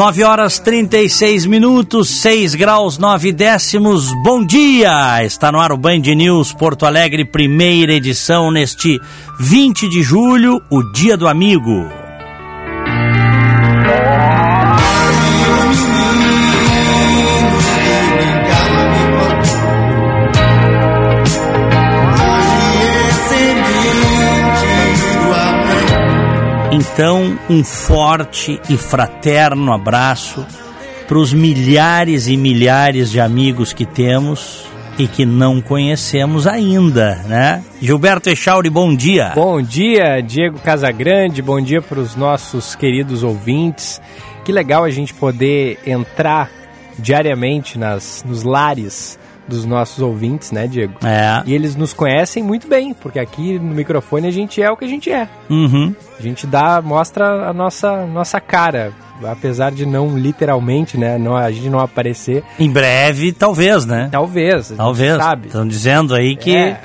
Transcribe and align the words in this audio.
Nove 0.00 0.24
horas 0.24 0.58
trinta 0.58 0.96
e 0.96 1.10
seis 1.10 1.44
minutos, 1.44 2.08
seis 2.08 2.54
graus 2.54 2.96
nove 2.96 3.32
décimos. 3.32 4.10
Bom 4.22 4.42
dia! 4.42 5.22
Está 5.22 5.52
no 5.52 5.60
ar 5.60 5.72
o 5.72 5.76
Band 5.76 5.98
News 5.98 6.54
Porto 6.54 6.86
Alegre, 6.86 7.22
primeira 7.22 7.92
edição 7.92 8.50
neste 8.50 8.98
20 9.38 9.90
de 9.90 10.02
julho, 10.02 10.58
o 10.70 10.82
Dia 10.82 11.18
do 11.18 11.28
Amigo. 11.28 11.99
Então, 27.00 27.38
um 27.48 27.64
forte 27.64 28.60
e 28.68 28.76
fraterno 28.76 29.72
abraço 29.72 30.46
para 31.08 31.16
os 31.16 31.32
milhares 31.32 32.28
e 32.28 32.36
milhares 32.36 33.10
de 33.10 33.18
amigos 33.18 33.72
que 33.72 33.86
temos 33.86 34.66
e 34.98 35.08
que 35.08 35.24
não 35.24 35.62
conhecemos 35.62 36.46
ainda, 36.46 37.14
né? 37.26 37.64
Gilberto 37.80 38.28
Echauri, 38.28 38.68
bom 38.68 38.94
dia. 38.94 39.32
Bom 39.34 39.62
dia, 39.62 40.20
Diego 40.20 40.58
Casagrande, 40.58 41.40
bom 41.40 41.58
dia 41.58 41.80
para 41.80 41.98
os 41.98 42.16
nossos 42.16 42.74
queridos 42.74 43.22
ouvintes. 43.22 43.98
Que 44.44 44.52
legal 44.52 44.84
a 44.84 44.90
gente 44.90 45.14
poder 45.14 45.78
entrar 45.86 46.50
diariamente 46.98 47.78
nas, 47.78 48.22
nos 48.28 48.42
lares 48.42 49.18
dos 49.50 49.64
nossos 49.64 50.00
ouvintes, 50.00 50.50
né, 50.52 50.66
Diego? 50.66 50.94
É. 51.04 51.42
E 51.44 51.54
eles 51.54 51.76
nos 51.76 51.92
conhecem 51.92 52.42
muito 52.42 52.66
bem, 52.68 52.94
porque 52.94 53.18
aqui 53.18 53.58
no 53.58 53.74
microfone 53.74 54.26
a 54.26 54.30
gente 54.30 54.62
é 54.62 54.70
o 54.70 54.76
que 54.76 54.84
a 54.84 54.88
gente 54.88 55.10
é. 55.10 55.28
Uhum. 55.50 55.94
A 56.18 56.22
gente 56.22 56.46
dá, 56.46 56.80
mostra 56.80 57.48
a 57.48 57.52
nossa, 57.52 58.06
nossa 58.06 58.40
cara, 58.40 58.92
apesar 59.24 59.72
de 59.72 59.84
não 59.84 60.16
literalmente, 60.16 60.96
né, 60.96 61.18
não, 61.18 61.36
a 61.36 61.50
gente 61.50 61.68
não 61.68 61.80
aparecer. 61.80 62.42
Em 62.58 62.70
breve, 62.70 63.32
talvez, 63.32 63.84
né? 63.84 64.08
Talvez. 64.10 64.72
Talvez. 64.76 65.16
Sabe? 65.16 65.46
Estão 65.48 65.66
dizendo 65.66 66.14
aí 66.14 66.36
que. 66.36 66.54
É. 66.56 66.80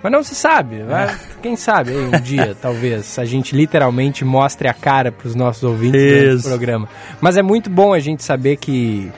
Mas 0.00 0.12
não 0.12 0.22
se 0.22 0.34
sabe. 0.34 0.82
vai- 0.84 1.12
Quem 1.42 1.56
sabe 1.56 1.90
aí 1.90 1.96
um 2.06 2.20
dia, 2.20 2.56
talvez, 2.62 3.18
a 3.18 3.24
gente 3.24 3.56
literalmente 3.56 4.24
mostre 4.24 4.68
a 4.68 4.72
cara 4.72 5.10
para 5.10 5.26
os 5.26 5.34
nossos 5.34 5.64
ouvintes 5.64 6.00
durante 6.00 6.36
Isso. 6.36 6.46
o 6.46 6.50
programa. 6.50 6.88
Mas 7.20 7.36
é 7.36 7.42
muito 7.42 7.68
bom 7.68 7.92
a 7.92 7.98
gente 7.98 8.22
saber 8.22 8.56
que 8.58 9.10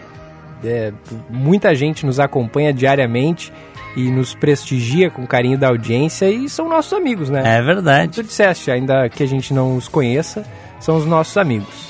é, 0.64 0.92
muita 1.28 1.74
gente 1.74 2.04
nos 2.04 2.20
acompanha 2.20 2.72
diariamente 2.72 3.52
e 3.96 4.10
nos 4.10 4.34
prestigia 4.34 5.10
com 5.10 5.26
carinho 5.26 5.58
da 5.58 5.68
audiência 5.68 6.30
e 6.30 6.48
são 6.48 6.68
nossos 6.68 6.92
amigos, 6.92 7.28
né? 7.28 7.42
É 7.44 7.62
verdade. 7.62 8.14
Tu 8.14 8.22
disseste, 8.22 8.70
ainda 8.70 9.08
que 9.08 9.22
a 9.22 9.26
gente 9.26 9.52
não 9.52 9.76
os 9.76 9.88
conheça, 9.88 10.44
são 10.78 10.96
os 10.96 11.06
nossos 11.06 11.36
amigos. 11.36 11.89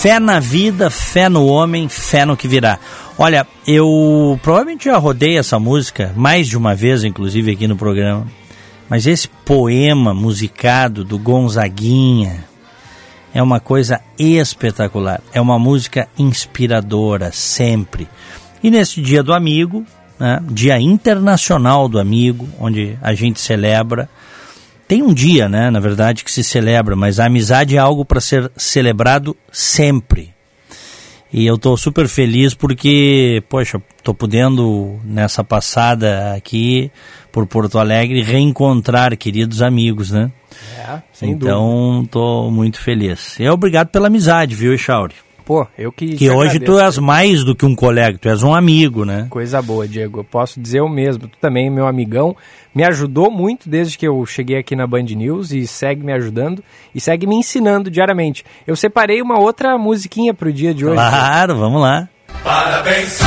Fé 0.00 0.18
na 0.18 0.40
vida, 0.40 0.88
fé 0.88 1.28
no 1.28 1.44
homem, 1.44 1.86
fé 1.86 2.24
no 2.24 2.34
que 2.34 2.48
virá. 2.48 2.78
Olha, 3.18 3.46
eu 3.66 4.40
provavelmente 4.42 4.86
já 4.86 4.96
rodei 4.96 5.36
essa 5.36 5.58
música 5.58 6.10
mais 6.16 6.48
de 6.48 6.56
uma 6.56 6.74
vez, 6.74 7.04
inclusive 7.04 7.52
aqui 7.52 7.68
no 7.68 7.76
programa. 7.76 8.26
Mas 8.88 9.06
esse 9.06 9.28
poema 9.28 10.14
musicado 10.14 11.04
do 11.04 11.18
Gonzaguinha 11.18 12.42
é 13.34 13.42
uma 13.42 13.60
coisa 13.60 14.00
espetacular. 14.18 15.20
É 15.34 15.40
uma 15.40 15.58
música 15.58 16.08
inspiradora, 16.18 17.30
sempre. 17.30 18.08
E 18.62 18.70
nesse 18.70 19.02
Dia 19.02 19.22
do 19.22 19.34
Amigo, 19.34 19.84
né, 20.18 20.42
Dia 20.50 20.80
Internacional 20.80 21.90
do 21.90 21.98
Amigo, 21.98 22.48
onde 22.58 22.96
a 23.02 23.12
gente 23.12 23.38
celebra 23.38 24.08
tem 24.90 25.04
um 25.04 25.14
dia, 25.14 25.48
né, 25.48 25.70
na 25.70 25.78
verdade, 25.78 26.24
que 26.24 26.32
se 26.32 26.42
celebra, 26.42 26.96
mas 26.96 27.20
a 27.20 27.26
amizade 27.26 27.76
é 27.76 27.78
algo 27.78 28.04
para 28.04 28.20
ser 28.20 28.50
celebrado 28.56 29.36
sempre. 29.52 30.34
E 31.32 31.46
eu 31.46 31.54
estou 31.54 31.76
super 31.76 32.08
feliz 32.08 32.54
porque, 32.54 33.40
poxa, 33.48 33.80
estou 33.96 34.12
podendo 34.12 34.98
nessa 35.04 35.44
passada 35.44 36.34
aqui 36.34 36.90
por 37.30 37.46
Porto 37.46 37.78
Alegre 37.78 38.20
reencontrar 38.20 39.16
queridos 39.16 39.62
amigos, 39.62 40.10
né? 40.10 40.32
É, 40.76 41.00
sem 41.12 41.30
então, 41.30 42.02
estou 42.04 42.50
muito 42.50 42.80
feliz. 42.80 43.38
E 43.38 43.48
obrigado 43.48 43.90
pela 43.90 44.08
amizade, 44.08 44.56
viu, 44.56 44.74
Echauri? 44.74 45.14
Pô, 45.50 45.66
eu 45.76 45.90
que. 45.90 46.14
Que 46.14 46.30
hoje 46.30 46.60
tu 46.60 46.74
agradeço. 46.74 46.84
és 46.84 46.98
mais 46.98 47.42
do 47.42 47.56
que 47.56 47.66
um 47.66 47.74
colega, 47.74 48.16
tu 48.16 48.28
és 48.28 48.44
um 48.44 48.54
amigo, 48.54 49.04
né? 49.04 49.26
Coisa 49.28 49.60
boa, 49.60 49.88
Diego. 49.88 50.20
Eu 50.20 50.24
posso 50.24 50.60
dizer 50.60 50.80
o 50.80 50.88
mesmo. 50.88 51.26
Tu 51.26 51.36
também, 51.40 51.68
meu 51.68 51.88
amigão, 51.88 52.36
me 52.72 52.84
ajudou 52.84 53.32
muito 53.32 53.68
desde 53.68 53.98
que 53.98 54.06
eu 54.06 54.24
cheguei 54.24 54.58
aqui 54.58 54.76
na 54.76 54.86
Band 54.86 55.02
News 55.02 55.50
e 55.50 55.66
segue 55.66 56.04
me 56.04 56.12
ajudando 56.12 56.62
e 56.94 57.00
segue 57.00 57.26
me 57.26 57.34
ensinando 57.34 57.90
diariamente. 57.90 58.44
Eu 58.64 58.76
separei 58.76 59.20
uma 59.20 59.40
outra 59.40 59.76
musiquinha 59.76 60.32
pro 60.32 60.52
dia 60.52 60.72
de 60.72 60.86
hoje. 60.86 60.94
Claro, 60.94 61.56
vamos 61.58 61.82
lá. 61.82 62.08
Parabéns, 62.44 63.18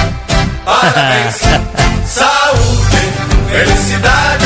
parabéns, 0.63 1.41
saúde, 2.07 3.03
felicidade, 3.51 4.45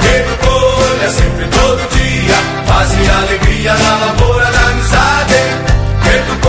que 0.00 0.30
no 0.30 0.36
colha 0.46 1.10
sempre 1.10 1.48
todo 1.48 1.88
dia, 1.90 2.36
paz 2.68 2.92
e 2.92 3.10
alegria 3.10 3.74
na 3.74 4.06
lavoura 4.06 4.44
da 4.52 4.68
amizade, 4.68 5.34
que 6.04 6.30
tu 6.30 6.46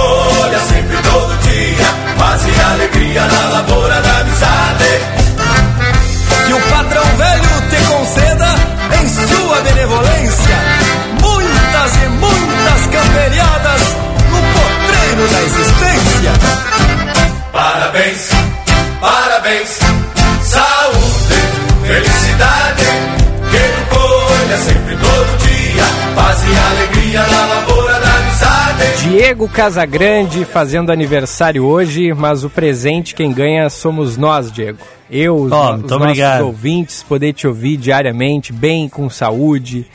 todo 1.11 1.37
dia, 1.43 1.87
paz 2.17 2.41
e 2.45 2.61
alegria 2.73 3.21
na 3.21 3.49
lavoura 3.49 4.01
da 4.01 4.19
amizade. 4.19 4.91
Que 6.47 6.53
o 6.53 6.61
patrão 6.69 7.05
velho 7.17 7.61
te 7.69 7.79
conceda 7.85 8.49
em 9.01 9.09
sua 9.09 9.61
benevolência 9.61 10.57
muitas 11.21 11.95
e 11.95 12.09
muitas 12.09 12.81
camperiadas 12.91 13.81
no 14.31 14.41
potreiro 14.55 15.27
da 15.31 15.41
existência. 15.43 16.31
Parabéns, 17.51 18.29
parabéns, 19.01 19.69
saúde, 20.43 21.39
felicidade, 21.87 22.85
que 23.51 23.63
tu 23.75 23.95
colha 23.95 24.57
sempre 24.57 24.95
todo 24.95 25.37
dia, 25.39 25.85
e 26.43 26.57
alegria 26.57 27.00
Diego 29.11 29.49
Casagrande 29.49 30.45
fazendo 30.45 30.89
aniversário 30.89 31.65
hoje, 31.65 32.13
mas 32.13 32.45
o 32.45 32.49
presente 32.49 33.13
quem 33.13 33.33
ganha 33.33 33.69
somos 33.69 34.15
nós, 34.15 34.49
Diego. 34.49 34.79
Eu, 35.09 35.35
os, 35.35 35.51
Oh, 35.51 35.73
os 35.73 35.81
nossos 35.81 36.39
ouvintes, 36.39 37.03
poder 37.03 37.33
te 37.33 37.45
ouvir 37.45 37.75
diariamente, 37.75 38.53
bem, 38.53 38.87
com 38.87 39.09
saúde. 39.09 39.85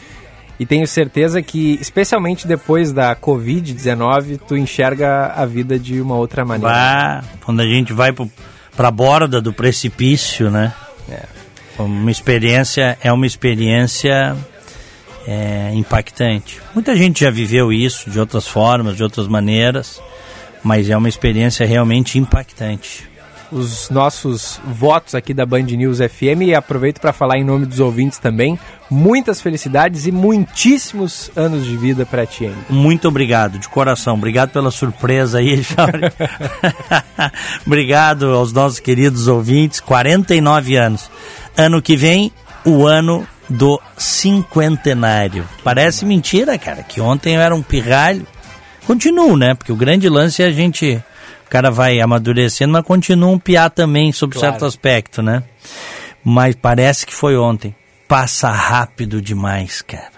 E 0.61 0.67
tenho 0.67 0.87
certeza 0.87 1.41
que, 1.41 1.79
especialmente 1.81 2.47
depois 2.47 2.93
da 2.93 3.17
Covid-19, 3.17 4.39
tu 4.47 4.55
enxerga 4.55 5.33
a 5.35 5.47
vida 5.47 5.79
de 5.79 5.99
uma 5.99 6.17
outra 6.17 6.45
maneira. 6.45 6.75
Vá, 6.75 7.25
quando 7.43 7.61
a 7.61 7.67
gente 7.67 7.95
vai 7.95 8.13
pro, 8.13 8.31
pra 8.77 8.91
borda 8.91 9.41
do 9.41 9.51
precipício, 9.51 10.51
né? 10.51 10.75
É. 11.11 11.23
Uma 11.79 12.11
experiência, 12.11 12.99
é 13.03 13.11
uma 13.11 13.27
experiência 13.27 14.37
é, 15.27 15.73
impactante. 15.75 16.61
Muita 16.73 16.95
gente 16.97 17.25
já 17.25 17.31
viveu 17.31 17.73
isso 17.73 18.09
de 18.11 18.21
outras 18.21 18.47
formas, 18.47 18.97
de 18.97 19.03
outras 19.03 19.27
maneiras, 19.27 20.01
mas 20.63 20.89
é 20.89 20.97
uma 20.97 21.09
experiência 21.09 21.67
realmente 21.67 22.19
impactante. 22.19 23.09
os 23.51 23.91
nossos 23.91 24.61
votos 24.65 25.15
aqui 25.15 25.33
da 25.33 25.47
Band 25.47 25.63
News 25.63 25.99
FM 25.99 26.43
e 26.47 26.55
aproveito 26.55 27.01
para 27.01 27.13
falar 27.13 27.39
em 27.39 27.45
nome 27.45 27.67
dos 27.67 27.81
ouvintes 27.81 28.19
também. 28.19 28.59
Muitas 28.89 29.41
felicidades 29.41 30.07
e 30.07 30.13
muitíssimos 30.13 31.31
anos 31.35 31.65
de 31.65 31.77
vida 31.77 32.07
para 32.07 32.25
ti 32.25 32.47
ainda. 32.47 32.67
Muito 32.71 33.09
obrigado, 33.09 33.59
de 33.59 33.69
coração. 33.69 34.15
Obrigado 34.15 34.51
pela 34.51 34.71
surpresa 34.71 35.39
aí, 35.39 35.57
Jorge. 35.63 36.13
obrigado 37.67 38.27
aos 38.27 38.53
nossos 38.53 38.79
queridos 38.79 39.27
ouvintes. 39.27 39.81
49 39.81 40.77
anos. 40.77 41.11
Ano 41.57 41.83
que 41.83 41.97
vem, 41.97 42.31
o 42.65 42.87
ano 42.87 43.27
do 43.49 43.81
cinquentenário. 43.97 45.47
Parece 45.63 46.05
mentira, 46.05 46.59
cara, 46.59 46.83
que 46.83 47.01
ontem 47.01 47.35
eu 47.35 47.41
era 47.41 47.55
um 47.55 47.63
pirralho. 47.63 48.27
Continuo, 48.87 49.37
né? 49.37 49.55
Porque 49.55 49.73
o 49.73 49.77
grande 49.77 50.09
lance 50.09 50.43
é 50.43 50.47
a 50.47 50.53
gente. 50.53 51.03
O 51.47 51.49
cara 51.49 51.71
vai 51.71 52.01
amadurecendo, 52.01 52.73
mas 52.73 52.85
continua 52.85 53.31
um 53.31 53.39
piá 53.39 53.71
também, 53.71 54.13
sob 54.13 54.35
Claro. 54.35 54.53
certo 54.53 54.65
aspecto, 54.65 55.23
né? 55.23 55.43
Mas 56.25 56.57
parece 56.57 57.07
que 57.07 57.15
foi 57.15 57.37
ontem. 57.37 57.75
Passa 58.09 58.51
rápido 58.51 59.23
demais, 59.23 59.83
cara 59.83 60.17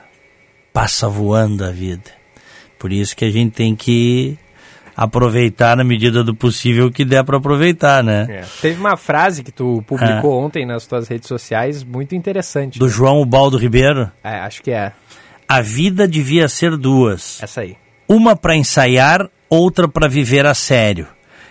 passa 0.78 1.08
voando 1.08 1.64
a 1.64 1.72
vida. 1.72 2.08
Por 2.78 2.92
isso 2.92 3.16
que 3.16 3.24
a 3.24 3.30
gente 3.32 3.50
tem 3.50 3.74
que 3.74 4.38
aproveitar 5.00 5.76
na 5.76 5.84
medida 5.84 6.24
do 6.24 6.34
possível 6.34 6.90
que 6.90 7.04
der 7.04 7.22
para 7.22 7.36
aproveitar, 7.36 8.02
né? 8.02 8.44
Teve 8.60 8.80
uma 8.80 8.96
frase 8.96 9.44
que 9.44 9.52
tu 9.52 9.80
publicou 9.86 10.42
ontem 10.44 10.66
nas 10.66 10.86
tuas 10.88 11.06
redes 11.06 11.28
sociais 11.28 11.84
muito 11.84 12.16
interessante. 12.16 12.80
Do 12.80 12.86
né? 12.86 12.90
João 12.92 13.20
Ubaldo 13.22 13.56
Ribeiro, 13.56 14.10
É, 14.24 14.40
acho 14.40 14.60
que 14.60 14.72
é 14.72 14.92
a 15.48 15.60
vida 15.60 16.06
devia 16.08 16.48
ser 16.48 16.76
duas. 16.76 17.40
essa 17.40 17.60
aí. 17.60 17.76
Uma 18.08 18.34
para 18.34 18.56
ensaiar, 18.56 19.28
outra 19.48 19.86
para 19.86 20.08
viver 20.08 20.44
a 20.44 20.52
sério. 20.52 21.06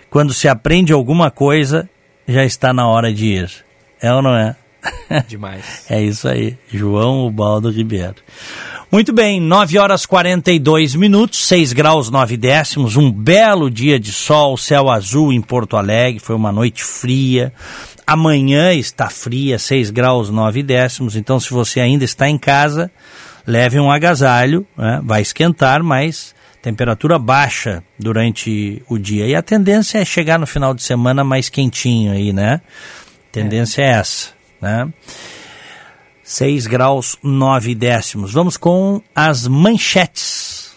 Quando 0.10 0.34
se 0.34 0.48
aprende 0.50 0.92
alguma 0.92 1.32
coisa, 1.32 1.90
já 2.28 2.44
está 2.44 2.74
na 2.74 2.86
hora 2.88 3.14
de 3.14 3.26
ir. 3.28 3.50
É 4.02 4.14
ou 4.14 4.22
não 4.22 4.36
é? 4.36 4.56
Demais. 5.28 5.86
É 5.90 6.02
isso 6.02 6.28
aí, 6.28 6.58
João 6.68 7.26
Ubaldo 7.26 7.70
Ribeiro. 7.72 8.16
Muito 8.90 9.12
bem, 9.12 9.42
9 9.42 9.78
horas 9.78 10.06
42 10.06 10.96
minutos, 10.96 11.46
6 11.46 11.74
graus 11.74 12.10
9 12.10 12.38
décimos, 12.38 12.96
um 12.96 13.12
belo 13.12 13.70
dia 13.70 14.00
de 14.00 14.14
sol, 14.14 14.56
céu 14.56 14.90
azul 14.90 15.34
em 15.34 15.42
Porto 15.42 15.76
Alegre, 15.76 16.22
foi 16.22 16.38
uma 16.38 16.54
noite 16.54 16.86
fria. 16.86 17.52
Amanhã 18.06 18.74
está 18.74 19.10
fria, 19.10 19.60
6 19.60 19.90
graus 19.90 20.30
9 20.30 20.64
décimos, 20.64 21.18
então 21.18 21.38
se 21.38 21.52
você 21.52 21.82
ainda 21.82 22.06
está 22.06 22.30
em 22.30 22.38
casa, 22.38 22.90
leve 23.46 23.78
um 23.78 23.92
agasalho, 23.92 24.66
né? 24.78 25.02
vai 25.04 25.22
esquentar, 25.22 25.84
mas 25.84 26.34
temperatura 26.62 27.20
baixa 27.20 27.84
durante 28.00 28.82
o 28.88 28.98
dia. 28.98 29.28
E 29.28 29.36
a 29.36 29.42
tendência 29.42 30.00
é 30.00 30.06
chegar 30.06 30.40
no 30.40 30.48
final 30.48 30.74
de 30.74 30.82
semana 30.82 31.26
mais 31.26 31.50
quentinho 31.50 32.14
aí, 32.14 32.32
né? 32.32 32.62
Tendência 33.34 33.82
é 33.82 33.90
essa, 33.90 34.30
né? 34.62 34.88
6 36.28 36.68
graus 36.68 37.18
9 37.24 37.74
décimos. 37.74 38.34
Vamos 38.34 38.58
com 38.58 39.02
as 39.16 39.48
manchetes. 39.48 40.76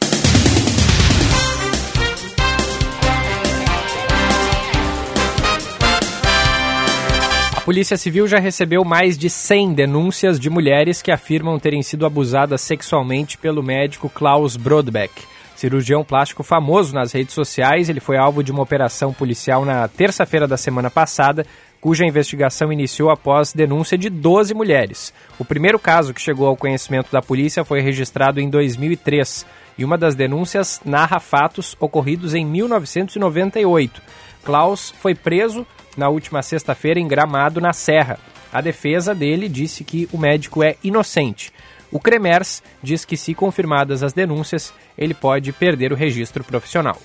A 7.57 7.61
Polícia 7.63 7.97
Civil 7.97 8.29
já 8.29 8.39
recebeu 8.39 8.85
mais 8.85 9.19
de 9.19 9.29
100 9.29 9.75
denúncias 9.75 10.39
de 10.39 10.49
mulheres 10.49 11.03
que 11.03 11.11
afirmam 11.11 11.59
terem 11.59 11.83
sido 11.83 12.07
abusadas 12.07 12.61
sexualmente 12.61 13.37
pelo 13.37 13.61
médico 13.61 14.09
Klaus 14.09 14.57
Brodbeck. 14.57 15.25
Cirurgião 15.57 16.05
plástico 16.05 16.45
famoso 16.45 16.95
nas 16.95 17.13
redes 17.13 17.35
sociais, 17.35 17.89
ele 17.89 18.01
foi 18.01 18.17
alvo 18.17 18.45
de 18.45 18.53
uma 18.53 18.63
operação 18.63 19.13
policial 19.13 19.65
na 19.65 19.89
terça-feira 19.89 20.47
da 20.47 20.57
semana 20.57 20.89
passada, 20.89 21.45
cuja 21.81 22.05
investigação 22.05 22.73
iniciou 22.73 23.11
após 23.11 23.53
denúncia 23.53 23.97
de 23.97 24.11
12 24.11 24.53
mulheres. 24.55 25.15
O 25.39 25.45
primeiro 25.45 25.79
caso 25.79 26.13
que 26.13 26.21
chegou 26.21 26.47
ao 26.47 26.57
conhecimento 26.57 27.11
da 27.11 27.23
polícia 27.23 27.65
foi 27.65 27.81
registrado 27.81 28.41
em 28.41 28.51
2003 28.51 29.47
e 29.79 29.85
uma 29.85 29.97
das 29.97 30.15
denúncias 30.15 30.81
narra 30.85 31.19
fatos 31.19 31.77
ocorridos 31.81 32.35
em 32.35 32.45
1998. 32.45 34.03
Klaus 34.45 34.93
foi 35.01 35.15
preso 35.15 35.67
na 35.97 36.09
última 36.09 36.43
sexta-feira 36.43 37.01
em 37.01 37.09
Gramado, 37.09 37.61
na 37.61 37.73
Serra. 37.73 38.19
A 38.53 38.61
defesa 38.61 39.15
dele 39.15 39.49
disse 39.49 39.85
que 39.85 40.09
o 40.13 40.19
médico 40.19 40.63
é 40.63 40.77
inocente. 40.83 41.53
O 41.91 41.99
Cremers 41.99 42.63
diz 42.83 43.05
que, 43.05 43.17
se 43.17 43.35
confirmadas 43.35 44.03
as 44.03 44.13
denúncias, 44.13 44.73
ele 44.97 45.15
pode 45.15 45.53
perder 45.53 45.93
o 45.93 45.97
registro 45.97 46.45
profissional. 46.45 46.99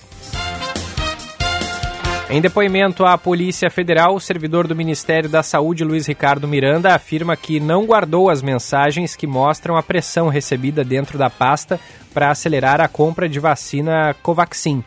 Em 2.28 2.40
depoimento 2.40 3.04
à 3.04 3.16
Polícia 3.16 3.70
Federal, 3.70 4.16
o 4.16 4.20
servidor 4.20 4.66
do 4.66 4.74
Ministério 4.74 5.30
da 5.30 5.44
Saúde, 5.44 5.84
Luiz 5.84 6.08
Ricardo 6.08 6.48
Miranda, 6.48 6.92
afirma 6.92 7.36
que 7.36 7.60
não 7.60 7.86
guardou 7.86 8.28
as 8.28 8.42
mensagens 8.42 9.14
que 9.14 9.28
mostram 9.28 9.76
a 9.76 9.82
pressão 9.82 10.26
recebida 10.26 10.82
dentro 10.82 11.16
da 11.16 11.30
pasta 11.30 11.78
para 12.12 12.28
acelerar 12.28 12.80
a 12.80 12.88
compra 12.88 13.28
de 13.28 13.38
vacina 13.38 14.12
Covaxin. 14.24 14.82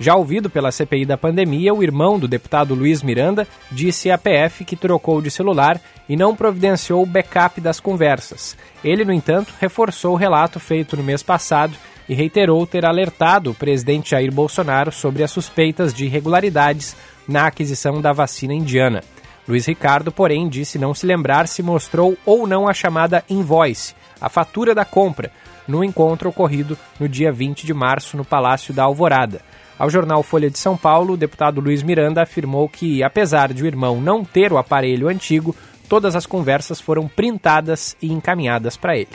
Já 0.00 0.16
ouvido 0.16 0.50
pela 0.50 0.72
CPI 0.72 1.06
da 1.06 1.16
pandemia, 1.16 1.72
o 1.72 1.82
irmão 1.82 2.18
do 2.18 2.26
deputado 2.26 2.74
Luiz 2.74 3.04
Miranda 3.04 3.46
disse 3.70 4.10
à 4.10 4.18
PF 4.18 4.64
que 4.64 4.74
trocou 4.74 5.22
de 5.22 5.30
celular 5.30 5.80
e 6.08 6.16
não 6.16 6.34
providenciou 6.34 7.04
o 7.04 7.06
backup 7.06 7.60
das 7.60 7.78
conversas. 7.78 8.56
Ele, 8.82 9.04
no 9.04 9.12
entanto, 9.12 9.54
reforçou 9.60 10.14
o 10.14 10.16
relato 10.16 10.58
feito 10.58 10.96
no 10.96 11.04
mês 11.04 11.22
passado 11.22 11.76
e 12.10 12.14
reiterou 12.14 12.66
ter 12.66 12.84
alertado 12.84 13.52
o 13.52 13.54
presidente 13.54 14.10
Jair 14.10 14.32
Bolsonaro 14.32 14.90
sobre 14.90 15.22
as 15.22 15.30
suspeitas 15.30 15.94
de 15.94 16.06
irregularidades 16.06 16.96
na 17.26 17.46
aquisição 17.46 18.00
da 18.00 18.12
vacina 18.12 18.52
indiana. 18.52 19.04
Luiz 19.46 19.64
Ricardo, 19.66 20.10
porém, 20.10 20.48
disse 20.48 20.76
não 20.76 20.92
se 20.92 21.06
lembrar 21.06 21.46
se 21.46 21.62
mostrou 21.62 22.18
ou 22.26 22.48
não 22.48 22.68
a 22.68 22.74
chamada 22.74 23.24
invoice, 23.30 23.94
a 24.20 24.28
fatura 24.28 24.74
da 24.74 24.84
compra, 24.84 25.30
no 25.68 25.84
encontro 25.84 26.28
ocorrido 26.28 26.76
no 26.98 27.08
dia 27.08 27.30
20 27.30 27.64
de 27.64 27.72
março 27.72 28.16
no 28.16 28.24
Palácio 28.24 28.74
da 28.74 28.82
Alvorada. 28.82 29.40
Ao 29.78 29.88
jornal 29.88 30.24
Folha 30.24 30.50
de 30.50 30.58
São 30.58 30.76
Paulo, 30.76 31.14
o 31.14 31.16
deputado 31.16 31.60
Luiz 31.60 31.80
Miranda 31.80 32.22
afirmou 32.22 32.68
que, 32.68 33.04
apesar 33.04 33.52
de 33.52 33.62
o 33.62 33.66
irmão 33.68 34.00
não 34.00 34.24
ter 34.24 34.52
o 34.52 34.58
aparelho 34.58 35.06
antigo, 35.06 35.54
todas 35.88 36.16
as 36.16 36.26
conversas 36.26 36.80
foram 36.80 37.06
printadas 37.06 37.96
e 38.02 38.12
encaminhadas 38.12 38.76
para 38.76 38.96
ele. 38.96 39.10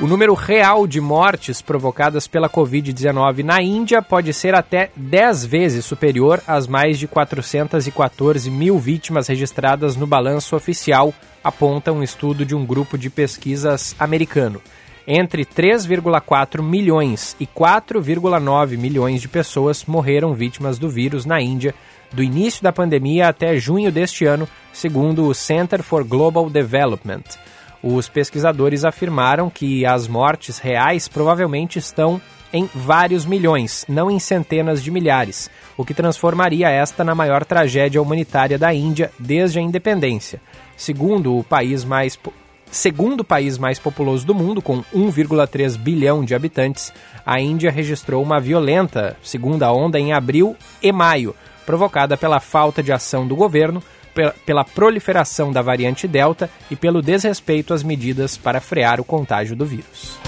O 0.00 0.08
número 0.08 0.34
real 0.34 0.88
de 0.88 1.00
mortes 1.00 1.62
provocadas 1.62 2.26
pela 2.26 2.50
Covid-19 2.50 3.44
na 3.44 3.62
Índia 3.62 4.02
pode 4.02 4.32
ser 4.32 4.52
até 4.52 4.90
10 4.96 5.46
vezes 5.46 5.84
superior 5.84 6.42
às 6.48 6.66
mais 6.66 6.98
de 6.98 7.06
414 7.06 8.50
mil 8.50 8.76
vítimas 8.76 9.28
registradas 9.28 9.94
no 9.94 10.04
balanço 10.04 10.56
oficial, 10.56 11.14
aponta 11.44 11.92
um 11.92 12.02
estudo 12.02 12.44
de 12.44 12.56
um 12.56 12.66
grupo 12.66 12.98
de 12.98 13.08
pesquisas 13.08 13.94
americano. 13.96 14.60
Entre 15.06 15.44
3,4 15.44 16.60
milhões 16.60 17.36
e 17.38 17.46
4,9 17.46 18.76
milhões 18.76 19.20
de 19.20 19.28
pessoas 19.28 19.84
morreram 19.84 20.34
vítimas 20.34 20.76
do 20.76 20.88
vírus 20.88 21.24
na 21.24 21.40
Índia 21.40 21.72
do 22.12 22.22
início 22.22 22.62
da 22.62 22.72
pandemia 22.72 23.28
até 23.28 23.56
junho 23.58 23.92
deste 23.92 24.24
ano, 24.24 24.48
segundo 24.72 25.26
o 25.26 25.34
Center 25.34 25.82
for 25.82 26.02
Global 26.04 26.50
Development. 26.50 27.22
Os 27.86 28.08
pesquisadores 28.08 28.82
afirmaram 28.82 29.50
que 29.50 29.84
as 29.84 30.08
mortes 30.08 30.58
reais 30.58 31.06
provavelmente 31.06 31.78
estão 31.78 32.18
em 32.50 32.66
vários 32.74 33.26
milhões, 33.26 33.84
não 33.86 34.10
em 34.10 34.18
centenas 34.18 34.82
de 34.82 34.90
milhares, 34.90 35.50
o 35.76 35.84
que 35.84 35.92
transformaria 35.92 36.70
esta 36.70 37.04
na 37.04 37.14
maior 37.14 37.44
tragédia 37.44 38.00
humanitária 38.00 38.58
da 38.58 38.72
Índia 38.72 39.12
desde 39.18 39.58
a 39.58 39.62
independência. 39.62 40.40
Segundo 40.78 41.36
o 41.36 41.44
país 41.44 41.84
mais 41.84 42.18
segundo 42.70 43.22
país 43.22 43.58
mais 43.58 43.78
populoso 43.78 44.26
do 44.26 44.34
mundo, 44.34 44.62
com 44.62 44.82
1,3 44.84 45.76
bilhão 45.76 46.24
de 46.24 46.34
habitantes, 46.34 46.90
a 47.26 47.38
Índia 47.38 47.70
registrou 47.70 48.22
uma 48.22 48.40
violenta 48.40 49.14
segunda 49.22 49.70
onda 49.70 50.00
em 50.00 50.14
abril 50.14 50.56
e 50.82 50.90
maio, 50.90 51.36
provocada 51.66 52.16
pela 52.16 52.40
falta 52.40 52.82
de 52.82 52.92
ação 52.94 53.28
do 53.28 53.36
governo 53.36 53.82
pela 54.46 54.64
proliferação 54.64 55.52
da 55.52 55.62
variante 55.62 56.06
Delta 56.06 56.50
e 56.70 56.76
pelo 56.76 57.02
desrespeito 57.02 57.74
às 57.74 57.82
medidas 57.82 58.36
para 58.36 58.60
frear 58.60 59.00
o 59.00 59.04
contágio 59.04 59.56
do 59.56 59.66
vírus. 59.66 60.18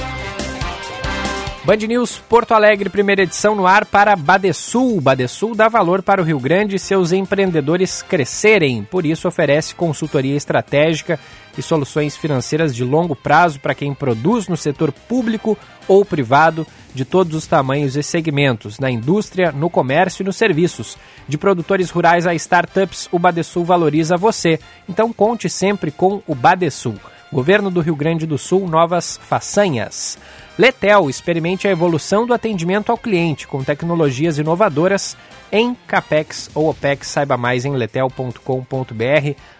Band 1.66 1.78
News 1.78 2.16
Porto 2.28 2.54
Alegre, 2.54 2.88
primeira 2.88 3.22
edição 3.22 3.56
no 3.56 3.66
ar 3.66 3.84
para 3.84 4.14
Badesul. 4.14 5.00
Badesul 5.00 5.52
dá 5.52 5.68
valor 5.68 6.00
para 6.00 6.22
o 6.22 6.24
Rio 6.24 6.38
Grande 6.38 6.76
e 6.76 6.78
seus 6.78 7.10
empreendedores 7.10 8.02
crescerem. 8.02 8.84
Por 8.84 9.04
isso, 9.04 9.26
oferece 9.26 9.74
consultoria 9.74 10.36
estratégica 10.36 11.18
e 11.58 11.62
soluções 11.62 12.16
financeiras 12.16 12.72
de 12.72 12.84
longo 12.84 13.16
prazo 13.16 13.58
para 13.58 13.74
quem 13.74 13.92
produz 13.92 14.46
no 14.46 14.56
setor 14.56 14.92
público 14.92 15.58
ou 15.88 16.04
privado, 16.04 16.64
de 16.94 17.04
todos 17.04 17.34
os 17.34 17.48
tamanhos 17.48 17.96
e 17.96 18.02
segmentos, 18.02 18.78
na 18.78 18.88
indústria, 18.88 19.50
no 19.50 19.68
comércio 19.68 20.22
e 20.22 20.24
nos 20.24 20.36
serviços. 20.36 20.96
De 21.26 21.36
produtores 21.36 21.90
rurais 21.90 22.28
a 22.28 22.34
startups, 22.34 23.08
o 23.10 23.18
Badesul 23.18 23.64
valoriza 23.64 24.16
você. 24.16 24.60
Então, 24.88 25.12
conte 25.12 25.50
sempre 25.50 25.90
com 25.90 26.22
o 26.28 26.34
Badesul. 26.34 26.94
Governo 27.36 27.70
do 27.70 27.82
Rio 27.82 27.94
Grande 27.94 28.24
do 28.24 28.38
Sul, 28.38 28.66
novas 28.66 29.20
façanhas. 29.22 30.16
Letel, 30.58 31.10
experimente 31.10 31.68
a 31.68 31.70
evolução 31.70 32.26
do 32.26 32.32
atendimento 32.32 32.90
ao 32.90 32.96
cliente 32.96 33.46
com 33.46 33.62
tecnologias 33.62 34.38
inovadoras 34.38 35.14
em 35.52 35.76
CAPEX 35.86 36.48
ou 36.54 36.70
OPEX. 36.70 37.08
Saiba 37.08 37.36
mais 37.36 37.66
em 37.66 37.72
letel.com.br. 37.72 38.40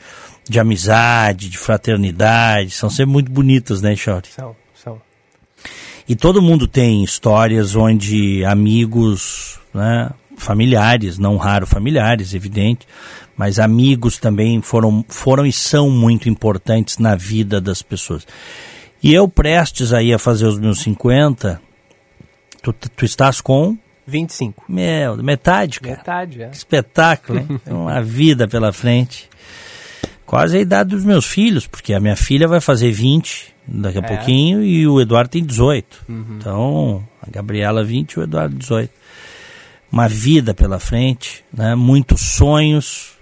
de 0.49 0.59
amizade, 0.59 1.47
de 1.47 1.57
fraternidade, 1.57 2.71
são 2.71 2.89
sempre 2.89 3.13
muito 3.13 3.31
bonitas, 3.31 3.81
né, 3.81 3.95
Chauri? 3.95 4.27
São, 4.35 4.55
são. 4.73 4.99
E 6.07 6.15
todo 6.15 6.41
mundo 6.41 6.67
tem 6.67 7.03
histórias 7.03 7.75
onde 7.75 8.43
amigos, 8.43 9.59
né, 9.71 10.09
familiares, 10.35 11.19
não 11.19 11.37
raro 11.37 11.67
familiares, 11.67 12.33
evidente, 12.33 12.87
mas 13.37 13.59
amigos 13.59 14.17
também 14.17 14.59
foram, 14.59 15.05
foram 15.07 15.45
e 15.45 15.53
são 15.53 15.91
muito 15.91 16.27
importantes 16.27 16.97
na 16.97 17.15
vida 17.15 17.61
das 17.61 17.83
pessoas. 17.83 18.25
E 19.03 19.13
eu 19.13 19.29
prestes 19.29 19.93
aí 19.93 20.11
a 20.11 20.17
fazer 20.17 20.47
os 20.47 20.57
meus 20.57 20.79
50, 20.79 21.61
tu, 22.63 22.73
tu 22.73 23.05
estás 23.05 23.39
com 23.39 23.77
25. 24.07 24.65
meu, 24.67 25.15
metade, 25.17 25.79
cara. 25.79 25.97
Metade, 25.97 26.41
é. 26.41 26.47
Que 26.49 26.57
espetáculo, 26.57 27.39
hein? 27.39 27.61
Uma 27.69 28.01
vida 28.01 28.47
pela 28.47 28.73
frente. 28.73 29.28
Quase 30.29 30.57
a 30.57 30.61
idade 30.61 30.91
dos 30.91 31.03
meus 31.03 31.25
filhos, 31.25 31.65
porque 31.65 31.91
a 31.91 31.99
minha 31.99 32.15
filha 32.15 32.47
vai 32.47 32.61
fazer 32.61 32.91
20 32.91 33.51
daqui 33.67 33.97
a 33.97 34.01
É. 34.01 34.07
pouquinho 34.07 34.63
e 34.63 34.87
o 34.87 35.01
Eduardo 35.01 35.31
tem 35.31 35.43
18. 35.43 36.05
Então, 36.07 37.03
a 37.19 37.27
Gabriela 37.31 37.83
20 37.83 38.11
e 38.13 38.19
o 38.19 38.23
Eduardo 38.23 38.55
18. 38.55 38.91
Uma 39.91 40.07
vida 40.07 40.53
pela 40.53 40.77
frente, 40.77 41.43
né? 41.51 41.73
muitos 41.73 42.21
sonhos. 42.21 43.13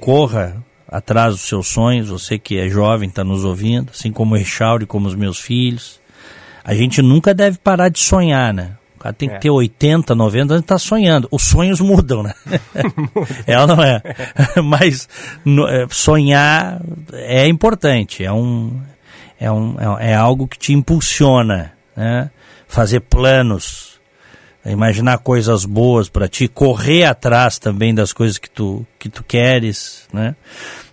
Corra 0.00 0.56
atrás 0.88 1.34
dos 1.34 1.42
seus 1.42 1.68
sonhos, 1.68 2.08
você 2.08 2.36
que 2.36 2.58
é 2.58 2.68
jovem, 2.68 3.08
está 3.08 3.22
nos 3.22 3.44
ouvindo, 3.44 3.90
assim 3.92 4.10
como 4.10 4.34
o 4.34 4.36
Echauri, 4.36 4.86
como 4.86 5.06
os 5.06 5.14
meus 5.14 5.38
filhos. 5.38 6.00
A 6.64 6.74
gente 6.74 7.00
nunca 7.00 7.32
deve 7.32 7.58
parar 7.58 7.90
de 7.90 8.00
sonhar, 8.00 8.52
né? 8.52 8.72
Cara 9.06 9.12
tem 9.12 9.28
que 9.28 9.34
É. 9.36 9.38
ter 9.38 9.50
80, 9.50 10.14
90 10.14 10.54
anos 10.54 10.64
e 10.64 10.66
tá 10.66 10.78
sonhando. 10.78 11.28
Os 11.30 11.42
sonhos 11.44 11.80
mudam, 11.80 12.22
né? 12.22 12.34
é 13.46 13.58
ou 13.58 13.66
não 13.66 13.82
é? 13.82 14.02
Mas 14.64 15.08
no- 15.44 15.66
é, 15.68 15.86
sonhar 15.90 16.80
é 17.12 17.46
importante, 17.46 18.24
é 18.24 18.32
um, 18.32 18.80
é, 19.38 19.50
um, 19.50 19.76
é, 19.98 20.10
é 20.10 20.14
algo 20.14 20.48
que 20.48 20.58
te 20.58 20.72
impulsiona, 20.72 21.72
né? 21.96 22.30
Fazer 22.68 23.00
planos, 23.00 24.00
imaginar 24.64 25.18
coisas 25.18 25.64
boas 25.64 26.08
para 26.08 26.26
ti, 26.28 26.48
correr 26.48 27.04
atrás 27.04 27.58
também 27.58 27.94
das 27.94 28.12
coisas 28.12 28.38
que 28.38 28.50
tu, 28.50 28.84
que 28.98 29.08
tu 29.08 29.22
queres, 29.22 30.08
né? 30.12 30.34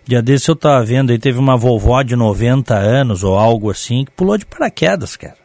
Dia 0.06 0.22
desse 0.22 0.52
eu 0.52 0.56
tava 0.56 0.84
vendo 0.86 1.12
aí, 1.12 1.18
teve 1.18 1.40
uma 1.40 1.58
vovó 1.58 2.02
de 2.04 2.16
90 2.16 2.76
anos 2.76 3.24
ou 3.24 3.38
algo 3.40 3.72
assim 3.72 4.04
que 4.06 4.12
pulou 4.12 4.38
de 4.38 4.46
paraquedas, 4.46 5.16
cara. 5.16 5.38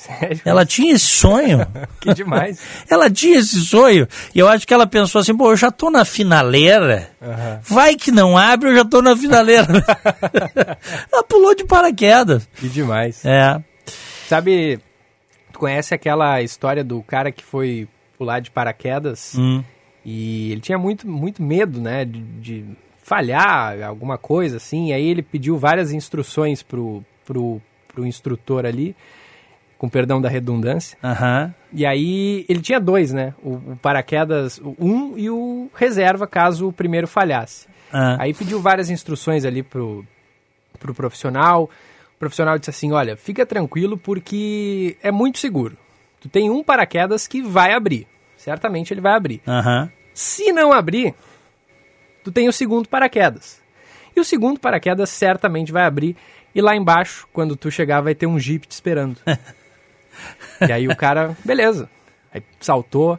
Sério? 0.00 0.40
Ela 0.46 0.64
tinha 0.64 0.94
esse 0.94 1.06
sonho. 1.06 1.66
Que 2.00 2.14
demais. 2.14 2.58
Ela 2.88 3.10
tinha 3.10 3.38
esse 3.38 3.60
sonho. 3.60 4.08
E 4.34 4.38
eu 4.38 4.48
acho 4.48 4.66
que 4.66 4.72
ela 4.72 4.86
pensou 4.86 5.20
assim, 5.20 5.36
pô, 5.36 5.50
eu 5.50 5.56
já 5.56 5.70
tô 5.70 5.90
na 5.90 6.02
finaleira. 6.04 7.10
Aham. 7.20 7.60
Vai 7.64 7.94
que 7.94 8.10
não 8.10 8.38
abre, 8.38 8.70
eu 8.70 8.76
já 8.76 8.84
tô 8.86 9.02
na 9.02 9.14
finaleira. 9.14 9.66
ela 11.12 11.22
pulou 11.24 11.54
de 11.54 11.64
paraquedas. 11.64 12.48
Que 12.56 12.68
demais. 12.68 13.22
É. 13.26 13.62
Sabe, 14.26 14.80
tu 15.52 15.58
conhece 15.58 15.94
aquela 15.94 16.40
história 16.40 16.82
do 16.82 17.02
cara 17.02 17.30
que 17.30 17.44
foi 17.44 17.86
pular 18.16 18.40
de 18.40 18.50
paraquedas 18.50 19.34
Hum. 19.36 19.62
e 20.04 20.52
ele 20.52 20.60
tinha 20.60 20.78
muito, 20.78 21.06
muito 21.06 21.42
medo, 21.42 21.80
né, 21.80 22.04
de, 22.04 22.20
de 22.40 22.64
falhar 23.02 23.82
alguma 23.82 24.16
coisa 24.16 24.56
assim, 24.58 24.88
e 24.88 24.92
aí 24.92 25.06
ele 25.06 25.22
pediu 25.22 25.58
várias 25.58 25.92
instruções 25.92 26.62
pro, 26.62 27.04
pro, 27.26 27.60
pro 27.88 28.06
instrutor 28.06 28.64
ali, 28.64 28.94
com 29.80 29.88
perdão 29.88 30.20
da 30.20 30.28
redundância, 30.28 30.98
Aham. 31.02 31.54
e 31.72 31.86
aí 31.86 32.44
ele 32.50 32.60
tinha 32.60 32.78
dois, 32.78 33.14
né, 33.14 33.32
o, 33.42 33.54
o 33.54 33.78
paraquedas, 33.80 34.58
o 34.58 34.76
um 34.78 35.16
e 35.16 35.30
o 35.30 35.70
reserva 35.74 36.26
caso 36.26 36.68
o 36.68 36.72
primeiro 36.72 37.08
falhasse. 37.08 37.66
Ah. 37.90 38.18
Aí 38.20 38.34
pediu 38.34 38.60
várias 38.60 38.90
instruções 38.90 39.46
ali 39.46 39.62
pro, 39.62 40.04
pro 40.78 40.92
profissional. 40.92 41.64
O 42.14 42.18
profissional 42.18 42.58
disse 42.58 42.68
assim: 42.68 42.92
olha, 42.92 43.16
fica 43.16 43.46
tranquilo 43.46 43.96
porque 43.96 44.98
é 45.02 45.10
muito 45.10 45.38
seguro. 45.38 45.78
Tu 46.20 46.28
tem 46.28 46.50
um 46.50 46.62
paraquedas 46.62 47.26
que 47.26 47.40
vai 47.40 47.72
abrir. 47.72 48.06
Certamente 48.36 48.92
ele 48.92 49.00
vai 49.00 49.14
abrir. 49.14 49.40
Aham. 49.48 49.90
Se 50.12 50.52
não 50.52 50.72
abrir, 50.72 51.14
tu 52.22 52.30
tem 52.30 52.48
o 52.48 52.52
segundo 52.52 52.86
paraquedas. 52.86 53.62
E 54.14 54.20
o 54.20 54.24
segundo 54.24 54.60
paraquedas 54.60 55.08
certamente 55.08 55.72
vai 55.72 55.84
abrir. 55.84 56.16
E 56.54 56.60
lá 56.60 56.76
embaixo, 56.76 57.26
quando 57.32 57.56
tu 57.56 57.70
chegar, 57.70 58.02
vai 58.02 58.14
ter 58.14 58.26
um 58.26 58.38
jeep 58.38 58.68
te 58.68 58.72
esperando. 58.72 59.16
e 60.68 60.72
aí 60.72 60.88
o 60.88 60.96
cara, 60.96 61.36
beleza. 61.44 61.88
Aí 62.32 62.42
saltou, 62.60 63.18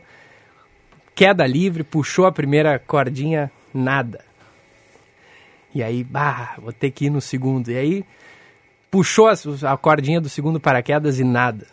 queda 1.15 1.45
livre, 1.45 1.83
puxou 1.83 2.25
a 2.25 2.31
primeira 2.31 2.79
cordinha, 2.79 3.51
nada. 3.73 4.23
E 5.73 5.81
aí, 5.81 6.03
bah, 6.03 6.55
vou 6.57 6.73
ter 6.73 6.91
que 6.91 7.05
ir 7.05 7.09
no 7.09 7.21
segundo. 7.21 7.71
E 7.71 7.77
aí, 7.77 8.05
puxou 8.89 9.27
a, 9.27 9.33
a 9.71 9.77
cordinha 9.77 10.19
do 10.19 10.29
segundo 10.29 10.59
paraquedas 10.59 11.19
e 11.19 11.23
nada. 11.23 11.65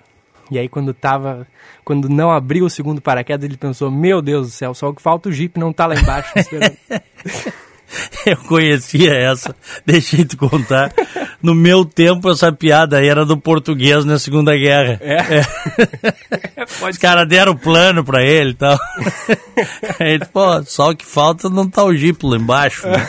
E 0.51 0.59
aí 0.59 0.69
quando 0.69 0.95
tava, 0.95 1.47
quando 1.85 2.09
não 2.09 2.31
abriu 2.31 2.65
o 2.65 2.71
segundo 2.71 3.03
paraquedas, 3.03 3.45
ele 3.45 3.57
pensou, 3.57 3.91
meu 3.91 4.23
Deus 4.23 4.47
do 4.47 4.53
céu, 4.53 4.73
só 4.73 4.93
que 4.93 5.03
falta 5.03 5.29
o 5.29 5.33
Jeep 5.33 5.59
não 5.59 5.73
tá 5.73 5.87
lá 5.87 5.95
embaixo 5.95 6.33
esperando. 6.39 6.77
Eu 8.27 8.37
conhecia 8.37 9.13
essa, 9.15 9.55
deixei 9.87 10.25
de 10.25 10.37
contar. 10.37 10.93
No 11.43 11.55
meu 11.55 11.85
tempo, 11.85 12.31
essa 12.31 12.53
piada 12.53 12.99
aí 12.99 13.09
era 13.09 13.25
do 13.25 13.37
português 13.39 14.05
na 14.05 14.19
Segunda 14.19 14.55
Guerra. 14.57 15.01
É? 15.01 15.43
Os 16.89 16.99
caras 16.99 17.27
deram 17.29 17.57
plano 17.57 18.05
pra 18.05 18.23
ele 18.23 18.51
e 18.51 18.55
tal. 18.55 18.79
Aí, 19.99 20.19
pô, 20.33 20.63
só 20.65 20.91
o 20.91 20.97
que 20.97 21.07
falta 21.07 21.49
não 21.49 21.69
tá 21.69 21.83
o 21.85 21.95
Jeep 21.95 22.25
lá 22.27 22.37
embaixo. 22.37 22.87
né? 22.87 23.09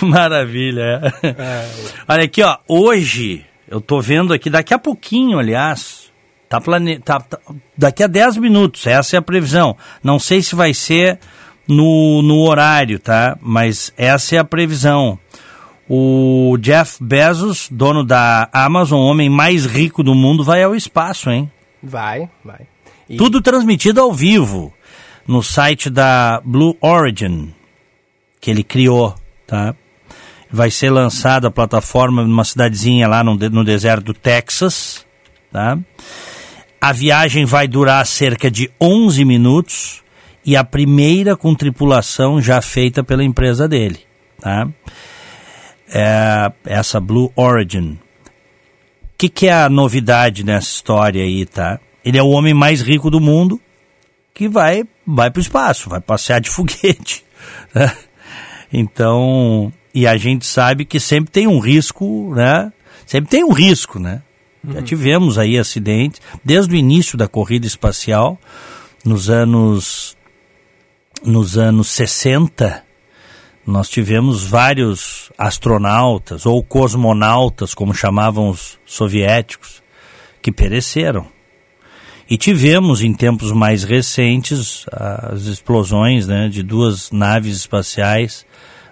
Maravilha. 0.00 1.12
é. 1.22 1.66
Olha 2.08 2.24
aqui, 2.24 2.42
ó. 2.42 2.58
Hoje, 2.68 3.44
eu 3.68 3.80
tô 3.80 4.00
vendo 4.00 4.32
aqui, 4.32 4.50
daqui 4.50 4.74
a 4.74 4.78
pouquinho, 4.78 5.38
aliás, 5.38 6.10
tá 6.48 6.60
plane... 6.60 6.98
tá, 6.98 7.20
tá- 7.20 7.38
daqui 7.76 8.02
a 8.02 8.06
10 8.06 8.36
minutos, 8.36 8.86
essa 8.86 9.16
é 9.16 9.18
a 9.18 9.22
previsão. 9.22 9.76
Não 10.02 10.18
sei 10.18 10.42
se 10.42 10.54
vai 10.54 10.74
ser 10.74 11.18
no, 11.72 12.22
no 12.22 12.38
horário, 12.48 12.98
tá? 12.98 13.36
Mas 13.40 13.92
essa 13.96 14.36
é 14.36 14.38
a 14.38 14.44
previsão. 14.44 15.18
O 15.88 16.56
Jeff 16.60 17.02
Bezos, 17.02 17.68
dono 17.70 18.04
da 18.04 18.48
Amazon, 18.52 19.00
o 19.00 19.04
homem 19.06 19.28
mais 19.28 19.66
rico 19.66 20.02
do 20.02 20.14
mundo, 20.14 20.44
vai 20.44 20.62
ao 20.62 20.74
espaço, 20.74 21.28
hein? 21.30 21.50
Vai, 21.82 22.30
vai. 22.44 22.60
E- 23.08 23.16
Tudo 23.16 23.42
transmitido 23.42 24.00
ao 24.00 24.12
vivo 24.12 24.72
no 25.26 25.42
site 25.42 25.90
da 25.90 26.40
Blue 26.44 26.76
Origin, 26.80 27.52
que 28.40 28.50
ele 28.50 28.62
criou, 28.62 29.14
tá? 29.46 29.74
Vai 30.50 30.70
ser 30.70 30.90
lançada 30.90 31.48
a 31.48 31.50
plataforma 31.50 32.22
numa 32.22 32.44
cidadezinha 32.44 33.08
lá 33.08 33.24
no, 33.24 33.34
no 33.34 33.64
deserto 33.64 34.04
do 34.06 34.14
Texas, 34.14 35.04
tá? 35.50 35.78
A 36.80 36.92
viagem 36.92 37.44
vai 37.44 37.66
durar 37.68 38.04
cerca 38.06 38.50
de 38.50 38.70
11 38.80 39.24
minutos 39.24 40.01
e 40.44 40.56
a 40.56 40.64
primeira 40.64 41.36
com 41.36 41.54
tripulação 41.54 42.40
já 42.40 42.60
feita 42.60 43.04
pela 43.04 43.24
empresa 43.24 43.68
dele, 43.68 44.00
tá? 44.40 44.68
É, 45.88 46.52
essa 46.64 47.00
Blue 47.00 47.32
Origin. 47.36 47.92
O 47.92 47.98
que, 49.18 49.28
que 49.28 49.46
é 49.46 49.52
a 49.52 49.68
novidade 49.68 50.44
nessa 50.44 50.68
história 50.68 51.22
aí, 51.22 51.46
tá? 51.46 51.78
Ele 52.04 52.18
é 52.18 52.22
o 52.22 52.30
homem 52.30 52.54
mais 52.54 52.80
rico 52.80 53.10
do 53.10 53.20
mundo 53.20 53.60
que 54.34 54.48
vai 54.48 54.84
vai 55.06 55.30
para 55.30 55.38
o 55.38 55.42
espaço, 55.42 55.90
vai 55.90 56.00
passear 56.00 56.40
de 56.40 56.48
foguete. 56.50 57.24
né? 57.74 57.92
Então, 58.72 59.72
e 59.94 60.06
a 60.06 60.16
gente 60.16 60.46
sabe 60.46 60.84
que 60.84 60.98
sempre 60.98 61.30
tem 61.30 61.46
um 61.46 61.58
risco, 61.58 62.32
né? 62.34 62.72
Sempre 63.06 63.30
tem 63.30 63.44
um 63.44 63.52
risco, 63.52 63.98
né? 63.98 64.22
Já 64.66 64.80
tivemos 64.80 65.38
aí 65.38 65.58
acidentes 65.58 66.20
desde 66.44 66.72
o 66.72 66.76
início 66.76 67.18
da 67.18 67.26
corrida 67.26 67.66
espacial, 67.66 68.38
nos 69.04 69.28
anos 69.28 70.16
nos 71.24 71.56
anos 71.58 71.88
60, 71.88 72.82
nós 73.66 73.88
tivemos 73.88 74.42
vários 74.44 75.30
astronautas 75.38 76.46
ou 76.46 76.62
cosmonautas, 76.62 77.74
como 77.74 77.94
chamavam 77.94 78.48
os 78.48 78.78
soviéticos, 78.84 79.82
que 80.40 80.50
pereceram. 80.50 81.26
E 82.28 82.36
tivemos 82.36 83.02
em 83.02 83.12
tempos 83.12 83.52
mais 83.52 83.84
recentes 83.84 84.84
as 84.90 85.42
explosões 85.42 86.26
né, 86.26 86.48
de 86.48 86.62
duas 86.62 87.10
naves 87.10 87.56
espaciais 87.56 88.46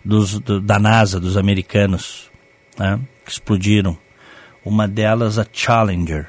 dos, 0.04 0.38
do- 0.38 0.60
da 0.60 0.78
NASA, 0.78 1.18
dos 1.18 1.36
americanos, 1.36 2.30
né, 2.78 3.00
que 3.24 3.32
explodiram. 3.32 3.96
Uma 4.64 4.86
delas 4.86 5.38
a 5.38 5.46
Challenger, 5.50 6.28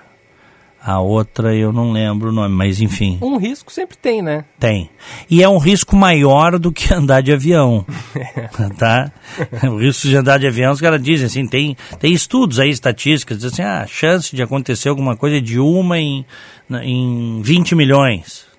a 0.83 0.99
outra 0.99 1.55
eu 1.55 1.71
não 1.71 1.91
lembro 1.91 2.29
o 2.29 2.31
nome, 2.31 2.55
mas 2.55 2.81
enfim. 2.81 3.19
Um 3.21 3.37
risco 3.37 3.71
sempre 3.71 3.95
tem, 3.95 4.21
né? 4.21 4.45
Tem. 4.59 4.89
E 5.29 5.43
é 5.43 5.47
um 5.47 5.59
risco 5.59 5.95
maior 5.95 6.57
do 6.57 6.71
que 6.71 6.91
andar 6.91 7.21
de 7.21 7.31
avião. 7.31 7.85
tá? 8.79 9.11
O 9.71 9.77
risco 9.77 10.07
de 10.07 10.17
andar 10.17 10.39
de 10.39 10.47
avião, 10.47 10.71
os 10.71 10.81
caras 10.81 11.01
dizem 11.01 11.27
assim, 11.27 11.47
tem, 11.47 11.77
tem 11.99 12.11
estudos 12.11 12.59
aí, 12.59 12.71
estatísticas, 12.71 13.37
dizem 13.37 13.51
assim, 13.51 13.61
ah, 13.61 13.83
a 13.83 13.87
chance 13.87 14.35
de 14.35 14.41
acontecer 14.41 14.89
alguma 14.89 15.15
coisa 15.15 15.37
é 15.37 15.41
de 15.41 15.59
uma 15.59 15.99
em, 15.99 16.25
em 16.81 17.41
20 17.43 17.75
milhões. 17.75 18.49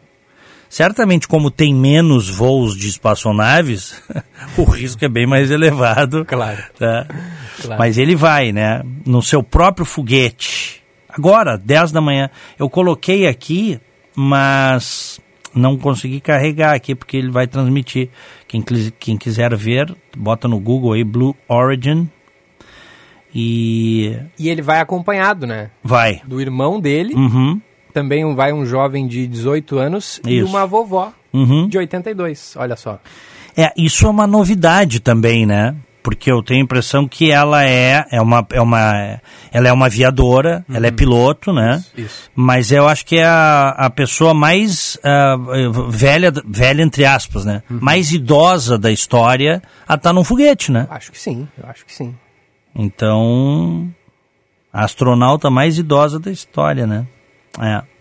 Certamente, 0.68 1.28
como 1.28 1.50
tem 1.50 1.74
menos 1.74 2.30
voos 2.30 2.76
de 2.76 2.88
espaçonaves, 2.88 4.00
o 4.56 4.62
risco 4.62 5.04
é 5.04 5.08
bem 5.08 5.26
mais 5.26 5.50
elevado. 5.50 6.24
Claro. 6.24 6.62
Tá? 6.78 7.06
Claro. 7.60 7.78
Mas 7.78 7.98
ele 7.98 8.14
vai, 8.14 8.52
né? 8.52 8.80
No 9.04 9.20
seu 9.22 9.42
próprio 9.42 9.84
foguete. 9.84 10.81
Agora, 11.12 11.56
10 11.56 11.92
da 11.92 12.00
manhã. 12.00 12.30
Eu 12.58 12.68
coloquei 12.70 13.26
aqui, 13.26 13.78
mas 14.16 15.20
não 15.54 15.76
consegui 15.76 16.20
carregar 16.20 16.74
aqui 16.74 16.94
porque 16.94 17.16
ele 17.16 17.30
vai 17.30 17.46
transmitir. 17.46 18.08
Quem, 18.48 18.62
quem 18.98 19.16
quiser 19.16 19.54
ver, 19.54 19.94
bota 20.16 20.48
no 20.48 20.58
Google 20.58 20.92
aí 20.92 21.04
Blue 21.04 21.36
Origin 21.48 22.08
e 23.34 24.18
E 24.38 24.48
ele 24.48 24.62
vai 24.62 24.80
acompanhado, 24.80 25.46
né? 25.46 25.70
vai. 25.82 26.20
Do 26.26 26.40
irmão 26.40 26.80
dele, 26.80 27.14
Uhum, 27.14 27.60
também 27.92 28.34
vai 28.34 28.52
um 28.52 28.64
jovem 28.66 29.06
de 29.06 29.26
18 29.26 29.78
anos 29.78 30.20
e 30.26 30.38
Isso. 30.38 30.46
uma 30.46 30.66
vovó 30.66 31.12
uhum. 31.32 31.68
de 31.68 31.78
82, 31.78 32.54
olha 32.56 32.76
só. 32.76 32.98
É, 33.56 33.70
isso 33.76 34.06
é 34.06 34.08
uma 34.08 34.26
novidade 34.26 35.00
também, 35.00 35.44
né? 35.44 35.74
Porque 36.02 36.30
eu 36.30 36.42
tenho 36.42 36.60
a 36.60 36.64
impressão 36.64 37.06
que 37.06 37.30
ela 37.30 37.64
é, 37.64 38.04
é 38.10 38.20
uma, 38.20 38.46
é 38.50 38.60
uma, 38.60 39.20
ela 39.52 39.68
é 39.68 39.72
uma 39.72 39.86
aviadora, 39.86 40.64
ela 40.72 40.86
é 40.86 40.90
piloto, 40.90 41.52
né? 41.52 41.82
Isso. 41.96 42.30
Mas 42.34 42.72
eu 42.72 42.88
acho 42.88 43.06
que 43.06 43.18
é 43.18 43.24
a, 43.24 43.68
a 43.70 43.90
pessoa 43.90 44.34
mais 44.34 44.98
ah, 45.04 45.36
velha, 45.88 46.32
velha 46.44 46.82
entre 46.82 47.04
aspas, 47.04 47.44
né? 47.44 47.62
Mais 47.68 48.12
idosa 48.12 48.76
da 48.76 48.90
história 48.90 49.62
a 49.86 49.94
estar 49.94 50.12
num 50.12 50.24
foguete, 50.24 50.72
né? 50.72 50.86
Acho 50.90 51.12
que 51.12 51.18
sim, 51.18 51.46
eu 51.56 51.68
acho 51.68 51.86
que 51.86 51.94
sim. 51.94 52.14
Então, 52.74 53.92
a 54.72 54.84
astronauta 54.84 55.50
mais 55.50 55.78
idosa 55.78 56.18
da 56.18 56.30
história, 56.30 56.86
né? 56.86 57.06
É. 57.60 57.91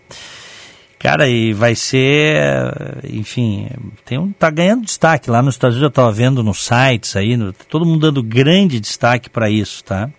Cara, 1.02 1.28
e 1.28 1.52
vai 1.54 1.74
ser, 1.76 2.38
enfim, 3.10 3.68
tem 4.06 4.18
um, 4.20 4.32
tá 4.32 4.50
ganhando 4.50 4.84
destaque 4.86 5.30
lá 5.32 5.42
nos 5.42 5.56
Estados 5.56 5.76
Unidos, 5.76 5.88
eu 5.88 5.90
estava 5.90 6.12
vendo 6.12 6.44
nos 6.44 6.64
sites 6.64 7.16
aí, 7.16 7.36
no- 7.36 7.52
todo 7.54 7.86
mundo 7.86 8.00
dando 8.02 8.22
grande 8.24 8.80
destaque 8.80 9.30
para 9.30 9.50
isso, 9.50 9.84
tá? 9.84 10.10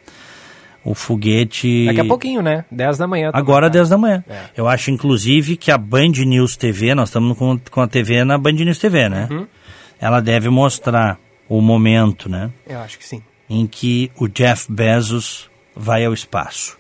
O 0.85 0.95
foguete... 0.95 1.87
Daqui 1.87 2.01
a 2.01 2.05
pouquinho, 2.05 2.43
né? 2.43 2.65
10 2.71 2.99
da 2.99 3.07
manhã. 3.07 3.31
tá 3.31 3.39
Agora, 3.39 3.67
marcado. 3.67 3.79
10 3.79 3.89
da 3.91 3.97
manhã. 3.99 4.25
É. 4.29 4.41
Eu 4.57 4.67
acho, 4.67 4.91
inclusive, 4.91 5.57
que 5.57 5.71
a 5.71 5.79
Band 5.79 6.09
News 6.27 6.57
TV, 6.57 6.93
nós 6.95 7.09
estamos 7.11 7.39
com, 7.39 7.57
com 7.71 7.81
a 7.81 7.87
TV 7.87 8.25
na 8.25 8.37
Band 8.37 8.53
News 8.55 8.79
TV, 8.79 9.09
né? 9.09 9.29
Uhum. 9.31 9.47
Ela 10.01 10.19
deve 10.21 10.49
mostrar 10.49 11.21
o 11.49 11.61
momento, 11.61 12.29
né? 12.29 12.51
Eu 12.67 12.81
acho 12.81 12.99
que 12.99 13.07
sim. 13.07 13.23
Em 13.49 13.65
que 13.69 14.11
o 14.19 14.27
Jeff 14.27 14.67
Bezos 14.73 15.49
vai 15.77 16.05
ao 16.05 16.13
espaço. 16.13 16.77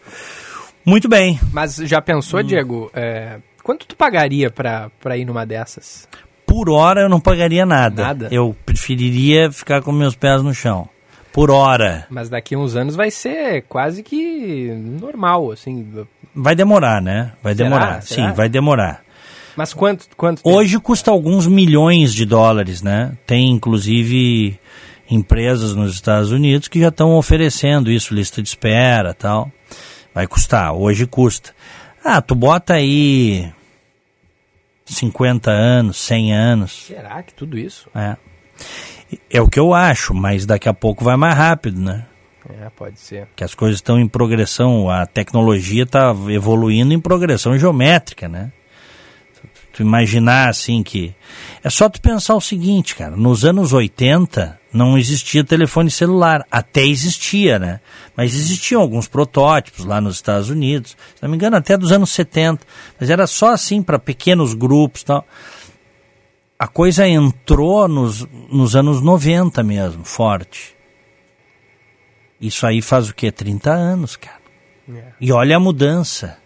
Muito 0.84 1.08
bem. 1.08 1.38
Mas 1.52 1.76
já 1.76 2.02
pensou, 2.02 2.40
Hum. 2.40 2.42
Diego, 2.42 2.90
é, 2.92 3.38
quanto 3.62 3.86
tu 3.86 3.96
pagaria 3.96 4.50
pra, 4.50 4.90
pra 5.00 5.16
ir 5.16 5.24
numa 5.24 5.46
dessas? 5.46 6.08
Por 6.46 6.68
hora 6.68 7.02
eu 7.02 7.08
não 7.08 7.20
pagaria 7.20 7.64
nada. 7.64 8.02
Nada? 8.02 8.28
Eu 8.30 8.54
preferiria 8.66 9.50
ficar 9.50 9.82
com 9.82 9.92
meus 9.92 10.14
pés 10.14 10.42
no 10.42 10.54
chão. 10.54 10.88
Por 11.32 11.50
hora. 11.50 12.06
Mas 12.10 12.28
daqui 12.28 12.54
a 12.54 12.58
uns 12.58 12.76
anos 12.76 12.94
vai 12.94 13.10
ser 13.10 13.62
quase 13.62 14.02
que 14.02 14.70
normal, 15.00 15.50
assim. 15.50 16.06
Vai 16.34 16.54
demorar, 16.54 17.00
né? 17.00 17.32
Vai 17.42 17.54
Será? 17.54 17.68
demorar. 17.68 18.02
Será? 18.02 18.28
Sim, 18.28 18.34
vai 18.34 18.48
demorar. 18.50 19.02
Mas 19.56 19.72
quanto, 19.72 20.06
quanto? 20.16 20.40
Hoje 20.44 20.78
custa 20.78 21.10
alguns 21.10 21.46
milhões 21.46 22.12
de 22.14 22.24
dólares, 22.24 22.82
né? 22.82 23.12
Tem 23.26 23.50
inclusive 23.50 24.58
empresas 25.10 25.74
nos 25.74 25.94
Estados 25.94 26.30
Unidos 26.30 26.68
que 26.68 26.80
já 26.80 26.88
estão 26.88 27.16
oferecendo 27.16 27.90
isso, 27.90 28.14
lista 28.14 28.42
de 28.42 28.48
espera 28.48 29.14
tal. 29.14 29.50
Vai 30.14 30.26
custar, 30.26 30.74
hoje 30.74 31.06
custa. 31.06 31.54
Ah, 32.04 32.20
tu 32.20 32.34
bota 32.34 32.74
aí 32.74 33.52
50 34.86 35.50
anos, 35.50 35.98
100 35.98 36.34
anos. 36.34 36.86
Será 36.86 37.22
que 37.22 37.32
tudo 37.32 37.58
isso? 37.58 37.88
É. 37.94 38.16
É 39.30 39.40
o 39.40 39.48
que 39.48 39.60
eu 39.60 39.74
acho, 39.74 40.14
mas 40.14 40.46
daqui 40.46 40.68
a 40.68 40.74
pouco 40.74 41.04
vai 41.04 41.16
mais 41.16 41.36
rápido, 41.36 41.80
né? 41.80 42.06
É, 42.48 42.68
pode 42.70 42.98
ser. 42.98 43.28
Que 43.36 43.44
as 43.44 43.54
coisas 43.54 43.78
estão 43.78 44.00
em 44.00 44.08
progressão, 44.08 44.90
a 44.90 45.06
tecnologia 45.06 45.84
está 45.84 46.14
evoluindo 46.28 46.92
em 46.92 47.00
progressão 47.00 47.56
geométrica, 47.56 48.28
né? 48.28 48.50
Tu 49.72 49.82
imaginar 49.82 50.48
assim 50.48 50.82
que. 50.82 51.14
É 51.62 51.70
só 51.70 51.88
tu 51.88 52.00
pensar 52.00 52.34
o 52.34 52.40
seguinte, 52.40 52.94
cara, 52.94 53.16
nos 53.16 53.44
anos 53.44 53.72
80 53.72 54.60
não 54.72 54.96
existia 54.96 55.44
telefone 55.44 55.90
celular. 55.90 56.46
Até 56.50 56.82
existia, 56.82 57.58
né? 57.58 57.80
Mas 58.16 58.34
existiam 58.34 58.80
alguns 58.80 59.06
protótipos 59.06 59.84
lá 59.84 60.00
nos 60.00 60.16
Estados 60.16 60.48
Unidos, 60.48 60.96
se 61.14 61.22
não 61.22 61.28
me 61.28 61.36
engano, 61.36 61.56
até 61.56 61.76
dos 61.76 61.92
anos 61.92 62.10
70. 62.10 62.64
Mas 62.98 63.10
era 63.10 63.26
só 63.26 63.52
assim 63.52 63.82
para 63.82 63.98
pequenos 63.98 64.54
grupos 64.54 65.02
tal. 65.02 65.26
A 66.58 66.66
coisa 66.68 67.06
entrou 67.06 67.88
nos, 67.88 68.26
nos 68.50 68.76
anos 68.76 69.02
90 69.02 69.62
mesmo, 69.62 70.04
forte. 70.04 70.76
Isso 72.40 72.66
aí 72.66 72.80
faz 72.80 73.08
o 73.08 73.14
quê? 73.14 73.30
30 73.30 73.70
anos, 73.70 74.16
cara. 74.16 74.42
É. 74.88 75.12
E 75.20 75.32
olha 75.32 75.56
a 75.56 75.60
mudança. 75.60 76.41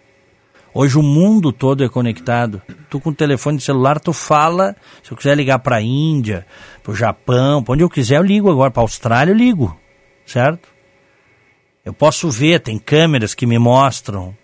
Hoje 0.78 0.98
o 0.98 1.02
mundo 1.02 1.52
todo 1.52 1.82
é 1.82 1.88
conectado. 1.88 2.60
Tu 2.90 3.00
com 3.00 3.08
o 3.08 3.14
telefone 3.14 3.58
celular, 3.58 3.98
tu 3.98 4.12
fala. 4.12 4.76
Se 5.02 5.10
eu 5.10 5.16
quiser 5.16 5.34
ligar 5.34 5.58
para 5.60 5.76
a 5.76 5.80
Índia, 5.80 6.44
para 6.82 6.92
o 6.92 6.94
Japão, 6.94 7.62
para 7.62 7.72
onde 7.72 7.82
eu 7.82 7.88
quiser, 7.88 8.18
eu 8.18 8.22
ligo 8.22 8.50
agora. 8.50 8.70
Para 8.70 8.82
a 8.82 8.84
Austrália, 8.84 9.32
eu 9.32 9.36
ligo. 9.36 9.74
Certo? 10.26 10.68
Eu 11.82 11.94
posso 11.94 12.30
ver, 12.30 12.60
tem 12.60 12.78
câmeras 12.78 13.34
que 13.34 13.46
me 13.46 13.58
mostram 13.58 14.36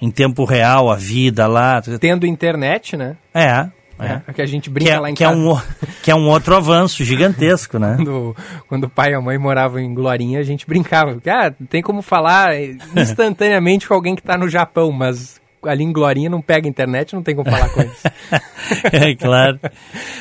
em 0.00 0.12
tempo 0.12 0.44
real 0.44 0.92
a 0.92 0.94
vida 0.94 1.48
lá. 1.48 1.82
Tendo 1.98 2.24
internet, 2.24 2.96
né? 2.96 3.16
É. 3.34 3.68
É. 3.98 4.20
é. 4.28 4.32
que 4.32 4.42
a 4.42 4.46
gente 4.46 4.70
brinca 4.70 4.92
que 4.92 4.96
é, 4.96 5.00
lá 5.00 5.10
em 5.10 5.14
que 5.14 5.24
casa. 5.24 5.36
É 5.36 5.42
um, 5.42 5.60
que 6.04 6.10
é 6.12 6.14
um 6.14 6.28
outro 6.28 6.54
avanço 6.54 7.02
gigantesco, 7.02 7.80
né? 7.80 7.96
quando, 7.96 8.36
quando 8.68 8.84
o 8.84 8.88
pai 8.88 9.10
e 9.10 9.14
a 9.14 9.20
mãe 9.20 9.36
moravam 9.36 9.80
em 9.80 9.92
Glorinha, 9.92 10.38
a 10.38 10.44
gente 10.44 10.68
brincava. 10.68 11.20
Ah, 11.26 11.50
tem 11.68 11.82
como 11.82 12.00
falar 12.00 12.50
instantaneamente 12.96 13.86
com 13.88 13.94
alguém 13.94 14.14
que 14.14 14.20
está 14.20 14.38
no 14.38 14.48
Japão, 14.48 14.92
mas 14.92 15.39
ali 15.66 15.84
em 15.84 15.92
Glorinha 15.92 16.30
não 16.30 16.40
pega 16.40 16.68
internet, 16.68 17.14
não 17.14 17.22
tem 17.22 17.34
como 17.34 17.50
falar 17.50 17.68
com 17.70 17.80
eles. 17.80 18.02
é 18.92 19.14
claro. 19.14 19.60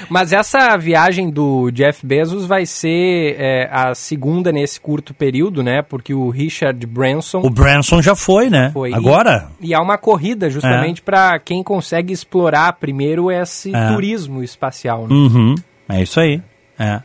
Mas 0.10 0.34
essa 0.34 0.76
viagem 0.78 1.30
do 1.30 1.72
Jeff 1.72 2.06
Bezos 2.06 2.46
vai 2.46 2.66
ser 2.66 3.36
é, 3.38 3.70
a 3.72 3.94
segunda 3.96 4.52
nesse 4.52 4.80
curto 4.80 5.14
período, 5.14 5.64
né? 5.64 5.82
Porque 5.82 6.14
o 6.14 6.30
Richard 6.30 6.86
Branson. 6.86 7.42
O 7.44 7.50
Branson 7.50 8.02
já 8.02 8.16
foi, 8.16 8.50
né? 8.50 8.72
Foi. 8.74 8.94
Agora? 8.94 9.50
E, 9.62 9.70
e 9.70 9.74
há 9.74 9.82
uma 9.82 9.98
corrida 9.98 10.50
justamente 10.50 11.02
é. 11.02 11.04
para 11.04 11.40
quem 11.40 11.64
consegue 11.64 12.14
explorar 12.14 12.74
primeiro 12.74 13.32
esse 13.32 13.76
é. 13.76 13.88
turismo 13.94 14.44
espacial. 14.44 15.08
Né? 15.08 15.16
Uhum. 15.16 15.56
É 15.88 16.02
isso 16.02 16.20
aí. 16.20 16.42
É. 16.78 17.02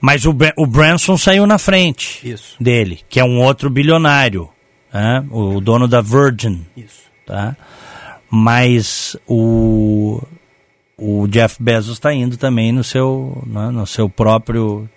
Mas 0.00 0.24
o, 0.24 0.34
o 0.56 0.66
Branson 0.66 1.16
saiu 1.16 1.46
na 1.46 1.58
frente 1.58 2.28
isso. 2.28 2.56
dele, 2.60 3.00
que 3.08 3.20
é 3.20 3.24
um 3.24 3.40
outro 3.40 3.70
bilionário. 3.70 4.48
Né? 4.92 5.24
O 5.30 5.60
dono 5.60 5.86
da 5.86 6.00
Virgin. 6.00 6.66
Isso 6.76 7.11
tá? 7.26 7.56
Mas 8.30 9.16
o, 9.26 10.22
o 10.96 11.26
Jeff 11.28 11.62
Bezos 11.62 11.94
está 11.94 12.12
indo 12.12 12.36
também 12.36 12.72
no 12.72 12.82
seu, 12.82 13.42
né, 13.46 13.70
no 13.70 13.86
seu 13.86 14.08
próprio... 14.08 14.88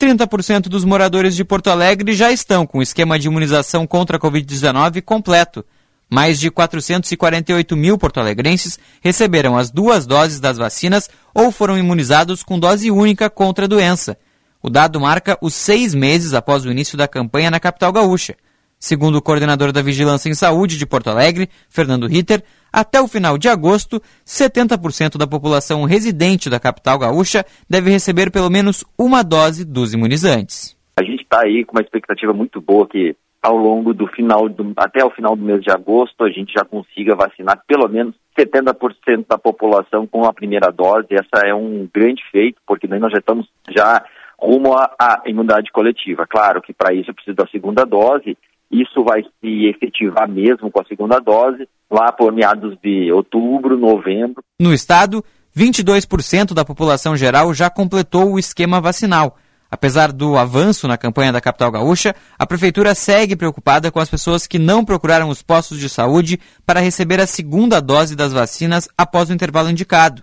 30% 0.00 0.62
dos 0.62 0.82
moradores 0.82 1.36
de 1.36 1.44
Porto 1.44 1.68
Alegre 1.68 2.14
já 2.14 2.32
estão 2.32 2.66
com 2.66 2.78
o 2.78 2.82
esquema 2.82 3.18
de 3.18 3.26
imunização 3.26 3.86
contra 3.86 4.16
a 4.16 4.20
Covid-19 4.20 5.02
completo. 5.02 5.62
Mais 6.08 6.40
de 6.40 6.50
448 6.50 7.76
mil 7.76 7.98
porto-alegrenses 7.98 8.78
receberam 9.02 9.58
as 9.58 9.70
duas 9.70 10.06
doses 10.06 10.40
das 10.40 10.56
vacinas 10.56 11.10
ou 11.34 11.52
foram 11.52 11.76
imunizados 11.76 12.42
com 12.42 12.58
dose 12.58 12.90
única 12.90 13.28
contra 13.28 13.66
a 13.66 13.68
doença. 13.68 14.16
O 14.62 14.70
dado 14.70 14.98
marca 14.98 15.36
os 15.40 15.54
seis 15.54 15.94
meses 15.94 16.32
após 16.32 16.64
o 16.64 16.70
início 16.70 16.96
da 16.96 17.06
campanha 17.06 17.50
na 17.50 17.60
capital 17.60 17.92
gaúcha. 17.92 18.36
Segundo 18.82 19.16
o 19.16 19.22
coordenador 19.22 19.72
da 19.72 19.82
Vigilância 19.82 20.30
em 20.30 20.34
Saúde 20.34 20.78
de 20.78 20.86
Porto 20.86 21.10
Alegre, 21.10 21.50
Fernando 21.68 22.06
Ritter, 22.06 22.42
até 22.72 22.98
o 22.98 23.06
final 23.06 23.36
de 23.36 23.46
agosto, 23.46 24.00
70% 24.24 25.18
da 25.18 25.26
população 25.26 25.84
residente 25.84 26.48
da 26.48 26.58
capital 26.58 26.98
gaúcha 26.98 27.44
deve 27.68 27.90
receber 27.90 28.30
pelo 28.30 28.48
menos 28.48 28.82
uma 28.98 29.22
dose 29.22 29.66
dos 29.66 29.92
imunizantes. 29.92 30.74
A 30.98 31.04
gente 31.04 31.22
está 31.22 31.42
aí 31.42 31.62
com 31.62 31.76
uma 31.76 31.82
expectativa 31.82 32.32
muito 32.32 32.58
boa 32.58 32.88
que 32.88 33.14
ao 33.42 33.54
longo 33.54 33.92
do 33.92 34.06
final, 34.06 34.48
do, 34.48 34.72
até 34.74 35.04
o 35.04 35.10
final 35.10 35.36
do 35.36 35.44
mês 35.44 35.60
de 35.60 35.70
agosto, 35.70 36.24
a 36.24 36.30
gente 36.30 36.54
já 36.54 36.64
consiga 36.64 37.14
vacinar 37.14 37.62
pelo 37.66 37.86
menos 37.86 38.14
70% 38.38 39.26
da 39.28 39.36
população 39.36 40.06
com 40.06 40.24
a 40.24 40.32
primeira 40.32 40.72
dose. 40.72 41.08
Essa 41.10 41.46
é 41.46 41.54
um 41.54 41.86
grande 41.92 42.22
feito, 42.32 42.58
porque 42.66 42.86
nós 42.86 43.12
já 43.12 43.18
estamos 43.18 43.46
já 43.70 44.02
rumo 44.38 44.74
à 44.74 45.22
imunidade 45.26 45.70
coletiva. 45.70 46.26
Claro 46.26 46.62
que 46.62 46.72
para 46.72 46.94
isso 46.94 47.12
precisa 47.12 47.36
da 47.36 47.46
segunda 47.48 47.84
dose 47.84 48.38
isso 48.70 49.02
vai 49.02 49.22
se 49.22 49.66
efetivar 49.66 50.28
mesmo 50.28 50.70
com 50.70 50.80
a 50.80 50.84
segunda 50.84 51.18
dose, 51.18 51.68
lá 51.90 52.12
por 52.12 52.32
meados 52.32 52.78
de 52.82 53.10
outubro, 53.12 53.76
novembro. 53.76 54.42
No 54.60 54.72
estado, 54.72 55.24
22% 55.56 56.54
da 56.54 56.64
população 56.64 57.16
geral 57.16 57.52
já 57.52 57.68
completou 57.68 58.32
o 58.32 58.38
esquema 58.38 58.80
vacinal. 58.80 59.36
Apesar 59.70 60.10
do 60.10 60.36
avanço 60.36 60.88
na 60.88 60.98
campanha 60.98 61.32
da 61.32 61.40
capital 61.40 61.70
gaúcha, 61.70 62.14
a 62.36 62.44
prefeitura 62.44 62.94
segue 62.94 63.36
preocupada 63.36 63.90
com 63.90 64.00
as 64.00 64.10
pessoas 64.10 64.46
que 64.46 64.58
não 64.58 64.84
procuraram 64.84 65.28
os 65.28 65.42
postos 65.42 65.78
de 65.78 65.88
saúde 65.88 66.40
para 66.66 66.80
receber 66.80 67.20
a 67.20 67.26
segunda 67.26 67.80
dose 67.80 68.16
das 68.16 68.32
vacinas 68.32 68.88
após 68.98 69.30
o 69.30 69.32
intervalo 69.32 69.70
indicado. 69.70 70.22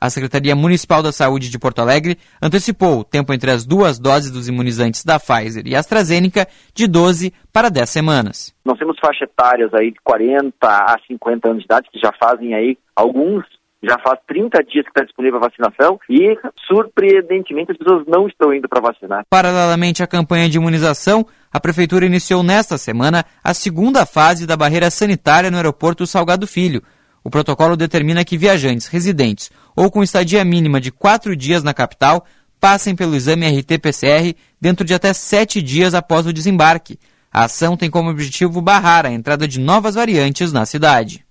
A 0.00 0.10
Secretaria 0.10 0.54
Municipal 0.54 1.02
da 1.02 1.10
Saúde 1.10 1.50
de 1.50 1.58
Porto 1.58 1.80
Alegre 1.80 2.18
antecipou 2.40 3.00
o 3.00 3.04
tempo 3.04 3.32
entre 3.32 3.50
as 3.50 3.66
duas 3.66 3.98
doses 3.98 4.30
dos 4.30 4.48
imunizantes 4.48 5.04
da 5.04 5.18
Pfizer 5.18 5.66
e 5.66 5.74
AstraZeneca 5.74 6.46
de 6.72 6.86
12 6.86 7.32
para 7.52 7.68
10 7.68 7.90
semanas. 7.90 8.54
Nós 8.64 8.78
temos 8.78 8.96
faixa 9.00 9.24
etárias 9.24 9.74
aí 9.74 9.90
de 9.90 10.00
40 10.04 10.54
a 10.60 10.96
50 11.08 11.48
anos 11.48 11.60
de 11.60 11.64
idade 11.64 11.88
que 11.92 11.98
já 11.98 12.12
fazem 12.12 12.54
aí 12.54 12.78
alguns 12.94 13.44
já 13.82 13.96
faz 13.98 14.18
30 14.26 14.62
dias 14.64 14.84
que 14.84 14.90
está 14.90 15.04
disponível 15.04 15.38
a 15.38 15.48
vacinação 15.48 16.00
e, 16.10 16.36
surpreendentemente, 16.66 17.72
as 17.72 17.78
pessoas 17.78 18.04
não 18.08 18.26
estão 18.26 18.52
indo 18.52 18.68
para 18.68 18.80
vacinar. 18.80 19.22
Paralelamente 19.30 20.02
à 20.02 20.06
campanha 20.06 20.48
de 20.48 20.56
imunização, 20.56 21.24
a 21.52 21.60
Prefeitura 21.60 22.04
iniciou 22.04 22.42
nesta 22.42 22.76
semana 22.76 23.24
a 23.42 23.54
segunda 23.54 24.04
fase 24.04 24.46
da 24.46 24.56
barreira 24.56 24.90
sanitária 24.90 25.50
no 25.50 25.56
aeroporto 25.56 26.06
Salgado 26.06 26.46
Filho, 26.46 26.82
o 27.28 27.30
protocolo 27.30 27.76
determina 27.76 28.24
que 28.24 28.38
viajantes 28.38 28.86
residentes 28.86 29.50
ou 29.76 29.90
com 29.90 30.02
estadia 30.02 30.42
mínima 30.46 30.80
de 30.80 30.90
quatro 30.90 31.36
dias 31.36 31.62
na 31.62 31.74
capital 31.74 32.24
passem 32.58 32.96
pelo 32.96 33.14
exame 33.14 33.46
RT-PCR 33.46 34.34
dentro 34.58 34.82
de 34.82 34.94
até 34.94 35.12
sete 35.12 35.60
dias 35.60 35.92
após 35.92 36.26
o 36.26 36.32
desembarque. 36.32 36.98
A 37.30 37.44
ação 37.44 37.76
tem 37.76 37.90
como 37.90 38.08
objetivo 38.08 38.62
barrar 38.62 39.04
a 39.04 39.12
entrada 39.12 39.46
de 39.46 39.60
novas 39.60 39.94
variantes 39.94 40.54
na 40.54 40.64
cidade. 40.64 41.22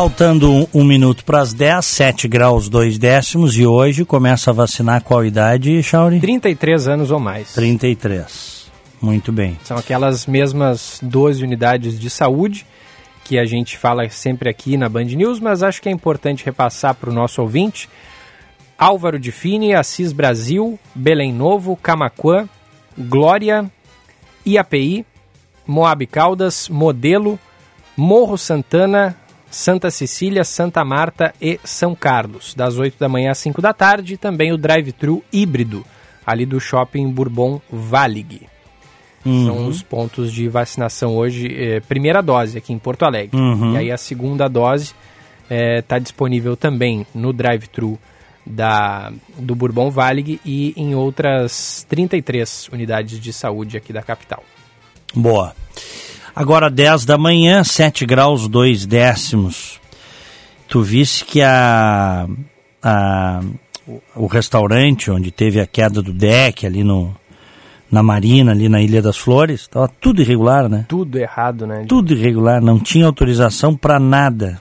Faltando 0.00 0.50
um, 0.50 0.66
um 0.72 0.82
minuto 0.82 1.26
para 1.26 1.42
as 1.42 1.52
10, 1.52 1.84
7 1.84 2.26
graus 2.26 2.70
2 2.70 2.96
décimos 2.96 3.54
e 3.58 3.66
hoje 3.66 4.02
começa 4.02 4.48
a 4.48 4.54
vacinar 4.54 5.04
qual 5.04 5.22
idade, 5.22 5.82
Chauri? 5.82 6.20
33 6.20 6.88
anos 6.88 7.10
ou 7.10 7.20
mais. 7.20 7.52
33. 7.52 8.70
Muito 8.98 9.30
bem. 9.30 9.58
São 9.62 9.76
aquelas 9.76 10.24
mesmas 10.24 10.98
12 11.02 11.44
unidades 11.44 12.00
de 12.00 12.08
saúde 12.08 12.64
que 13.24 13.38
a 13.38 13.44
gente 13.44 13.76
fala 13.76 14.08
sempre 14.08 14.48
aqui 14.48 14.78
na 14.78 14.88
Band 14.88 15.04
News, 15.04 15.38
mas 15.38 15.62
acho 15.62 15.82
que 15.82 15.90
é 15.90 15.92
importante 15.92 16.46
repassar 16.46 16.94
para 16.94 17.10
o 17.10 17.12
nosso 17.12 17.42
ouvinte. 17.42 17.86
Álvaro 18.78 19.18
de 19.18 19.30
Fini, 19.30 19.74
Assis 19.74 20.14
Brasil, 20.14 20.80
Belém 20.94 21.30
Novo, 21.30 21.76
Camaquã, 21.76 22.48
Glória, 22.96 23.70
IAPI, 24.46 25.04
Moab 25.66 26.06
Caldas, 26.06 26.70
Modelo, 26.70 27.38
Morro 27.98 28.38
Santana, 28.38 29.14
Santa 29.50 29.90
Cecília, 29.90 30.44
Santa 30.44 30.84
Marta 30.84 31.34
e 31.40 31.58
São 31.64 31.94
Carlos, 31.94 32.54
das 32.54 32.78
8 32.78 32.96
da 32.98 33.08
manhã 33.08 33.32
às 33.32 33.38
5 33.38 33.60
da 33.60 33.72
tarde, 33.72 34.14
e 34.14 34.16
também 34.16 34.52
o 34.52 34.56
drive-thru 34.56 35.24
híbrido, 35.32 35.84
ali 36.24 36.46
do 36.46 36.60
shopping 36.60 37.10
Bourbon 37.10 37.60
Valig. 37.70 38.42
Uhum. 39.24 39.46
São 39.46 39.66
os 39.66 39.82
pontos 39.82 40.32
de 40.32 40.48
vacinação 40.48 41.16
hoje, 41.16 41.48
eh, 41.48 41.80
primeira 41.80 42.22
dose 42.22 42.56
aqui 42.56 42.72
em 42.72 42.78
Porto 42.78 43.04
Alegre. 43.04 43.38
Uhum. 43.38 43.74
E 43.74 43.78
aí 43.78 43.90
a 43.90 43.98
segunda 43.98 44.48
dose 44.48 44.94
está 45.78 45.96
eh, 45.96 46.00
disponível 46.00 46.56
também 46.56 47.06
no 47.14 47.32
drive-thru 47.32 47.98
da, 48.46 49.12
do 49.36 49.54
Bourbon 49.54 49.90
Valig 49.90 50.40
e 50.44 50.72
em 50.76 50.94
outras 50.94 51.84
33 51.88 52.68
unidades 52.72 53.20
de 53.20 53.32
saúde 53.32 53.76
aqui 53.76 53.92
da 53.92 54.02
capital. 54.02 54.42
Boa. 55.14 55.54
Agora 56.34 56.70
10 56.70 57.04
da 57.04 57.18
manhã, 57.18 57.64
7 57.64 58.06
graus 58.06 58.48
2 58.48 58.86
décimos. 58.86 59.80
Tu 60.68 60.80
viste 60.82 61.24
que 61.24 61.42
a, 61.42 62.28
a, 62.82 63.40
o 64.14 64.26
restaurante 64.26 65.10
onde 65.10 65.30
teve 65.30 65.60
a 65.60 65.66
queda 65.66 66.00
do 66.00 66.12
deck 66.12 66.64
ali 66.64 66.84
no, 66.84 67.14
na 67.90 68.02
Marina, 68.02 68.52
ali 68.52 68.68
na 68.68 68.80
Ilha 68.80 69.02
das 69.02 69.16
Flores, 69.16 69.62
estava 69.62 69.88
tudo 70.00 70.22
irregular, 70.22 70.68
né? 70.68 70.86
Tudo 70.88 71.18
errado, 71.18 71.66
né? 71.66 71.84
Tudo 71.88 72.12
irregular, 72.14 72.62
não 72.62 72.78
tinha 72.78 73.06
autorização 73.06 73.74
para 73.74 73.98
nada. 73.98 74.60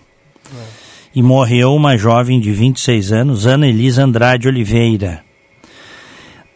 E 1.13 1.21
morreu 1.21 1.73
uma 1.75 1.97
jovem 1.97 2.39
de 2.39 2.51
26 2.51 3.11
anos, 3.11 3.45
Ana 3.45 3.67
Elisa 3.67 4.03
Andrade 4.03 4.47
Oliveira. 4.47 5.23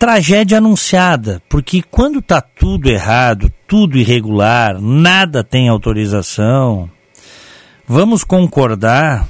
Tragédia 0.04 0.58
anunciada, 0.58 1.42
porque 1.48 1.82
quando 1.82 2.20
está 2.20 2.42
tudo 2.42 2.90
errado, 2.90 3.50
tudo 3.66 3.98
irregular, 3.98 4.82
nada 4.82 5.46
tem 5.46 5.70
autorização, 5.70 6.92
vamos 7.88 8.26
concordar 8.26 9.26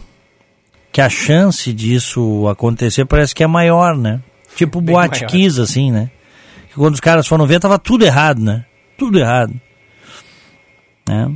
que 0.91 0.99
a 0.99 1.07
chance 1.07 1.71
disso 1.71 2.47
acontecer 2.47 3.05
parece 3.05 3.35
que 3.35 3.43
é 3.43 3.47
maior, 3.47 3.95
né? 3.95 4.19
Tipo 4.55 4.81
Bem 4.81 4.95
boate. 4.95 5.27
Kiss, 5.27 5.61
assim, 5.61 5.91
né? 5.91 6.09
Que 6.67 6.73
quando 6.73 6.95
os 6.95 6.99
caras 6.99 7.27
foram 7.27 7.45
ver, 7.45 7.59
tava 7.59 7.77
tudo 7.77 8.03
errado, 8.03 8.41
né? 8.41 8.65
Tudo 8.97 9.19
errado. 9.19 9.53
Né? 11.07 11.35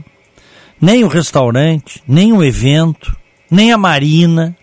Nem 0.81 1.03
o 1.03 1.07
restaurante, 1.07 2.01
nem 2.07 2.33
o 2.33 2.43
evento, 2.43 3.15
nem 3.51 3.71
a 3.71 3.77
marina, 3.77 4.57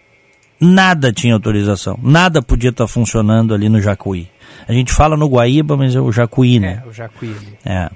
nada 0.60 1.12
tinha 1.12 1.34
autorização. 1.34 1.96
Nada 2.02 2.42
podia 2.42 2.70
estar 2.70 2.88
funcionando 2.88 3.54
ali 3.54 3.68
no 3.68 3.80
Jacuí. 3.80 4.33
A 4.66 4.72
gente 4.72 4.92
fala 4.92 5.16
no 5.16 5.28
Guaíba, 5.28 5.76
mas 5.76 5.94
é 5.94 6.00
o 6.00 6.10
Jacuí, 6.10 6.58
né? 6.58 6.82
É, 6.84 6.88
o 6.88 6.92
Jacuí. 6.92 7.36
É. 7.64 7.90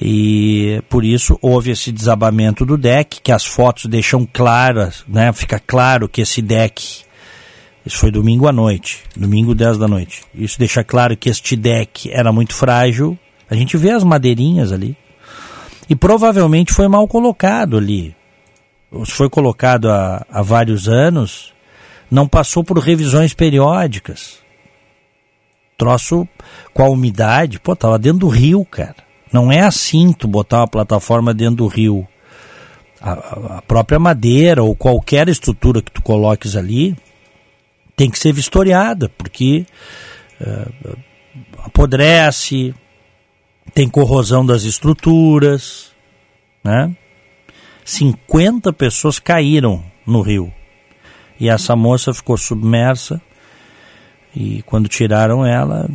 E 0.00 0.82
por 0.88 1.04
isso 1.04 1.38
houve 1.40 1.70
esse 1.70 1.92
desabamento 1.92 2.64
do 2.64 2.76
deck, 2.76 3.20
que 3.22 3.32
as 3.32 3.44
fotos 3.44 3.86
deixam 3.86 4.26
claras, 4.30 5.04
né? 5.08 5.32
Fica 5.32 5.58
claro 5.58 6.08
que 6.08 6.22
esse 6.22 6.40
deck, 6.40 7.04
isso 7.84 7.98
foi 7.98 8.10
domingo 8.10 8.46
à 8.46 8.52
noite, 8.52 9.02
domingo 9.16 9.54
10 9.54 9.78
da 9.78 9.88
noite. 9.88 10.24
Isso 10.34 10.58
deixa 10.58 10.84
claro 10.84 11.16
que 11.16 11.28
este 11.28 11.56
deck 11.56 12.10
era 12.10 12.32
muito 12.32 12.54
frágil. 12.54 13.18
A 13.50 13.54
gente 13.54 13.76
vê 13.76 13.90
as 13.90 14.04
madeirinhas 14.04 14.72
ali. 14.72 14.96
E 15.88 15.96
provavelmente 15.96 16.72
foi 16.72 16.88
mal 16.88 17.06
colocado 17.06 17.76
ali. 17.76 18.14
Se 19.04 19.12
foi 19.12 19.28
colocado 19.28 19.90
há, 19.90 20.24
há 20.30 20.42
vários 20.42 20.88
anos, 20.88 21.52
não 22.10 22.28
passou 22.28 22.62
por 22.62 22.78
revisões 22.78 23.34
periódicas 23.34 24.41
troço 25.78 26.26
com 26.72 26.82
a 26.82 26.88
umidade, 26.90 27.58
pô, 27.60 27.74
tava 27.74 27.98
dentro 27.98 28.20
do 28.20 28.28
rio, 28.28 28.64
cara. 28.64 28.96
Não 29.32 29.50
é 29.50 29.60
assim 29.60 30.12
tu 30.12 30.28
botar 30.28 30.58
uma 30.60 30.68
plataforma 30.68 31.32
dentro 31.32 31.56
do 31.56 31.66
rio. 31.66 32.06
A, 33.00 33.12
a- 33.58 33.62
própria 33.62 33.98
madeira 33.98 34.62
ou 34.62 34.76
qualquer 34.76 35.28
estrutura 35.28 35.82
que 35.82 35.90
tu 35.90 36.02
coloques 36.02 36.54
ali 36.54 36.96
tem 37.96 38.10
que 38.10 38.18
ser 38.18 38.32
vistoriada, 38.32 39.08
porque 39.10 39.66
eh, 40.40 40.68
apodrece, 41.64 42.74
tem 43.74 43.88
corrosão 43.88 44.44
das 44.44 44.62
estruturas, 44.64 45.90
né? 46.62 46.94
50 47.84 48.72
pessoas 48.72 49.18
caíram 49.18 49.82
no 50.06 50.20
rio. 50.20 50.52
E 51.40 51.48
essa 51.48 51.74
moça 51.74 52.14
ficou 52.14 52.36
submersa 52.36 53.20
e 54.34 54.62
quando 54.62 54.88
tiraram 54.88 55.44
ela, 55.46 55.88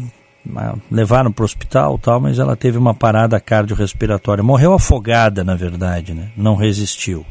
levaram 0.90 1.32
para 1.32 1.42
o 1.44 1.46
hospital 1.46 1.98
tal, 1.98 2.20
mas 2.20 2.40
ela 2.40 2.56
teve 2.56 2.78
uma 2.78 2.94
parada 2.94 3.40
cardiorrespiratória. 3.40 4.44
Morreu 4.44 4.74
afogada, 4.74 5.44
na 5.44 5.56
verdade, 5.56 6.14
né? 6.14 6.30
Não 6.38 6.56
resistiu. 6.56 7.26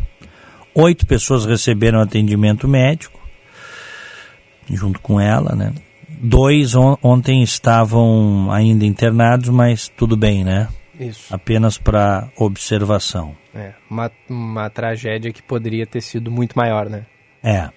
Oito 0.74 1.06
pessoas 1.06 1.46
receberam 1.46 2.00
atendimento 2.00 2.68
médico, 2.68 3.18
junto 4.70 5.00
com 5.00 5.20
ela, 5.20 5.54
né? 5.54 5.72
Dois 6.08 6.74
on- 6.74 6.96
ontem 7.02 7.42
estavam 7.42 8.50
ainda 8.50 8.84
internados, 8.84 9.48
mas 9.48 9.88
tudo 9.96 10.16
bem, 10.16 10.44
né? 10.44 10.68
Isso. 10.98 11.32
Apenas 11.34 11.76
para 11.78 12.28
observação. 12.36 13.34
É, 13.54 13.72
uma, 13.90 14.10
uma 14.28 14.68
tragédia 14.70 15.32
que 15.32 15.42
poderia 15.42 15.86
ter 15.86 16.00
sido 16.00 16.30
muito 16.30 16.54
maior, 16.54 16.88
né? 16.88 17.04
É. 17.42 17.68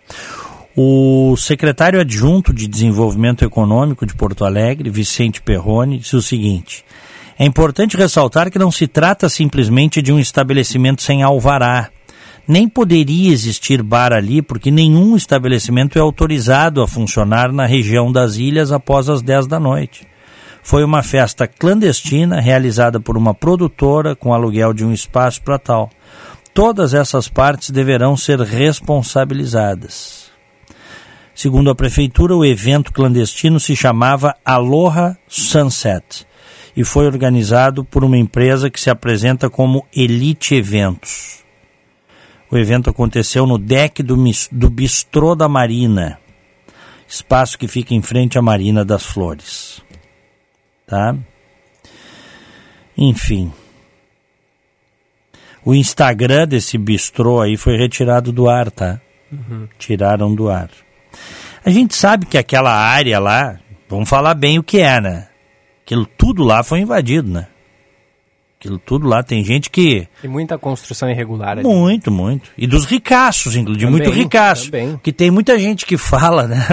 O 0.78 1.36
secretário 1.36 2.00
adjunto 2.00 2.54
de 2.54 2.68
Desenvolvimento 2.68 3.44
Econômico 3.44 4.06
de 4.06 4.14
Porto 4.14 4.46
Alegre, 4.46 4.92
Vicente 4.92 5.42
Perrone, 5.42 5.98
disse 5.98 6.16
o 6.16 6.22
seguinte: 6.22 6.86
É 7.40 7.46
importante 7.46 7.98
ressaltar 7.98 8.52
que 8.52 8.60
não 8.60 8.72
se 8.72 8.88
trata 8.88 9.28
simplesmente 9.30 10.00
de 10.00 10.14
um 10.14 10.20
estabelecimento 10.20 11.02
sem 11.02 11.24
alvará. 11.24 11.90
Nem 12.48 12.70
poderia 12.70 13.32
existir 13.32 13.82
bar 13.82 14.14
ali, 14.14 14.44
porque 14.44 14.70
nenhum 14.70 15.16
estabelecimento 15.16 15.98
é 15.98 16.02
autorizado 16.02 16.82
a 16.82 16.88
funcionar 16.88 17.52
na 17.52 17.66
região 17.66 18.12
das 18.12 18.36
ilhas 18.36 18.72
após 18.72 19.10
as 19.10 19.22
10 19.24 19.48
da 19.48 19.60
noite. 19.60 20.08
Foi 20.62 20.84
uma 20.84 21.02
festa 21.02 21.48
clandestina 21.48 22.40
realizada 22.40 23.00
por 23.00 23.18
uma 23.18 23.34
produtora 23.34 24.16
com 24.16 24.34
aluguel 24.34 24.74
de 24.74 24.86
um 24.86 24.94
espaço 24.94 25.42
para 25.42 25.58
tal. 25.58 25.90
Todas 26.54 26.94
essas 26.94 27.28
partes 27.28 27.72
deverão 27.72 28.16
ser 28.16 28.40
responsabilizadas. 28.40 30.29
Segundo 31.40 31.70
a 31.70 31.74
prefeitura, 31.74 32.36
o 32.36 32.44
evento 32.44 32.92
clandestino 32.92 33.62
se 33.62 33.74
chamava 33.74 34.36
Aloha 34.44 35.18
Sunset 35.26 36.28
e 36.76 36.84
foi 36.84 37.06
organizado 37.06 37.86
por 37.86 38.04
uma 38.04 38.18
empresa 38.18 38.70
que 38.70 38.78
se 38.78 38.90
apresenta 38.90 39.50
como 39.50 39.88
Elite 39.96 40.54
Eventos. 40.56 41.42
O 42.52 42.58
evento 42.58 42.90
aconteceu 42.90 43.48
no 43.48 43.58
deck 43.58 44.04
do, 44.04 44.18
do 44.52 44.70
Bistrô 44.70 45.34
da 45.34 45.48
Marina, 45.48 46.20
espaço 47.08 47.58
que 47.58 47.70
fica 47.70 47.94
em 47.94 48.02
frente 48.02 48.38
à 48.38 48.42
Marina 48.42 48.84
das 48.84 49.06
Flores. 49.06 49.82
Tá? 50.86 51.16
Enfim. 52.98 53.54
O 55.64 55.74
Instagram 55.74 56.50
desse 56.50 56.78
bistrô 56.78 57.40
aí 57.40 57.56
foi 57.56 57.78
retirado 57.78 58.30
do 58.30 58.50
ar, 58.50 58.70
tá? 58.70 59.00
Tiraram 59.78 60.36
do 60.36 60.50
ar. 60.50 60.70
A 61.64 61.70
gente 61.70 61.96
sabe 61.96 62.26
que 62.26 62.38
aquela 62.38 62.74
área 62.74 63.20
lá, 63.20 63.60
vamos 63.90 64.10
falar 64.10 64.34
bem 64.34 64.60
o 64.60 64.64
que 64.64 64.80
é, 64.80 65.00
né? 65.02 65.28
Aquilo 65.86 66.06
tudo 66.06 66.44
lá 66.44 66.64
foi 66.64 66.80
invadido, 66.80 67.30
né? 67.32 67.48
Aquilo 68.60 68.78
tudo 68.78 69.08
lá 69.08 69.24
tem 69.24 69.42
gente 69.42 69.70
que. 69.70 70.06
Tem 70.22 70.30
muita 70.30 70.58
construção 70.58 71.10
irregular 71.10 71.52
ali. 71.58 71.64
Muito, 71.64 72.12
muito. 72.12 72.52
E 72.58 72.68
dos 72.68 72.84
ricaços, 72.84 73.56
inclusive, 73.56 73.86
Também, 73.86 74.02
muito 74.02 74.12
ricaço. 74.14 74.66
também. 74.66 75.00
Que 75.02 75.14
tem 75.14 75.32
muita 75.32 75.58
gente 75.58 75.86
que 75.86 75.98
fala, 75.98 76.44
né? 76.46 76.68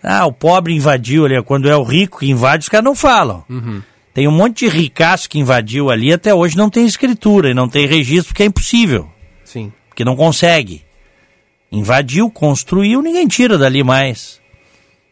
Ah, 0.00 0.26
o 0.26 0.32
pobre 0.32 0.74
invadiu 0.74 1.24
ali. 1.26 1.42
Quando 1.42 1.68
é 1.68 1.76
o 1.76 1.82
rico 1.82 2.20
que 2.20 2.30
invade, 2.30 2.62
os 2.62 2.68
caras 2.68 2.84
não 2.84 2.94
falam. 2.94 3.44
Uhum. 3.50 3.82
Tem 4.14 4.28
um 4.28 4.32
monte 4.32 4.64
de 4.64 4.68
ricaço 4.74 5.28
que 5.28 5.40
invadiu 5.40 5.90
ali, 5.90 6.12
até 6.12 6.32
hoje 6.32 6.56
não 6.56 6.70
tem 6.70 6.86
escritura 6.86 7.50
e 7.50 7.54
não 7.54 7.68
tem 7.68 7.86
registro, 7.86 8.28
porque 8.28 8.44
é 8.44 8.46
impossível. 8.46 9.10
Sim. 9.44 9.72
Porque 9.88 10.04
não 10.04 10.14
consegue. 10.14 10.85
Invadiu, 11.70 12.30
construiu, 12.30 13.02
ninguém 13.02 13.26
tira 13.26 13.58
dali 13.58 13.82
mais. 13.82 14.40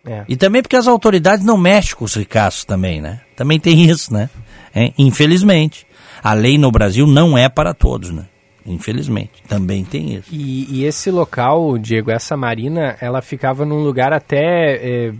É. 0.07 0.25
E 0.29 0.37
também 0.37 0.63
porque 0.63 0.77
as 0.77 0.87
autoridades 0.87 1.45
não 1.45 1.57
mexem 1.57 1.97
com 1.97 2.05
os 2.05 2.15
ricaços 2.15 2.65
também, 2.65 3.01
né? 3.01 3.21
Também 3.35 3.59
tem 3.59 3.83
isso, 3.89 4.13
né? 4.13 4.29
É, 4.75 4.93
infelizmente. 4.99 5.87
A 6.23 6.33
lei 6.33 6.57
no 6.57 6.71
Brasil 6.71 7.07
não 7.07 7.37
é 7.37 7.49
para 7.49 7.75
todos, 7.75 8.11
né? 8.11 8.27
Infelizmente. 8.67 9.43
Também 9.47 9.85
tem 9.85 10.15
isso. 10.15 10.29
E, 10.33 10.81
e 10.81 10.85
esse 10.85 11.11
local, 11.11 11.77
Diego, 11.77 12.11
essa 12.11 12.37
marina, 12.37 12.97
ela 13.01 13.21
ficava 13.21 13.65
num 13.65 13.83
lugar 13.83 14.13
até. 14.13 14.77
é, 14.77 15.15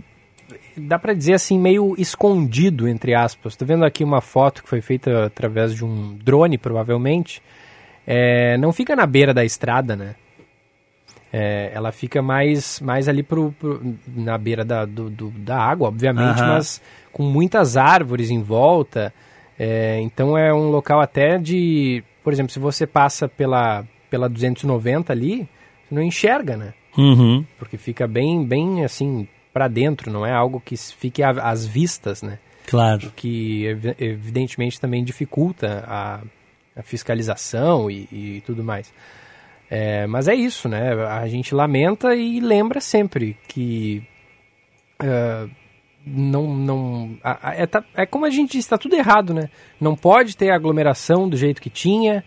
dá 0.75 0.97
pra 0.97 1.13
dizer 1.13 1.33
assim, 1.33 1.59
meio 1.59 1.95
escondido, 1.97 2.87
entre 2.87 3.13
aspas. 3.13 3.55
Tô 3.55 3.65
vendo 3.65 3.85
aqui 3.85 4.03
uma 4.03 4.21
foto 4.21 4.63
que 4.63 4.69
foi 4.69 4.81
feita 4.81 5.25
através 5.25 5.73
de 5.75 5.85
um 5.85 6.15
drone, 6.15 6.57
provavelmente. 6.57 7.41
É, 8.05 8.57
não 8.57 8.73
fica 8.73 8.95
na 8.95 9.05
beira 9.05 9.33
da 9.33 9.45
estrada, 9.45 9.95
né? 9.95 10.15
É, 11.37 11.69
ela 11.73 11.91
fica 11.91 12.21
mais, 12.21 12.79
mais 12.79 13.09
ali 13.09 13.21
pro, 13.21 13.51
pro- 13.59 13.81
na 14.15 14.37
beira 14.37 14.63
da, 14.63 14.85
do- 14.85 15.09
do- 15.09 15.31
da 15.31 15.57
água, 15.57 15.89
obviamente, 15.89 16.39
Aham. 16.39 16.53
mas 16.53 16.81
com 17.11 17.23
muitas 17.23 17.75
árvores 17.75 18.29
em 18.29 18.41
volta. 18.41 19.13
É, 19.59 19.99
então 20.01 20.37
é 20.37 20.53
um 20.53 20.69
local 20.69 21.01
até 21.01 21.37
de. 21.37 22.01
Por 22.23 22.31
exemplo, 22.31 22.53
se 22.53 22.59
você 22.59 22.87
passa 22.87 23.27
pela, 23.27 23.83
pela 24.09 24.29
290 24.29 25.11
ali, 25.11 25.47
você 25.89 25.93
não 25.95 26.01
enxerga, 26.01 26.55
né? 26.55 26.73
Uhum. 26.97 27.43
Porque 27.59 27.77
fica 27.77 28.07
bem, 28.07 28.45
bem 28.45 28.85
assim, 28.85 29.27
para 29.53 29.67
dentro, 29.67 30.09
não 30.09 30.25
é 30.25 30.31
algo 30.31 30.61
que 30.63 30.77
fique 30.77 31.21
às 31.21 31.65
vistas, 31.65 32.21
né? 32.21 32.39
Claro. 32.65 33.07
O 33.07 33.11
que 33.11 33.65
ev- 33.65 33.95
evidentemente 33.99 34.79
também 34.79 35.03
dificulta 35.03 35.83
a, 35.85 36.21
a 36.77 36.81
fiscalização 36.81 37.91
e, 37.91 38.07
e 38.11 38.43
tudo 38.45 38.63
mais. 38.63 38.91
É, 39.69 40.05
mas 40.07 40.27
é 40.27 40.35
isso, 40.35 40.69
né? 40.69 40.93
A 41.07 41.27
gente 41.27 41.55
lamenta 41.55 42.15
e 42.15 42.39
lembra 42.39 42.79
sempre 42.79 43.35
que 43.47 44.03
é, 45.01 45.47
não. 46.05 46.55
não 46.55 47.17
é, 47.43 47.65
tá- 47.65 47.83
é 47.95 48.05
como 48.05 48.25
a 48.25 48.29
gente 48.29 48.51
disse, 48.51 48.59
está 48.67 48.77
tudo 48.77 48.95
errado, 48.95 49.33
né? 49.33 49.49
Não 49.81 49.95
pode 49.95 50.37
ter 50.37 50.51
aglomeração 50.51 51.27
do 51.27 51.35
jeito 51.35 51.61
que 51.61 51.69
tinha. 51.69 52.23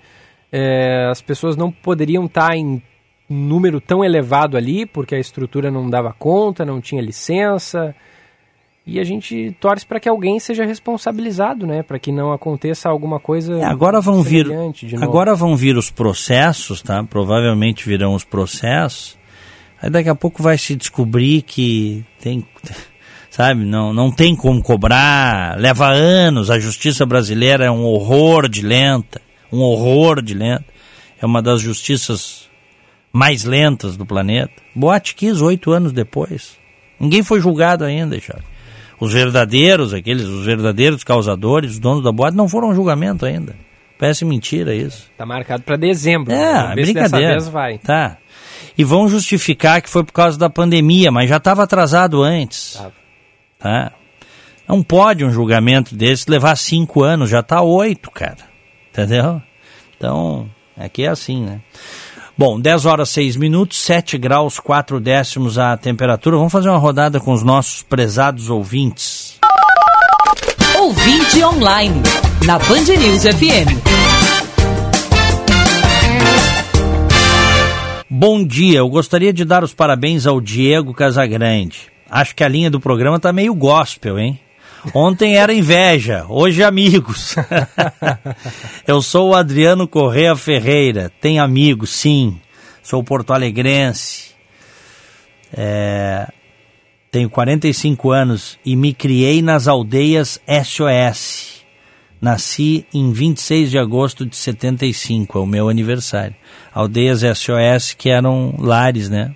é, 0.50 1.06
as 1.10 1.20
pessoas 1.22 1.56
não 1.56 1.70
poderiam 1.70 2.24
estar 2.26 2.56
em 2.56 2.82
número 3.30 3.80
tão 3.80 4.04
elevado 4.04 4.56
ali, 4.56 4.86
porque 4.86 5.14
a 5.14 5.18
estrutura 5.20 5.70
não 5.70 5.88
dava 5.88 6.12
conta, 6.12 6.64
não 6.64 6.80
tinha 6.80 7.02
licença. 7.02 7.94
E 8.90 8.98
a 8.98 9.04
gente 9.04 9.54
torce 9.60 9.84
para 9.84 10.00
que 10.00 10.08
alguém 10.08 10.40
seja 10.40 10.64
responsabilizado, 10.64 11.66
né? 11.66 11.82
Para 11.82 11.98
que 11.98 12.10
não 12.10 12.32
aconteça 12.32 12.88
alguma 12.88 13.20
coisa. 13.20 13.58
É, 13.58 13.64
agora 13.64 14.00
vão 14.00 14.22
vir, 14.22 14.46
semelhante 14.46 14.86
de 14.86 14.94
novo. 14.94 15.04
agora 15.06 15.34
vão 15.34 15.54
vir 15.54 15.76
os 15.76 15.90
processos, 15.90 16.80
tá? 16.80 17.04
Provavelmente 17.04 17.86
virão 17.86 18.14
os 18.14 18.24
processos. 18.24 19.18
Aí 19.82 19.90
daqui 19.90 20.08
a 20.08 20.14
pouco 20.14 20.42
vai 20.42 20.56
se 20.56 20.74
descobrir 20.74 21.42
que 21.42 22.02
tem, 22.18 22.46
sabe, 23.28 23.62
não, 23.62 23.92
não 23.92 24.10
tem 24.10 24.34
como 24.34 24.62
cobrar, 24.62 25.58
leva 25.58 25.88
anos, 25.88 26.50
a 26.50 26.58
justiça 26.58 27.04
brasileira 27.04 27.66
é 27.66 27.70
um 27.70 27.84
horror 27.84 28.48
de 28.48 28.62
lenta, 28.62 29.20
um 29.52 29.60
horror 29.60 30.22
de 30.22 30.32
lenta. 30.32 30.64
É 31.20 31.26
uma 31.26 31.42
das 31.42 31.60
justiças 31.60 32.48
mais 33.12 33.44
lentas 33.44 33.98
do 33.98 34.06
planeta. 34.06 34.54
Boate 34.74 35.14
Kiss, 35.14 35.44
oito 35.44 35.72
anos 35.72 35.92
depois. 35.92 36.56
Ninguém 36.98 37.22
foi 37.22 37.38
julgado 37.38 37.84
ainda, 37.84 38.18
Charles. 38.18 38.57
Os 39.00 39.12
verdadeiros, 39.12 39.94
aqueles, 39.94 40.24
os 40.24 40.44
verdadeiros 40.44 41.04
causadores, 41.04 41.72
os 41.72 41.78
donos 41.78 42.02
da 42.02 42.10
boate, 42.10 42.36
não 42.36 42.48
foram 42.48 42.70
a 42.70 42.74
julgamento 42.74 43.24
ainda. 43.24 43.54
Parece 43.98 44.24
mentira 44.24 44.74
isso. 44.74 45.10
Tá 45.16 45.26
marcado 45.26 45.62
para 45.62 45.76
dezembro. 45.76 46.32
É, 46.32 46.36
se 46.36 46.52
dessa 46.52 46.74
brincadeira. 46.74 47.32
vez 47.32 47.48
vai. 47.48 47.78
Tá. 47.78 48.16
E 48.76 48.84
vão 48.84 49.08
justificar 49.08 49.82
que 49.82 49.90
foi 49.90 50.04
por 50.04 50.12
causa 50.12 50.38
da 50.38 50.48
pandemia, 50.48 51.10
mas 51.10 51.28
já 51.28 51.36
estava 51.38 51.64
atrasado 51.64 52.22
antes. 52.22 52.74
Tava. 52.74 52.92
Tá? 53.58 53.92
Não 54.68 54.82
pode 54.82 55.24
um 55.24 55.32
julgamento 55.32 55.96
desse 55.96 56.30
levar 56.30 56.56
cinco 56.56 57.02
anos, 57.02 57.30
já 57.30 57.40
está 57.40 57.60
oito, 57.62 58.10
cara. 58.10 58.36
Entendeu? 58.90 59.42
Então, 59.96 60.48
aqui 60.76 61.04
é 61.04 61.08
assim, 61.08 61.44
né? 61.44 61.60
Bom, 62.38 62.60
10 62.60 62.86
horas 62.86 63.08
6 63.08 63.34
minutos, 63.34 63.80
7 63.80 64.16
graus 64.16 64.60
4 64.60 65.00
décimos 65.00 65.58
a 65.58 65.76
temperatura. 65.76 66.36
Vamos 66.36 66.52
fazer 66.52 66.68
uma 66.68 66.78
rodada 66.78 67.18
com 67.18 67.32
os 67.32 67.42
nossos 67.42 67.82
prezados 67.82 68.48
ouvintes. 68.48 69.40
Ouvinte 70.78 71.42
online, 71.42 72.00
na 72.46 72.56
Band 72.60 72.84
News 72.96 73.24
FM. 73.24 73.74
Bom 78.08 78.44
dia, 78.44 78.78
eu 78.78 78.88
gostaria 78.88 79.32
de 79.32 79.44
dar 79.44 79.64
os 79.64 79.74
parabéns 79.74 80.24
ao 80.24 80.40
Diego 80.40 80.94
Casagrande. 80.94 81.88
Acho 82.08 82.36
que 82.36 82.44
a 82.44 82.48
linha 82.48 82.70
do 82.70 82.78
programa 82.78 83.18
tá 83.18 83.32
meio 83.32 83.52
gospel, 83.52 84.16
hein? 84.16 84.38
Ontem 84.94 85.36
era 85.36 85.52
inveja, 85.52 86.24
hoje 86.28 86.62
amigos. 86.62 87.34
eu 88.86 89.02
sou 89.02 89.30
o 89.30 89.34
Adriano 89.34 89.88
Correa 89.88 90.36
Ferreira, 90.36 91.10
tenho 91.20 91.42
amigos, 91.42 91.90
sim. 91.90 92.40
Sou 92.82 93.02
porto-alegrense. 93.02 94.28
É, 95.52 96.28
tenho 97.10 97.28
45 97.28 98.10
anos 98.10 98.58
e 98.64 98.76
me 98.76 98.94
criei 98.94 99.42
nas 99.42 99.66
aldeias 99.66 100.40
SOS. 100.64 101.58
Nasci 102.20 102.86
em 102.92 103.12
26 103.12 103.70
de 103.70 103.78
agosto 103.78 104.26
de 104.26 104.34
75, 104.36 105.38
é 105.38 105.40
o 105.40 105.46
meu 105.46 105.68
aniversário. 105.68 106.34
Aldeias 106.74 107.20
SOS 107.20 107.94
que 107.94 108.10
eram 108.10 108.54
lares, 108.58 109.08
né? 109.08 109.34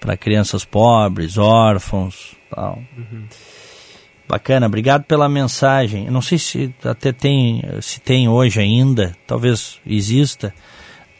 Para 0.00 0.16
crianças 0.16 0.64
pobres, 0.64 1.36
órfãos, 1.36 2.34
tal. 2.50 2.78
Bacana, 4.28 4.66
obrigado 4.66 5.04
pela 5.04 5.28
mensagem. 5.28 6.06
Eu 6.06 6.12
não 6.12 6.22
sei 6.22 6.38
se 6.38 6.74
até 6.84 7.12
tem, 7.12 7.62
se 7.80 8.00
tem 8.00 8.28
hoje 8.28 8.60
ainda, 8.60 9.14
talvez 9.26 9.78
exista. 9.86 10.54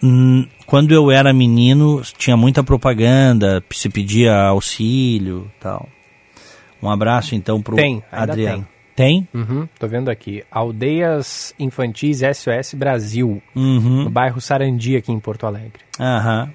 Hum, 0.02 0.46
Quando 0.66 0.92
eu 0.92 1.10
era 1.10 1.32
menino, 1.32 2.02
tinha 2.18 2.36
muita 2.36 2.64
propaganda, 2.64 3.62
se 3.70 3.88
pedia 3.88 4.34
auxílio, 4.46 5.50
tal. 5.60 5.88
Um 6.82 6.90
abraço 6.90 7.34
então 7.34 7.60
pro 7.62 7.76
Tem, 7.76 8.02
Adriano. 8.10 8.66
Tem? 8.96 9.26
Uhum, 9.34 9.66
tô 9.78 9.88
vendo 9.88 10.08
aqui. 10.08 10.44
Aldeias 10.50 11.52
Infantis 11.58 12.20
SOS 12.20 12.74
Brasil, 12.74 13.42
Uhum. 13.54 14.04
no 14.04 14.10
bairro 14.10 14.40
Sarandi, 14.40 14.96
aqui 14.96 15.10
em 15.12 15.18
Porto 15.18 15.46
Alegre. 15.46 15.80
Aham. 15.98 16.50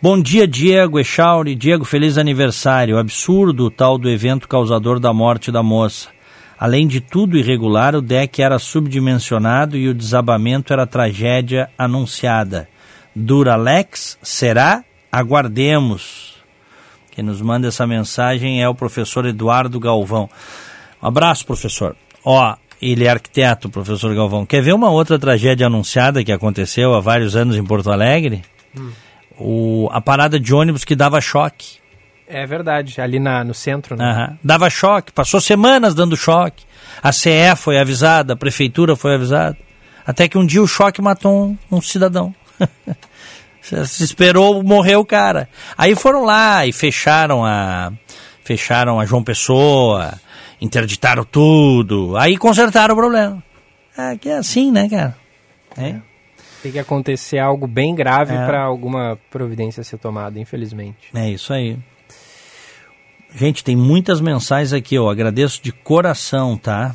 Bom 0.00 0.22
dia, 0.22 0.46
Diego 0.46 1.00
Echauri. 1.00 1.56
Diego, 1.56 1.84
feliz 1.84 2.18
aniversário. 2.18 2.98
Absurdo 2.98 3.68
tal 3.68 3.98
do 3.98 4.08
evento 4.08 4.48
causador 4.48 5.00
da 5.00 5.12
morte 5.12 5.50
da 5.50 5.60
moça. 5.60 6.08
Além 6.56 6.86
de 6.86 7.00
tudo 7.00 7.36
irregular, 7.36 7.96
o 7.96 8.00
deck 8.00 8.40
era 8.40 8.60
subdimensionado 8.60 9.76
e 9.76 9.88
o 9.88 9.94
desabamento 9.94 10.72
era 10.72 10.86
tragédia 10.86 11.68
anunciada. 11.76 12.68
Duralex 13.12 14.16
será? 14.22 14.84
Aguardemos. 15.10 16.36
Quem 17.10 17.24
nos 17.24 17.42
manda 17.42 17.66
essa 17.66 17.84
mensagem 17.84 18.62
é 18.62 18.68
o 18.68 18.76
professor 18.76 19.26
Eduardo 19.26 19.80
Galvão. 19.80 20.30
Um 21.02 21.08
abraço, 21.08 21.44
professor. 21.44 21.96
Ó, 22.24 22.54
ele 22.80 23.04
é 23.04 23.10
arquiteto, 23.10 23.68
professor 23.68 24.14
Galvão. 24.14 24.46
Quer 24.46 24.62
ver 24.62 24.74
uma 24.74 24.90
outra 24.90 25.18
tragédia 25.18 25.66
anunciada 25.66 26.22
que 26.22 26.30
aconteceu 26.30 26.94
há 26.94 27.00
vários 27.00 27.34
anos 27.34 27.56
em 27.56 27.64
Porto 27.64 27.90
Alegre? 27.90 28.44
O, 29.38 29.88
a 29.92 30.00
parada 30.00 30.38
de 30.38 30.52
ônibus 30.54 30.84
que 30.84 30.96
dava 30.96 31.20
choque. 31.20 31.78
É 32.26 32.44
verdade, 32.44 33.00
ali 33.00 33.18
na, 33.18 33.42
no 33.42 33.54
centro, 33.54 33.96
né? 33.96 34.04
Aham. 34.04 34.38
Dava 34.44 34.68
choque, 34.68 35.12
passou 35.12 35.40
semanas 35.40 35.94
dando 35.94 36.16
choque. 36.16 36.64
A 37.02 37.12
CE 37.12 37.56
foi 37.56 37.78
avisada, 37.78 38.34
a 38.34 38.36
prefeitura 38.36 38.96
foi 38.96 39.14
avisada. 39.14 39.56
Até 40.06 40.28
que 40.28 40.36
um 40.36 40.44
dia 40.44 40.62
o 40.62 40.66
choque 40.66 41.00
matou 41.00 41.48
um, 41.70 41.76
um 41.76 41.80
cidadão. 41.80 42.34
Se 43.60 44.02
esperou 44.02 44.62
morrer 44.62 44.96
o 44.96 45.04
cara. 45.04 45.48
Aí 45.76 45.94
foram 45.94 46.24
lá 46.24 46.66
e 46.66 46.72
fecharam 46.72 47.44
a 47.44 47.92
fecharam 48.42 48.98
a 48.98 49.04
João 49.04 49.22
Pessoa, 49.22 50.18
interditaram 50.58 51.22
tudo. 51.22 52.16
Aí 52.16 52.38
consertaram 52.38 52.94
o 52.94 52.96
problema. 52.96 53.42
É 53.96 54.16
que 54.16 54.30
é 54.30 54.38
assim, 54.38 54.70
né, 54.70 54.88
cara? 54.88 55.14
É. 55.76 55.96
Tem 56.62 56.72
que 56.72 56.78
acontecer 56.78 57.38
algo 57.38 57.66
bem 57.66 57.94
grave 57.94 58.34
É. 58.34 58.46
para 58.46 58.62
alguma 58.62 59.18
providência 59.30 59.84
ser 59.84 59.98
tomada, 59.98 60.38
infelizmente. 60.40 61.08
É 61.14 61.30
isso 61.30 61.52
aí. 61.52 61.78
Gente, 63.34 63.62
tem 63.62 63.76
muitas 63.76 64.20
mensagens 64.20 64.72
aqui, 64.72 64.94
eu 64.94 65.08
agradeço 65.08 65.62
de 65.62 65.70
coração, 65.70 66.56
tá? 66.56 66.94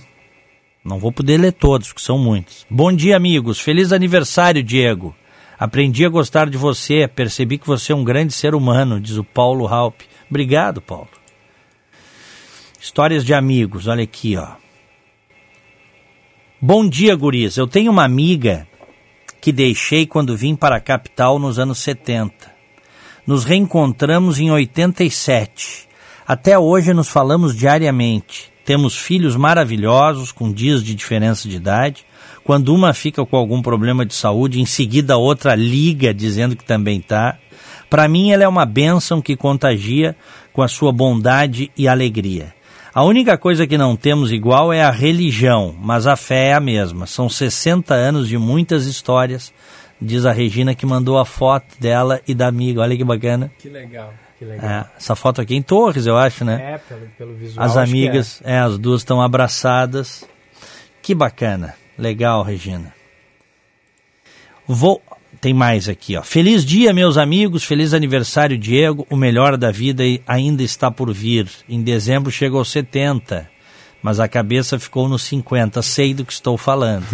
Não 0.84 1.00
vou 1.00 1.12
poder 1.12 1.38
ler 1.40 1.54
todos, 1.54 1.88
porque 1.88 2.02
são 2.02 2.18
muitos. 2.18 2.66
Bom 2.70 2.92
dia, 2.92 3.16
amigos. 3.16 3.60
Feliz 3.60 3.94
aniversário, 3.94 4.62
Diego. 4.62 5.16
Aprendi 5.58 6.06
a 6.06 6.10
gostar 6.10 6.50
de 6.50 6.58
você, 6.58 7.08
percebi 7.08 7.58
que 7.58 7.68
você 7.68 7.94
é 7.94 7.96
um 7.96 8.04
grande 8.04 8.34
ser 8.34 8.54
humano, 8.54 9.00
diz 9.00 9.16
o 9.16 9.24
Paulo 9.24 9.66
Halp. 9.68 10.02
Obrigado, 10.30 10.82
Paulo. 10.82 11.08
Histórias 12.82 13.24
de 13.24 13.34
amigos, 13.34 13.88
olha 13.88 14.04
aqui, 14.04 14.36
ó. 14.36 14.56
Bom 16.60 16.88
dia, 16.88 17.16
guris. 17.16 17.56
Eu 17.56 17.68
tenho 17.68 17.92
uma 17.92 18.04
amiga 18.04 18.68
que 19.44 19.52
deixei 19.52 20.06
quando 20.06 20.38
vim 20.38 20.56
para 20.56 20.78
a 20.78 20.80
capital 20.80 21.38
nos 21.38 21.60
anos 21.60 21.80
70. 21.80 22.34
Nos 23.28 23.44
reencontramos 23.44 24.40
em 24.40 24.50
87. 24.50 25.86
Até 26.26 26.58
hoje 26.58 26.94
nos 26.94 27.10
falamos 27.10 27.54
diariamente. 27.54 28.50
Temos 28.64 28.96
filhos 28.98 29.36
maravilhosos, 29.36 30.32
com 30.32 30.50
dias 30.50 30.82
de 30.82 30.96
diferença 30.96 31.50
de 31.50 31.58
idade. 31.58 32.06
Quando 32.42 32.74
uma 32.74 32.94
fica 32.94 33.26
com 33.26 33.36
algum 33.36 33.62
problema 33.62 34.06
de 34.06 34.14
saúde, 34.16 34.62
em 34.62 34.66
seguida 34.66 35.16
a 35.16 35.18
outra 35.18 35.56
liga 35.56 36.14
dizendo 36.14 36.56
que 36.56 36.64
também 36.64 37.00
está. 37.00 37.38
Para 37.90 38.08
mim, 38.08 38.32
ela 38.32 38.46
é 38.46 38.48
uma 38.48 38.66
bênção 38.66 39.22
que 39.22 39.36
contagia 39.36 40.16
com 40.54 40.62
a 40.62 40.70
sua 40.70 40.94
bondade 40.94 41.70
e 41.76 41.86
alegria. 41.86 42.56
A 42.94 43.04
única 43.04 43.40
coisa 43.40 43.66
que 43.66 43.76
não 43.76 43.96
temos 43.96 44.32
igual 44.32 44.72
é 44.72 44.84
a 44.84 44.92
religião, 44.92 45.76
mas 45.80 46.06
a 46.06 46.16
fé 46.16 46.50
é 46.50 46.54
a 46.54 46.60
mesma. 46.60 47.08
São 47.08 47.28
60 47.28 47.92
anos 47.92 48.28
de 48.28 48.38
muitas 48.38 48.86
histórias, 48.86 49.52
diz 50.00 50.28
a 50.28 50.32
Regina 50.32 50.76
que 50.76 50.86
mandou 50.86 51.18
a 51.18 51.26
foto 51.26 51.66
dela 51.80 52.22
e 52.28 52.36
da 52.36 52.48
amiga. 52.48 52.82
Olha 52.82 52.96
que 52.96 53.04
bacana. 53.04 53.52
Que 53.58 53.68
legal, 53.68 54.14
que 54.38 54.46
legal. 54.46 54.70
É, 54.70 54.86
essa 54.96 55.16
foto 55.16 55.42
aqui 55.42 55.56
em 55.56 55.62
Torres, 55.64 56.06
eu 56.06 56.16
acho, 56.16 56.46
né? 56.46 56.74
É, 56.74 56.78
pelo, 56.78 57.08
pelo 57.18 57.34
visual. 57.34 57.66
As 57.66 57.74
que 57.74 57.80
amigas, 57.80 58.42
é, 58.46 58.60
as 58.60 58.78
duas 58.78 59.02
estão 59.02 59.20
abraçadas. 59.20 60.24
Que 61.02 61.16
bacana. 61.16 61.74
Legal, 61.98 62.44
Regina. 62.44 62.94
Vou. 64.68 65.02
Tem 65.44 65.54
mais 65.54 65.90
aqui, 65.90 66.16
ó. 66.16 66.22
Feliz 66.22 66.64
dia, 66.64 66.94
meus 66.94 67.18
amigos. 67.18 67.66
Feliz 67.66 67.94
aniversário, 67.94 68.58
Diego. 68.58 69.06
O 69.10 69.18
melhor 69.18 69.58
da 69.58 69.72
vida 69.72 70.02
ainda 70.26 70.64
está 70.64 70.90
por 70.90 71.14
vir. 71.14 71.50
Em 71.68 71.82
dezembro 71.82 72.32
chega 72.32 72.56
aos 72.56 72.72
70. 72.72 73.50
mas 74.02 74.22
a 74.22 74.28
cabeça 74.30 74.80
ficou 74.80 75.10
nos 75.10 75.22
50, 75.24 75.82
sei 75.82 76.14
do 76.14 76.24
que 76.24 76.32
estou 76.32 76.58
falando. 76.58 77.06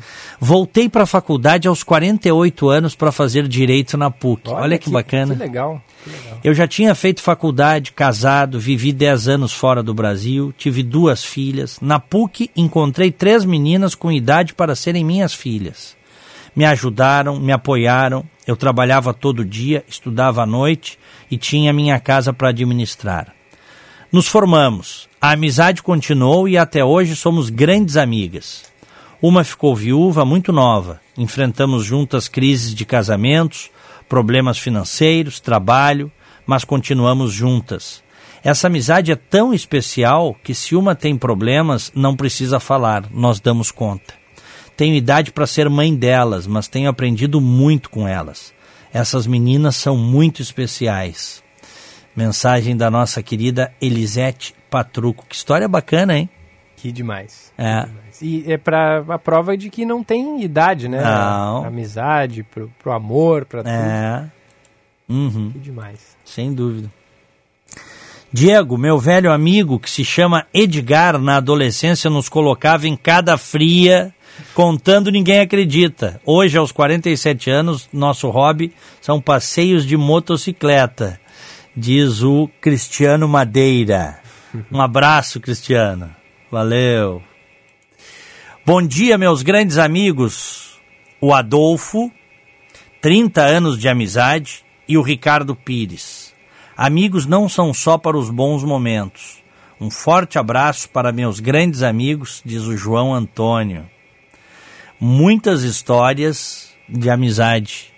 Voltei 0.38 0.86
para 0.86 1.04
a 1.04 1.06
faculdade 1.06 1.66
aos 1.66 1.82
48 1.82 2.68
anos 2.68 2.94
para 2.94 3.10
fazer 3.10 3.48
direito 3.48 3.96
na 3.96 4.10
PUC. 4.10 4.50
Olha, 4.50 4.60
Olha 4.60 4.78
que, 4.78 4.84
que, 4.84 4.90
bacana. 4.90 5.34
Que 5.34 5.40
legal, 5.40 5.82
que 6.04 6.10
legal. 6.10 6.40
Eu 6.44 6.52
já 6.52 6.68
tinha 6.68 6.94
feito 6.94 7.22
faculdade, 7.22 7.92
casado, 7.92 8.60
vivi 8.60 8.92
10 8.92 9.28
anos 9.28 9.52
fora 9.54 9.82
do 9.82 9.94
Brasil, 9.94 10.52
tive 10.58 10.82
duas 10.82 11.24
filhas. 11.24 11.78
Na 11.80 11.98
PUC 11.98 12.50
encontrei 12.54 13.10
três 13.10 13.46
meninas 13.46 13.94
com 13.94 14.12
idade 14.12 14.52
para 14.52 14.74
serem 14.74 15.02
minhas 15.02 15.32
filhas. 15.32 15.97
Me 16.54 16.64
ajudaram, 16.64 17.38
me 17.38 17.52
apoiaram. 17.52 18.24
Eu 18.46 18.56
trabalhava 18.56 19.12
todo 19.12 19.44
dia, 19.44 19.84
estudava 19.88 20.42
à 20.42 20.46
noite 20.46 20.98
e 21.30 21.36
tinha 21.36 21.72
minha 21.72 21.98
casa 22.00 22.32
para 22.32 22.48
administrar. 22.48 23.34
Nos 24.10 24.26
formamos. 24.26 25.08
A 25.20 25.32
amizade 25.32 25.82
continuou 25.82 26.48
e 26.48 26.56
até 26.56 26.84
hoje 26.84 27.14
somos 27.14 27.50
grandes 27.50 27.96
amigas. 27.96 28.64
Uma 29.20 29.44
ficou 29.44 29.74
viúva 29.74 30.24
muito 30.24 30.52
nova. 30.52 31.00
Enfrentamos 31.16 31.84
juntas 31.84 32.28
crises 32.28 32.74
de 32.74 32.84
casamentos, 32.84 33.70
problemas 34.08 34.58
financeiros, 34.58 35.40
trabalho, 35.40 36.10
mas 36.46 36.64
continuamos 36.64 37.32
juntas. 37.32 38.02
Essa 38.42 38.68
amizade 38.68 39.12
é 39.12 39.16
tão 39.16 39.52
especial 39.52 40.34
que 40.42 40.54
se 40.54 40.74
uma 40.76 40.94
tem 40.94 41.18
problemas, 41.18 41.92
não 41.94 42.16
precisa 42.16 42.60
falar, 42.60 43.04
nós 43.10 43.40
damos 43.40 43.70
conta. 43.70 44.14
Tenho 44.78 44.94
idade 44.94 45.32
para 45.32 45.44
ser 45.44 45.68
mãe 45.68 45.92
delas, 45.92 46.46
mas 46.46 46.68
tenho 46.68 46.88
aprendido 46.88 47.40
muito 47.40 47.90
com 47.90 48.06
elas. 48.06 48.54
Essas 48.92 49.26
meninas 49.26 49.74
são 49.74 49.96
muito 49.96 50.40
especiais. 50.40 51.42
Mensagem 52.14 52.76
da 52.76 52.88
nossa 52.88 53.20
querida 53.20 53.72
Elisete 53.80 54.54
Patruco. 54.70 55.26
Que 55.28 55.34
história 55.34 55.66
bacana, 55.66 56.16
hein? 56.16 56.30
Que 56.76 56.92
demais. 56.92 57.52
É. 57.58 57.80
Que 57.80 57.88
demais. 57.88 58.22
E 58.22 58.52
é 58.52 58.56
para 58.56 59.04
a 59.08 59.18
prova 59.18 59.56
de 59.56 59.68
que 59.68 59.84
não 59.84 60.04
tem 60.04 60.44
idade, 60.44 60.88
né? 60.88 61.02
Não. 61.02 61.62
Pra 61.62 61.68
amizade, 61.70 62.44
pro, 62.44 62.72
pro 62.80 62.92
amor, 62.92 63.46
para 63.46 63.64
tudo. 63.64 63.72
É. 63.72 64.30
Uhum. 65.08 65.50
Que 65.50 65.58
demais. 65.58 66.16
Sem 66.24 66.54
dúvida. 66.54 66.88
Diego, 68.32 68.78
meu 68.78 68.96
velho 68.96 69.32
amigo 69.32 69.80
que 69.80 69.90
se 69.90 70.04
chama 70.04 70.46
Edgar, 70.54 71.18
na 71.18 71.38
adolescência 71.38 72.08
nos 72.08 72.28
colocava 72.28 72.86
em 72.86 72.94
cada 72.94 73.36
fria, 73.36 74.14
contando 74.54 75.10
ninguém 75.10 75.40
acredita. 75.40 76.20
Hoje, 76.24 76.56
aos 76.58 76.72
47 76.72 77.50
anos, 77.50 77.88
nosso 77.92 78.28
hobby 78.30 78.72
são 79.00 79.20
passeios 79.20 79.86
de 79.86 79.96
motocicleta 79.96 81.20
diz 81.78 82.22
o 82.22 82.50
Cristiano 82.60 83.28
Madeira. 83.28 84.20
Um 84.70 84.80
abraço, 84.80 85.40
Cristiano. 85.40 86.14
Valeu. 86.50 87.22
Bom 88.66 88.82
dia, 88.82 89.16
meus 89.16 89.42
grandes 89.42 89.78
amigos. 89.78 90.76
O 91.20 91.32
Adolfo, 91.32 92.10
30 93.00 93.42
anos 93.42 93.78
de 93.78 93.88
amizade, 93.88 94.64
e 94.88 94.98
o 94.98 95.02
Ricardo 95.02 95.54
Pires. 95.54 96.34
Amigos 96.76 97.26
não 97.26 97.48
são 97.48 97.72
só 97.72 97.96
para 97.96 98.16
os 98.16 98.30
bons 98.30 98.64
momentos. 98.64 99.42
Um 99.80 99.90
forte 99.90 100.38
abraço 100.38 100.88
para 100.90 101.12
meus 101.12 101.38
grandes 101.38 101.82
amigos, 101.82 102.42
diz 102.44 102.62
o 102.62 102.76
João 102.76 103.14
Antônio. 103.14 103.88
Muitas 105.00 105.62
histórias 105.62 106.74
de 106.88 107.08
amizade. 107.08 107.92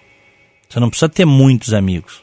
Você 0.69 0.79
não 0.79 0.89
precisa 0.89 1.09
ter 1.09 1.25
muitos 1.25 1.73
amigos. 1.73 2.23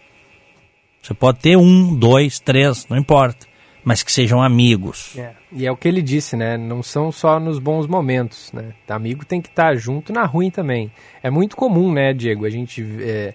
Você 1.01 1.13
pode 1.13 1.39
ter 1.39 1.57
um, 1.57 1.95
dois, 1.95 2.39
três, 2.39 2.85
não 2.87 2.97
importa. 2.97 3.47
Mas 3.83 4.03
que 4.03 4.11
sejam 4.11 4.41
amigos. 4.41 5.17
É. 5.17 5.31
E 5.53 5.65
é 5.65 5.71
o 5.71 5.77
que 5.77 5.87
ele 5.87 6.01
disse, 6.01 6.35
né? 6.35 6.57
Não 6.57 6.83
são 6.83 7.09
só 7.09 7.39
nos 7.39 7.57
bons 7.57 7.87
momentos, 7.87 8.51
né? 8.51 8.73
Amigo 8.89 9.25
tem 9.25 9.41
que 9.41 9.47
estar 9.47 9.75
junto 9.77 10.11
na 10.11 10.25
ruim 10.25 10.51
também. 10.51 10.91
É 11.23 11.29
muito 11.29 11.55
comum, 11.55 11.93
né, 11.93 12.13
Diego? 12.13 12.45
A 12.45 12.49
gente 12.49 12.85
é, 12.99 13.33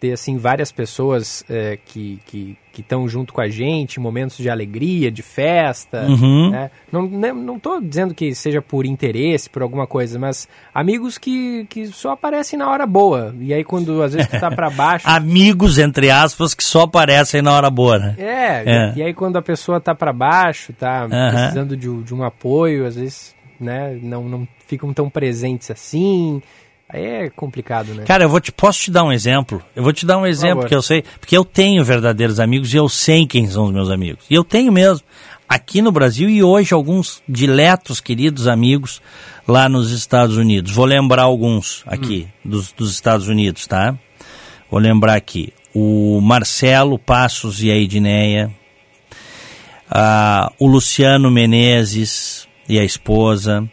ter 0.00 0.12
assim 0.12 0.36
várias 0.36 0.70
pessoas 0.70 1.44
é, 1.48 1.78
que 1.84 2.20
que 2.24 2.56
estão 2.78 3.08
junto 3.08 3.32
com 3.32 3.40
a 3.40 3.48
gente 3.48 3.98
momentos 3.98 4.36
de 4.36 4.48
alegria, 4.48 5.10
de 5.10 5.20
festa. 5.20 6.06
Uhum. 6.06 6.50
Né? 6.50 6.70
Não 6.92 7.02
né, 7.08 7.32
não 7.32 7.56
estou 7.56 7.80
dizendo 7.80 8.14
que 8.14 8.32
seja 8.34 8.62
por 8.62 8.86
interesse, 8.86 9.50
por 9.50 9.62
alguma 9.62 9.84
coisa, 9.84 10.16
mas 10.16 10.48
amigos 10.72 11.18
que, 11.18 11.66
que 11.68 11.88
só 11.88 12.12
aparecem 12.12 12.56
na 12.56 12.70
hora 12.70 12.86
boa. 12.86 13.34
E 13.40 13.52
aí 13.52 13.64
quando 13.64 14.00
às 14.00 14.12
vezes 14.14 14.30
tu 14.30 14.38
tá 14.38 14.50
para 14.50 14.70
baixo, 14.70 15.08
amigos 15.08 15.78
entre 15.78 16.08
aspas 16.10 16.54
que 16.54 16.62
só 16.62 16.82
aparecem 16.82 17.42
na 17.42 17.52
hora 17.52 17.68
boa, 17.68 17.98
né? 17.98 18.14
É. 18.16 18.62
é. 18.64 18.92
E, 18.94 18.98
e 18.98 19.02
aí 19.02 19.14
quando 19.14 19.36
a 19.36 19.42
pessoa 19.42 19.80
tá 19.80 19.94
para 19.94 20.12
baixo, 20.12 20.72
tá 20.72 21.02
uhum. 21.02 21.30
precisando 21.30 21.76
de, 21.76 22.02
de 22.04 22.14
um 22.14 22.22
apoio, 22.22 22.86
às 22.86 22.94
vezes, 22.94 23.34
né, 23.58 23.98
não 24.00 24.28
não 24.28 24.48
ficam 24.68 24.92
tão 24.92 25.10
presentes 25.10 25.70
assim. 25.70 26.40
Aí 26.88 27.04
é 27.04 27.30
complicado, 27.30 27.92
né? 27.92 28.04
Cara, 28.04 28.24
eu 28.24 28.28
vou 28.30 28.40
te, 28.40 28.50
posso 28.50 28.80
te 28.80 28.90
dar 28.90 29.04
um 29.04 29.12
exemplo? 29.12 29.62
Eu 29.76 29.82
vou 29.82 29.92
te 29.92 30.06
dar 30.06 30.16
um 30.16 30.26
exemplo 30.26 30.66
que 30.66 30.74
eu 30.74 30.80
sei, 30.80 31.04
porque 31.20 31.36
eu 31.36 31.44
tenho 31.44 31.84
verdadeiros 31.84 32.40
amigos 32.40 32.72
e 32.72 32.76
eu 32.78 32.88
sei 32.88 33.26
quem 33.26 33.46
são 33.46 33.64
os 33.64 33.72
meus 33.72 33.90
amigos. 33.90 34.24
E 34.30 34.34
eu 34.34 34.42
tenho 34.42 34.72
mesmo 34.72 35.04
aqui 35.46 35.82
no 35.82 35.92
Brasil 35.92 36.30
e 36.30 36.42
hoje 36.42 36.72
alguns 36.72 37.22
diletos 37.28 38.00
queridos 38.00 38.46
amigos 38.46 39.02
lá 39.46 39.68
nos 39.68 39.92
Estados 39.92 40.36
Unidos. 40.36 40.72
Vou 40.72 40.86
lembrar 40.86 41.22
alguns 41.22 41.82
aqui 41.86 42.26
hum. 42.44 42.50
dos, 42.50 42.72
dos 42.72 42.90
Estados 42.92 43.28
Unidos, 43.28 43.66
tá? 43.66 43.94
Vou 44.70 44.80
lembrar 44.80 45.14
aqui 45.14 45.52
o 45.74 46.20
Marcelo 46.22 46.98
Passos 46.98 47.62
e 47.62 47.70
a 47.70 47.76
Edneia, 47.76 48.50
uh, 49.90 50.52
o 50.58 50.66
Luciano 50.66 51.30
Menezes 51.30 52.48
e 52.68 52.78
a 52.78 52.84
esposa, 52.84 53.68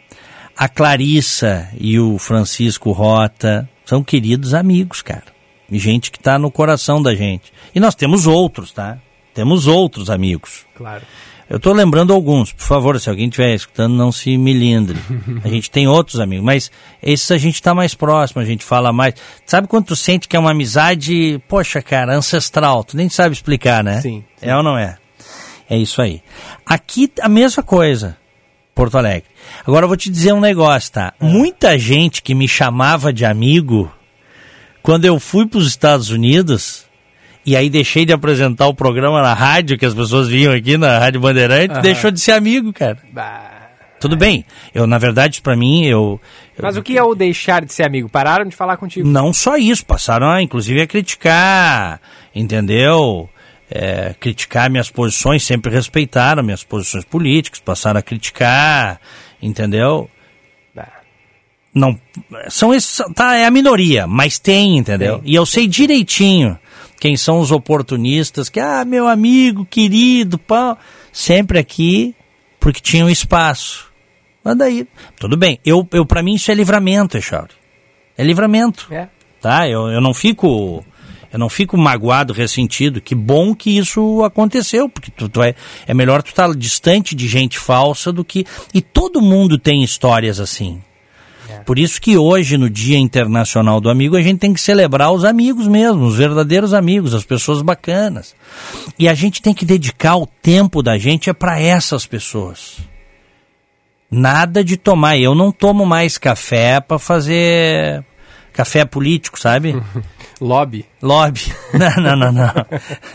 a 0.56 0.68
Clarissa 0.68 1.68
e 1.78 1.98
o 1.98 2.18
Francisco 2.18 2.90
Rota 2.92 3.68
são 3.84 4.02
queridos 4.02 4.54
amigos, 4.54 5.02
cara. 5.02 5.24
E 5.70 5.78
gente 5.78 6.10
que 6.10 6.18
está 6.18 6.38
no 6.38 6.50
coração 6.50 7.02
da 7.02 7.14
gente. 7.14 7.52
E 7.74 7.80
nós 7.80 7.94
temos 7.94 8.26
outros, 8.26 8.72
tá? 8.72 8.98
Temos 9.34 9.66
outros 9.66 10.08
amigos. 10.08 10.64
Claro. 10.74 11.02
Eu 11.48 11.58
estou 11.58 11.72
lembrando 11.72 12.12
alguns, 12.12 12.52
por 12.52 12.64
favor, 12.64 12.98
se 12.98 13.08
alguém 13.08 13.26
estiver 13.26 13.54
escutando, 13.54 13.94
não 13.94 14.10
se 14.10 14.36
milindre. 14.36 14.98
A 15.44 15.48
gente 15.48 15.70
tem 15.70 15.86
outros 15.86 16.18
amigos, 16.18 16.44
mas 16.44 16.72
esses 17.00 17.30
a 17.30 17.38
gente 17.38 17.54
está 17.54 17.72
mais 17.72 17.94
próximo, 17.94 18.42
a 18.42 18.44
gente 18.44 18.64
fala 18.64 18.92
mais. 18.92 19.14
Sabe 19.44 19.68
quando 19.68 19.86
tu 19.86 19.96
sente 19.96 20.26
que 20.26 20.36
é 20.36 20.40
uma 20.40 20.50
amizade, 20.50 21.40
poxa, 21.46 21.80
cara, 21.80 22.16
ancestral? 22.16 22.82
Tu 22.82 22.96
nem 22.96 23.08
sabe 23.08 23.32
explicar, 23.32 23.84
né? 23.84 24.00
Sim. 24.00 24.24
sim. 24.36 24.48
É 24.48 24.56
ou 24.56 24.62
não 24.62 24.76
é? 24.76 24.96
É 25.70 25.76
isso 25.76 26.02
aí. 26.02 26.20
Aqui 26.64 27.12
a 27.20 27.28
mesma 27.28 27.62
coisa. 27.62 28.16
Porto 28.76 28.98
Alegre. 28.98 29.24
Agora 29.66 29.84
eu 29.84 29.88
vou 29.88 29.96
te 29.96 30.10
dizer 30.10 30.34
um 30.34 30.40
negócio, 30.40 30.92
tá? 30.92 31.14
É. 31.18 31.24
Muita 31.24 31.78
gente 31.78 32.22
que 32.22 32.34
me 32.34 32.46
chamava 32.46 33.10
de 33.10 33.24
amigo, 33.24 33.90
quando 34.82 35.06
eu 35.06 35.18
fui 35.18 35.46
para 35.46 35.58
os 35.58 35.66
Estados 35.66 36.10
Unidos, 36.10 36.84
e 37.44 37.56
aí 37.56 37.70
deixei 37.70 38.04
de 38.04 38.12
apresentar 38.12 38.66
o 38.66 38.74
programa 38.74 39.22
na 39.22 39.32
rádio, 39.32 39.78
que 39.78 39.86
as 39.86 39.94
pessoas 39.94 40.28
vinham 40.28 40.52
aqui 40.52 40.76
na 40.76 40.98
Rádio 40.98 41.22
Bandeirante, 41.22 41.80
deixou 41.80 42.10
de 42.10 42.20
ser 42.20 42.32
amigo, 42.32 42.70
cara. 42.70 42.98
Bah. 43.10 43.54
Tudo 43.98 44.14
bem. 44.14 44.44
Eu, 44.74 44.86
na 44.86 44.98
verdade, 44.98 45.40
para 45.40 45.56
mim, 45.56 45.86
eu, 45.86 46.20
eu, 46.54 46.62
Mas 46.62 46.76
o 46.76 46.82
que 46.82 46.98
é 46.98 47.02
o 47.02 47.14
deixar 47.14 47.64
de 47.64 47.72
ser 47.72 47.84
amigo? 47.84 48.10
Pararam 48.10 48.44
de 48.44 48.54
falar 48.54 48.76
contigo? 48.76 49.08
Não 49.08 49.32
só 49.32 49.56
isso, 49.56 49.86
passaram, 49.86 50.28
a, 50.28 50.42
inclusive, 50.42 50.82
a 50.82 50.86
criticar, 50.86 51.98
entendeu? 52.34 53.30
É, 53.70 54.14
criticar 54.18 54.70
minhas 54.70 54.90
posições, 54.90 55.44
sempre 55.44 55.72
respeitaram 55.72 56.42
minhas 56.42 56.64
posições 56.64 57.04
políticas, 57.04 57.60
passaram 57.60 57.98
a 57.98 58.02
criticar, 58.02 59.00
entendeu? 59.42 60.10
Não, 61.76 62.00
são 62.48 62.72
esses, 62.72 63.02
tá, 63.14 63.36
é 63.36 63.44
a 63.44 63.50
minoria, 63.50 64.06
mas 64.06 64.38
tem, 64.38 64.78
entendeu? 64.78 65.20
E 65.22 65.34
eu 65.34 65.44
sei 65.44 65.66
direitinho 65.66 66.58
quem 66.98 67.18
são 67.18 67.38
os 67.38 67.52
oportunistas, 67.52 68.48
que, 68.48 68.58
ah, 68.58 68.82
meu 68.82 69.06
amigo, 69.06 69.66
querido, 69.66 70.38
pão, 70.38 70.74
sempre 71.12 71.58
aqui, 71.58 72.14
porque 72.58 72.80
tinham 72.80 73.10
espaço. 73.10 73.92
Mas 74.42 74.56
daí, 74.56 74.88
tudo 75.20 75.36
bem, 75.36 75.60
eu, 75.66 75.86
eu 75.92 76.06
para 76.06 76.22
mim 76.22 76.36
isso 76.36 76.50
é 76.50 76.54
livramento, 76.54 77.18
Echauri. 77.18 77.52
É 78.16 78.24
livramento. 78.24 78.86
É. 78.90 79.08
Tá? 79.38 79.68
Eu, 79.68 79.88
eu 79.88 80.00
não 80.00 80.14
fico 80.14 80.82
eu 81.36 81.38
não 81.38 81.50
fico 81.50 81.76
magoado, 81.76 82.32
ressentido. 82.32 82.98
Que 82.98 83.14
bom 83.14 83.54
que 83.54 83.76
isso 83.76 84.24
aconteceu, 84.24 84.88
porque 84.88 85.10
tu, 85.10 85.28
tu 85.28 85.42
é, 85.42 85.54
é 85.86 85.92
melhor 85.92 86.22
tu 86.22 86.30
estar 86.30 86.48
tá 86.48 86.54
distante 86.54 87.14
de 87.14 87.28
gente 87.28 87.58
falsa 87.58 88.10
do 88.10 88.24
que. 88.24 88.46
E 88.72 88.80
todo 88.80 89.20
mundo 89.20 89.58
tem 89.58 89.84
histórias 89.84 90.40
assim. 90.40 90.82
É. 91.50 91.58
Por 91.58 91.78
isso 91.78 92.00
que 92.00 92.16
hoje, 92.16 92.56
no 92.56 92.70
Dia 92.70 92.96
Internacional 92.96 93.82
do 93.82 93.90
Amigo, 93.90 94.16
a 94.16 94.22
gente 94.22 94.38
tem 94.38 94.54
que 94.54 94.60
celebrar 94.60 95.12
os 95.12 95.26
amigos 95.26 95.68
mesmo, 95.68 96.06
os 96.06 96.16
verdadeiros 96.16 96.72
amigos, 96.72 97.12
as 97.12 97.22
pessoas 97.22 97.60
bacanas. 97.60 98.34
E 98.98 99.06
a 99.06 99.12
gente 99.12 99.42
tem 99.42 99.52
que 99.52 99.66
dedicar 99.66 100.16
o 100.16 100.26
tempo 100.26 100.82
da 100.82 100.96
gente 100.96 101.28
é 101.28 101.34
para 101.34 101.60
essas 101.60 102.06
pessoas. 102.06 102.78
Nada 104.10 104.64
de 104.64 104.78
tomar. 104.78 105.18
Eu 105.18 105.34
não 105.34 105.52
tomo 105.52 105.84
mais 105.84 106.16
café 106.16 106.80
para 106.80 106.98
fazer 106.98 108.02
café 108.54 108.86
político, 108.86 109.38
sabe? 109.38 109.76
Lobby. 110.40 110.84
Lobby. 111.02 111.40
Não, 111.72 112.02
não, 112.02 112.16
não, 112.16 112.32
não. 112.32 112.52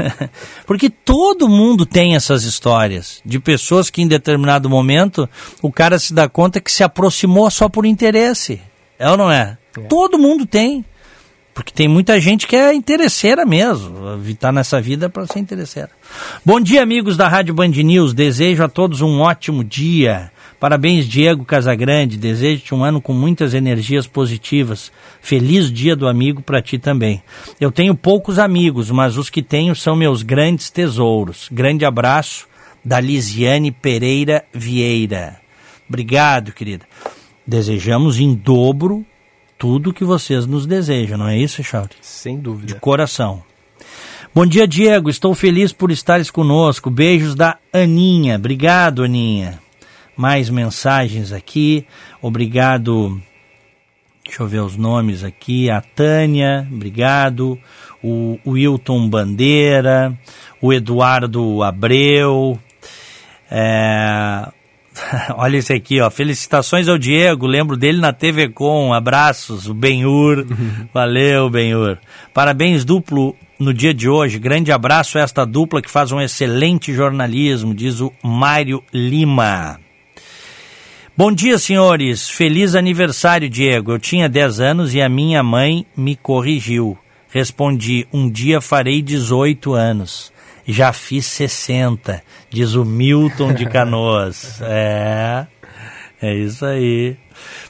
Porque 0.67 0.89
todo 0.89 1.47
mundo 1.47 1.85
tem 1.85 2.15
essas 2.15 2.43
histórias 2.43 3.21
de 3.25 3.39
pessoas 3.39 3.89
que 3.89 4.01
em 4.01 4.07
determinado 4.07 4.69
momento 4.69 5.27
o 5.61 5.71
cara 5.71 5.97
se 5.97 6.13
dá 6.13 6.27
conta 6.29 6.59
que 6.59 6.71
se 6.71 6.83
aproximou 6.83 7.49
só 7.49 7.67
por 7.67 7.85
interesse. 7.85 8.61
É 8.99 9.09
ou 9.09 9.17
não 9.17 9.31
é? 9.31 9.57
é. 9.77 9.81
Todo 9.81 10.19
mundo 10.19 10.45
tem. 10.45 10.85
Porque 11.53 11.73
tem 11.73 11.87
muita 11.87 12.19
gente 12.19 12.47
que 12.47 12.55
é 12.55 12.73
interesseira 12.73 13.45
mesmo. 13.45 14.21
Estar 14.27 14.51
nessa 14.51 14.79
vida 14.79 15.09
para 15.09 15.25
ser 15.25 15.39
interesseira. 15.39 15.89
Bom 16.45 16.59
dia, 16.59 16.81
amigos 16.83 17.17
da 17.17 17.27
Rádio 17.27 17.53
Band 17.53 17.69
News. 17.69 18.13
Desejo 18.13 18.63
a 18.63 18.69
todos 18.69 19.01
um 19.01 19.19
ótimo 19.19 19.63
dia. 19.63 20.31
Parabéns, 20.61 21.07
Diego 21.07 21.43
Casagrande. 21.43 22.17
Desejo-te 22.17 22.75
um 22.75 22.83
ano 22.83 23.01
com 23.01 23.13
muitas 23.13 23.55
energias 23.55 24.05
positivas. 24.05 24.91
Feliz 25.19 25.71
dia 25.71 25.95
do 25.95 26.07
amigo 26.07 26.39
para 26.43 26.61
ti 26.61 26.77
também. 26.77 27.23
Eu 27.59 27.71
tenho 27.71 27.95
poucos 27.95 28.37
amigos, 28.37 28.91
mas 28.91 29.17
os 29.17 29.27
que 29.27 29.41
tenho 29.41 29.75
são 29.75 29.95
meus 29.95 30.21
grandes 30.21 30.69
tesouros. 30.69 31.49
Grande 31.51 31.83
abraço 31.83 32.47
da 32.85 32.99
Lisiane 32.99 33.71
Pereira 33.71 34.45
Vieira. 34.53 35.41
Obrigado, 35.89 36.51
querida. 36.51 36.85
Desejamos 37.45 38.19
em 38.19 38.35
dobro 38.35 39.03
tudo 39.57 39.91
que 39.91 40.03
vocês 40.03 40.45
nos 40.45 40.67
desejam, 40.67 41.17
não 41.17 41.27
é 41.27 41.39
isso, 41.39 41.63
Chauri? 41.63 41.95
Sem 42.01 42.37
dúvida. 42.37 42.75
De 42.75 42.79
coração. 42.79 43.41
Bom 44.33 44.45
dia, 44.45 44.67
Diego. 44.67 45.09
Estou 45.09 45.33
feliz 45.33 45.73
por 45.73 45.89
estares 45.89 46.29
conosco. 46.29 46.91
Beijos 46.91 47.33
da 47.33 47.57
Aninha. 47.73 48.35
Obrigado, 48.35 49.03
Aninha 49.03 49.59
mais 50.15 50.49
mensagens 50.49 51.31
aqui. 51.31 51.85
Obrigado. 52.21 53.21
Deixa 54.23 54.43
eu 54.43 54.47
ver 54.47 54.59
os 54.59 54.77
nomes 54.77 55.23
aqui. 55.23 55.69
A 55.69 55.81
Tânia, 55.81 56.67
obrigado. 56.71 57.59
O, 58.03 58.39
Wilton 58.47 59.09
Bandeira, 59.09 60.17
o 60.61 60.71
Eduardo 60.71 61.61
Abreu. 61.63 62.57
É... 63.49 64.47
Olha 65.35 65.57
esse 65.57 65.73
aqui, 65.73 65.99
ó. 65.99 66.09
Felicitações 66.09 66.87
ao 66.87 66.97
Diego, 66.97 67.45
lembro 67.45 67.75
dele 67.75 67.99
na 67.99 68.13
TV 68.13 68.49
Com. 68.49 68.93
Abraços, 68.93 69.67
o 69.67 69.73
Benhur. 69.73 70.45
Valeu, 70.93 71.49
Benhur. 71.49 71.97
Parabéns 72.33 72.85
duplo 72.85 73.35
no 73.59 73.73
dia 73.73 73.93
de 73.93 74.09
hoje. 74.09 74.39
Grande 74.39 74.71
abraço 74.71 75.17
a 75.17 75.21
esta 75.21 75.45
dupla 75.45 75.81
que 75.81 75.91
faz 75.91 76.11
um 76.11 76.21
excelente 76.21 76.93
jornalismo, 76.93 77.73
diz 77.73 77.99
o 77.99 78.11
Mário 78.23 78.83
Lima. 78.93 79.79
Bom 81.21 81.31
dia, 81.31 81.59
senhores. 81.59 82.31
Feliz 82.31 82.73
aniversário, 82.73 83.47
Diego. 83.47 83.91
Eu 83.91 83.99
tinha 83.99 84.27
10 84.27 84.59
anos 84.59 84.95
e 84.95 84.99
a 85.03 85.07
minha 85.07 85.43
mãe 85.43 85.85
me 85.95 86.15
corrigiu. 86.15 86.97
Respondi: 87.29 88.07
Um 88.11 88.27
dia 88.27 88.59
farei 88.59 89.03
18 89.03 89.71
anos. 89.75 90.33
Já 90.65 90.91
fiz 90.91 91.27
60, 91.27 92.23
diz 92.49 92.73
o 92.73 92.83
Milton 92.83 93.53
de 93.53 93.67
Canoas. 93.69 94.59
é, 94.63 95.45
é 96.19 96.33
isso 96.33 96.65
aí. 96.65 97.15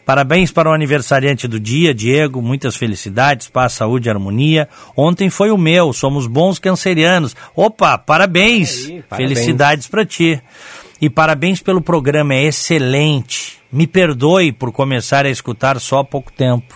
Parabéns 0.06 0.49
para 0.49 0.70
o 0.70 0.74
aniversariante 0.74 1.45
do 1.45 1.60
dia, 1.60 1.93
Diego. 1.93 2.41
Muitas 2.41 2.78
felicidades, 2.78 3.49
paz, 3.49 3.74
saúde 3.74 4.08
e 4.08 4.12
harmonia. 4.12 4.70
Ontem 4.95 5.30
foi 5.30 5.52
o 5.52 5.58
meu, 5.58 5.91
somos 5.91 6.26
bons 6.26 6.58
cancerianos. 6.58 7.36
Opa, 7.54 7.97
parabéns. 7.97 8.86
Aí, 8.86 9.04
parabéns. 9.04 9.30
Felicidades 9.30 9.88
para 9.88 10.06
ti. 10.06 10.41
E 11.02 11.10
parabéns 11.10 11.60
pelo 11.62 11.82
programa, 11.82 12.36
é 12.36 12.43
excelente. 12.43 13.58
Me 13.72 13.88
perdoe 13.88 14.52
por 14.52 14.72
começar 14.72 15.26
a 15.26 15.30
escutar 15.30 15.80
só 15.80 15.99
há 15.99 16.04
pouco 16.04 16.32
tempo, 16.32 16.76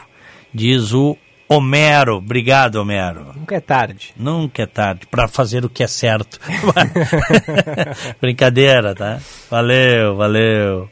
diz 0.51 0.93
o 0.93 1.15
Homero. 1.47 2.17
Obrigado, 2.17 2.77
Homero. 2.77 3.33
Nunca 3.35 3.55
é 3.55 3.59
tarde. 3.59 4.13
Nunca 4.17 4.63
é 4.63 4.65
tarde 4.65 5.05
para 5.05 5.27
fazer 5.27 5.63
o 5.63 5.69
que 5.69 5.83
é 5.83 5.87
certo. 5.87 6.39
Brincadeira, 8.19 8.95
tá? 8.95 9.19
Valeu, 9.51 10.15
valeu. 10.15 10.89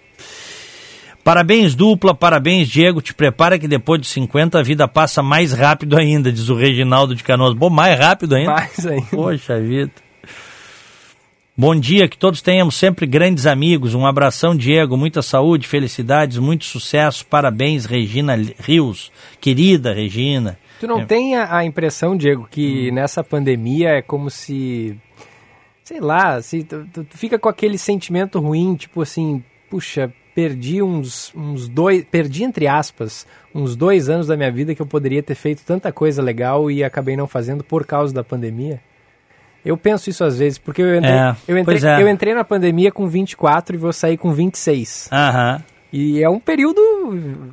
Parabéns, 1.23 1.73
dupla, 1.73 2.13
parabéns, 2.13 2.67
Diego. 2.67 3.01
Te 3.01 3.15
prepara 3.15 3.57
que 3.57 3.67
depois 3.67 3.99
de 3.99 4.07
50 4.07 4.59
a 4.59 4.61
vida 4.61 4.88
passa 4.88 5.23
mais 5.23 5.53
rápido 5.53 5.97
ainda, 5.97 6.31
diz 6.31 6.49
o 6.49 6.55
Reginaldo 6.55 7.15
de 7.15 7.23
Canoas. 7.23 7.55
Bom, 7.55 7.71
mais 7.71 7.97
rápido 7.97 8.36
ainda. 8.36 8.51
Mais 8.51 8.86
ainda. 8.86 9.07
Poxa 9.09 9.59
vida. 9.59 9.91
Bom 11.55 11.75
dia, 11.79 12.07
que 12.09 12.17
todos 12.17 12.41
tenhamos 12.41 12.73
sempre 12.73 13.05
grandes 13.05 13.45
amigos. 13.45 13.93
Um 13.93 14.07
abração, 14.07 14.57
Diego. 14.57 14.97
Muita 14.97 15.21
saúde, 15.21 15.67
felicidades, 15.67 16.39
muito 16.39 16.65
sucesso. 16.65 17.23
Parabéns, 17.27 17.85
Regina 17.85 18.35
Rios. 18.57 19.11
Querida 19.39 19.93
Regina. 19.93 20.57
Tu 20.79 20.87
não 20.87 21.01
é... 21.01 21.05
tem 21.05 21.35
a, 21.35 21.63
impressão, 21.63 22.17
Diego, 22.17 22.47
que 22.49 22.89
hum. 22.89 22.95
nessa 22.95 23.23
pandemia 23.23 23.89
é 23.89 24.01
como 24.01 24.31
se. 24.31 24.97
Sei 25.83 25.99
lá, 25.99 26.41
se, 26.41 26.63
tu, 26.63 26.87
tu, 26.91 27.05
fica 27.11 27.37
com 27.37 27.49
aquele 27.49 27.77
sentimento 27.77 28.39
ruim, 28.39 28.73
tipo 28.73 29.03
assim, 29.03 29.43
puxa, 29.69 30.11
perdi 30.33 30.81
uns, 30.81 31.31
uns 31.35 31.67
dois. 31.69 32.03
Perdi, 32.03 32.45
entre 32.45 32.65
aspas, 32.67 33.27
uns 33.53 33.75
dois 33.75 34.09
anos 34.09 34.25
da 34.25 34.35
minha 34.35 34.51
vida 34.51 34.73
que 34.73 34.81
eu 34.81 34.87
poderia 34.87 35.21
ter 35.21 35.35
feito 35.35 35.63
tanta 35.63 35.91
coisa 35.91 36.19
legal 36.19 36.71
e 36.71 36.83
acabei 36.83 37.15
não 37.15 37.27
fazendo 37.27 37.63
por 37.63 37.85
causa 37.85 38.11
da 38.11 38.23
pandemia. 38.23 38.81
Eu 39.66 39.78
penso 39.78 40.09
isso 40.09 40.24
às 40.24 40.39
vezes, 40.39 40.57
porque 40.57 40.82
eu 40.82 40.95
entrei, 40.95 41.14
é, 41.14 41.36
eu, 41.47 41.57
entrei 41.57 41.80
é. 41.84 42.01
eu 42.01 42.09
entrei 42.09 42.34
na 42.34 42.43
pandemia 42.43 42.91
com 42.91 43.07
24 43.07 43.76
e 43.76 43.80
vou 43.80 43.93
sair 43.93 44.18
com 44.18 44.34
26. 44.34 45.09
Aham. 45.11 45.64
E 45.93 46.24
é 46.24 46.28
um 46.28 46.39
período 46.39 46.82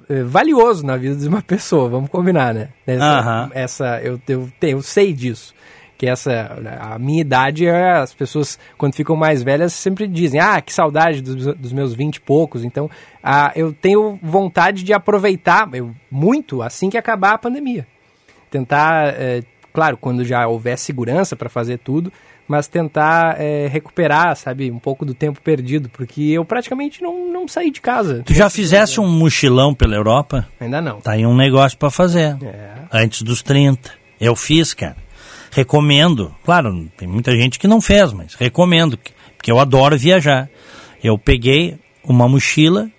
é, 0.08 0.22
valioso 0.22 0.84
na 0.84 0.96
vida 0.96 1.14
de 1.14 1.28
uma 1.28 1.42
pessoa, 1.42 1.90
vamos 1.90 2.08
combinar, 2.08 2.54
né? 2.54 2.70
Essa, 2.86 3.50
essa 3.52 4.00
eu, 4.02 4.18
eu, 4.26 4.48
eu 4.62 4.82
sei 4.82 5.12
disso. 5.12 5.54
Que 5.98 6.06
essa, 6.06 6.56
a 6.80 6.98
minha 6.98 7.20
idade, 7.20 7.66
é, 7.66 7.98
as 7.98 8.14
pessoas, 8.14 8.58
quando 8.78 8.94
ficam 8.94 9.14
mais 9.14 9.42
velhas, 9.42 9.74
sempre 9.74 10.06
dizem: 10.06 10.40
Ah, 10.40 10.58
que 10.62 10.72
saudade 10.72 11.20
dos, 11.20 11.54
dos 11.54 11.72
meus 11.74 11.92
20 11.92 12.16
e 12.16 12.20
poucos. 12.22 12.64
Então, 12.64 12.90
ah, 13.22 13.52
eu 13.54 13.70
tenho 13.74 14.18
vontade 14.22 14.82
de 14.82 14.94
aproveitar 14.94 15.68
eu, 15.74 15.94
muito 16.10 16.62
assim 16.62 16.88
que 16.88 16.96
acabar 16.96 17.34
a 17.34 17.38
pandemia. 17.38 17.86
Tentar 18.50 19.08
é, 19.08 19.42
claro, 19.72 19.96
quando 19.96 20.24
já 20.24 20.46
houver 20.46 20.76
segurança 20.78 21.34
para 21.36 21.48
fazer 21.48 21.78
tudo, 21.78 22.12
mas 22.50 22.66
tentar 22.66 23.40
é, 23.40 23.68
recuperar, 23.68 24.34
sabe, 24.34 24.70
um 24.72 24.78
pouco 24.78 25.04
do 25.04 25.14
tempo 25.14 25.40
perdido, 25.40 25.88
porque 25.88 26.22
eu 26.22 26.44
praticamente 26.44 27.00
não, 27.00 27.32
não 27.32 27.46
saí 27.46 27.70
de 27.70 27.80
casa. 27.80 28.22
Tu 28.26 28.34
já 28.34 28.50
fizesse 28.50 28.98
um 28.98 29.06
mochilão 29.06 29.72
pela 29.72 29.94
Europa? 29.94 30.48
Ainda 30.58 30.80
não. 30.80 31.00
Tá 31.00 31.12
aí 31.12 31.24
um 31.24 31.36
negócio 31.36 31.78
para 31.78 31.90
fazer. 31.90 32.36
É. 32.42 32.72
Antes 32.92 33.22
dos 33.22 33.40
30. 33.40 33.92
Eu 34.20 34.34
fiz, 34.34 34.74
cara. 34.74 34.96
Recomendo. 35.52 36.34
Claro, 36.44 36.88
tem 36.96 37.06
muita 37.06 37.32
gente 37.36 37.56
que 37.56 37.68
não 37.68 37.80
fez, 37.80 38.12
mas 38.12 38.34
recomendo, 38.34 38.98
porque 39.36 39.52
eu 39.52 39.60
adoro 39.60 39.96
viajar. 39.96 40.48
Eu 41.02 41.16
peguei 41.16 41.78
uma 42.02 42.28
mochila 42.28 42.90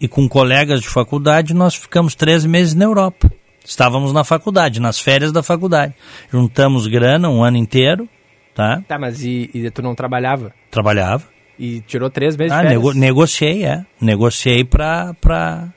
e 0.00 0.08
com 0.08 0.28
colegas 0.28 0.80
de 0.80 0.88
faculdade 0.88 1.54
nós 1.54 1.74
ficamos 1.74 2.14
três 2.14 2.44
meses 2.44 2.74
na 2.74 2.84
Europa. 2.86 3.30
Estávamos 3.66 4.12
na 4.12 4.22
faculdade, 4.22 4.80
nas 4.80 5.00
férias 5.00 5.32
da 5.32 5.42
faculdade. 5.42 5.92
Juntamos 6.30 6.86
grana 6.86 7.28
um 7.28 7.42
ano 7.42 7.56
inteiro, 7.56 8.08
tá? 8.54 8.80
Tá, 8.86 8.98
mas 8.98 9.24
e, 9.24 9.50
e 9.52 9.70
tu 9.70 9.82
não 9.82 9.94
trabalhava? 9.94 10.52
Trabalhava. 10.70 11.24
E 11.58 11.80
tirou 11.80 12.08
três 12.08 12.36
meses 12.36 12.52
ah, 12.52 12.62
de 12.62 12.68
nego, 12.68 12.92
negociei, 12.92 13.64
é. 13.64 13.84
Negociei 14.00 14.62
pra, 14.62 15.14
pra, 15.20 15.68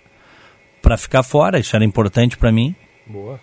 pra 0.82 0.98
ficar 0.98 1.24
fora, 1.24 1.58
isso 1.58 1.76
era 1.76 1.84
importante 1.84 2.38
para 2.38 2.52
mim. 2.52 2.76
Boa. 3.08 3.40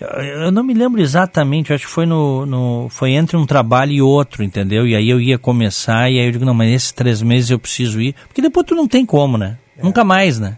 Eu, 0.00 0.08
eu, 0.08 0.50
não 0.50 0.64
me 0.64 0.74
lembro 0.74 1.00
exatamente, 1.00 1.72
acho 1.72 1.86
que 1.86 1.92
foi 1.92 2.06
no, 2.06 2.46
no, 2.46 2.88
foi 2.88 3.12
entre 3.12 3.36
um 3.36 3.46
trabalho 3.46 3.92
e 3.92 4.02
outro, 4.02 4.42
entendeu? 4.42 4.86
E 4.86 4.96
aí 4.96 5.10
eu 5.10 5.20
ia 5.20 5.38
começar, 5.38 6.10
e 6.10 6.18
aí 6.18 6.26
eu 6.26 6.32
digo, 6.32 6.44
não, 6.44 6.54
mas 6.54 6.72
esses 6.72 6.92
três 6.92 7.22
meses 7.22 7.50
eu 7.50 7.58
preciso 7.58 8.00
ir, 8.00 8.14
porque 8.26 8.40
depois 8.40 8.66
tu 8.66 8.74
não 8.74 8.88
tem 8.88 9.04
como, 9.04 9.36
né? 9.36 9.58
É. 9.76 9.82
Nunca 9.82 10.02
mais, 10.02 10.40
né? 10.40 10.56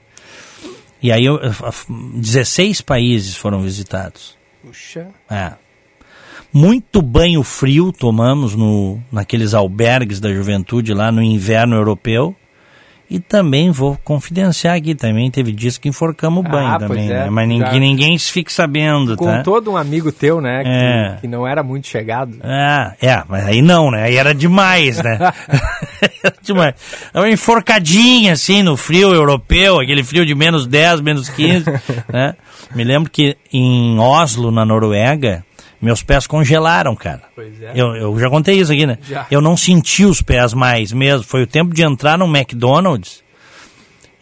E 1.02 1.10
aí 1.10 1.24
eu, 1.24 1.40
16 2.14 2.80
países 2.80 3.36
foram 3.36 3.60
visitados. 3.60 4.36
Puxa. 4.62 5.08
É. 5.28 5.52
Muito 6.52 7.02
banho 7.02 7.42
frio 7.42 7.92
tomamos 7.92 8.54
no, 8.54 9.02
naqueles 9.10 9.54
albergues 9.54 10.20
da 10.20 10.32
juventude 10.32 10.94
lá 10.94 11.10
no 11.10 11.22
inverno 11.22 11.74
europeu. 11.74 12.36
E 13.12 13.20
também 13.20 13.70
vou 13.70 13.98
confidenciar 14.02 14.74
aqui, 14.74 14.94
também 14.94 15.30
teve 15.30 15.52
dias 15.52 15.76
que 15.76 15.86
enforcamos 15.86 16.42
o 16.42 16.48
banho 16.48 16.68
ah, 16.68 16.78
também, 16.78 17.10
é, 17.10 17.24
né? 17.24 17.30
Mas 17.30 17.46
ninguém, 17.46 17.78
ninguém 17.78 18.18
fique 18.18 18.50
sabendo, 18.50 19.18
Com 19.18 19.26
tá? 19.26 19.42
todo 19.42 19.70
um 19.70 19.76
amigo 19.76 20.10
teu, 20.10 20.40
né? 20.40 20.62
Que, 20.62 20.70
é. 20.70 21.18
que 21.20 21.28
não 21.28 21.46
era 21.46 21.62
muito 21.62 21.88
chegado. 21.88 22.38
Ah, 22.42 22.94
é, 23.02 23.22
mas 23.28 23.46
aí 23.46 23.60
não, 23.60 23.90
né? 23.90 24.04
Aí 24.04 24.16
era 24.16 24.34
demais, 24.34 25.02
né? 25.02 25.18
demais. 26.40 26.74
É 27.12 27.18
uma 27.18 27.28
enforcadinha, 27.28 28.32
assim, 28.32 28.62
no 28.62 28.78
frio 28.78 29.12
europeu, 29.12 29.78
aquele 29.78 30.02
frio 30.02 30.24
de 30.24 30.34
menos 30.34 30.66
10, 30.66 31.02
menos 31.02 31.28
15, 31.28 31.66
né? 32.10 32.34
Me 32.74 32.82
lembro 32.82 33.10
que 33.10 33.36
em 33.52 33.98
Oslo, 33.98 34.50
na 34.50 34.64
Noruega, 34.64 35.44
meus 35.82 36.02
pés 36.02 36.28
congelaram, 36.28 36.94
cara. 36.94 37.22
Pois 37.34 37.60
é. 37.60 37.72
Eu, 37.74 37.96
eu 37.96 38.18
já 38.20 38.30
contei 38.30 38.60
isso 38.60 38.72
aqui, 38.72 38.86
né? 38.86 38.98
Já. 39.02 39.26
Eu 39.28 39.40
não 39.40 39.56
senti 39.56 40.04
os 40.04 40.22
pés 40.22 40.54
mais 40.54 40.92
mesmo. 40.92 41.24
Foi 41.24 41.42
o 41.42 41.46
tempo 41.46 41.74
de 41.74 41.82
entrar 41.82 42.16
no 42.16 42.24
McDonald's 42.24 43.22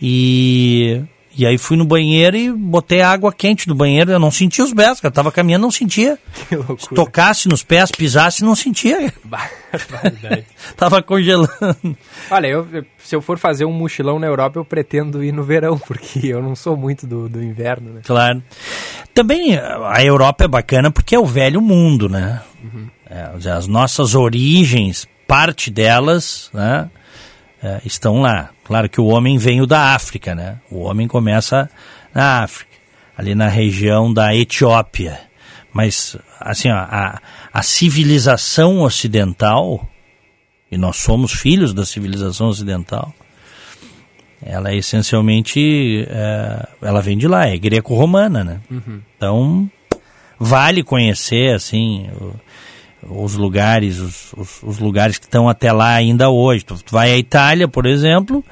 e 0.00 1.02
E 1.36 1.46
aí 1.46 1.56
fui 1.56 1.76
no 1.76 1.84
banheiro 1.84 2.36
e 2.36 2.50
botei 2.52 3.02
água 3.02 3.32
quente 3.32 3.66
do 3.68 3.74
banheiro. 3.74 4.10
Eu 4.10 4.18
não 4.18 4.30
sentia 4.32 4.64
os 4.64 4.74
pés, 4.74 5.00
cara. 5.00 5.12
Tava 5.14 5.30
caminhando, 5.30 5.62
não 5.62 5.70
sentia. 5.70 6.18
Que 6.48 6.56
loucura. 6.56 6.78
Se 6.80 6.88
tocasse 6.94 7.48
nos 7.48 7.62
pés, 7.62 7.90
pisasse, 7.92 8.42
não 8.44 8.56
sentia. 8.56 9.12
Tava 10.76 11.00
congelando. 11.02 11.96
Olha, 12.30 12.46
eu, 12.48 12.66
eu- 12.72 12.84
se 12.98 13.14
eu 13.14 13.22
for 13.22 13.38
fazer 13.38 13.64
um 13.64 13.72
mochilão 13.72 14.18
na 14.18 14.26
Europa, 14.26 14.58
eu 14.58 14.64
pretendo 14.64 15.22
ir 15.22 15.32
no 15.32 15.42
verão, 15.42 15.78
porque 15.78 16.26
eu 16.26 16.42
não 16.42 16.54
sou 16.56 16.76
muito 16.76 17.06
do, 17.06 17.28
do 17.28 17.42
inverno, 17.42 17.94
né? 17.94 18.00
Claro. 18.04 18.42
Também 19.14 19.56
a 19.56 20.02
Europa 20.04 20.44
é 20.44 20.48
bacana 20.48 20.90
porque 20.90 21.14
é 21.14 21.18
o 21.18 21.24
velho 21.26 21.60
mundo, 21.60 22.08
né? 22.08 22.40
É, 23.08 23.30
as 23.50 23.66
nossas 23.66 24.14
origens, 24.14 25.06
parte 25.26 25.70
delas, 25.70 26.50
né? 26.52 26.90
é, 27.62 27.80
estão 27.84 28.20
lá. 28.20 28.50
Claro 28.70 28.88
que 28.88 29.00
o 29.00 29.06
homem 29.06 29.36
veio 29.36 29.66
da 29.66 29.96
África, 29.96 30.32
né? 30.32 30.58
O 30.70 30.82
homem 30.82 31.08
começa 31.08 31.68
na 32.14 32.44
África, 32.44 32.70
ali 33.18 33.34
na 33.34 33.48
região 33.48 34.14
da 34.14 34.32
Etiópia. 34.32 35.18
Mas, 35.72 36.16
assim, 36.38 36.70
ó, 36.70 36.76
a, 36.76 37.20
a 37.52 37.62
civilização 37.64 38.80
ocidental, 38.82 39.88
e 40.70 40.78
nós 40.78 40.98
somos 40.98 41.32
filhos 41.32 41.74
da 41.74 41.84
civilização 41.84 42.46
ocidental, 42.46 43.12
ela 44.40 44.70
é 44.70 44.76
essencialmente, 44.76 46.06
é, 46.08 46.68
ela 46.80 47.02
vem 47.02 47.18
de 47.18 47.26
lá, 47.26 47.48
é 47.48 47.58
greco-romana, 47.58 48.44
né? 48.44 48.60
Então, 49.16 49.68
vale 50.38 50.84
conhecer, 50.84 51.56
assim, 51.56 52.08
o- 52.20 52.34
os 53.08 53.34
lugares, 53.34 53.98
os, 53.98 54.32
os- 54.34 54.62
os 54.62 54.78
lugares 54.78 55.18
que 55.18 55.24
estão 55.26 55.48
até 55.48 55.72
lá 55.72 55.92
ainda 55.94 56.28
hoje. 56.30 56.64
Tu, 56.64 56.74
tu 56.84 56.92
vai 56.92 57.10
à 57.12 57.16
Itália, 57.18 57.66
por 57.68 57.86
exemplo, 57.86 58.44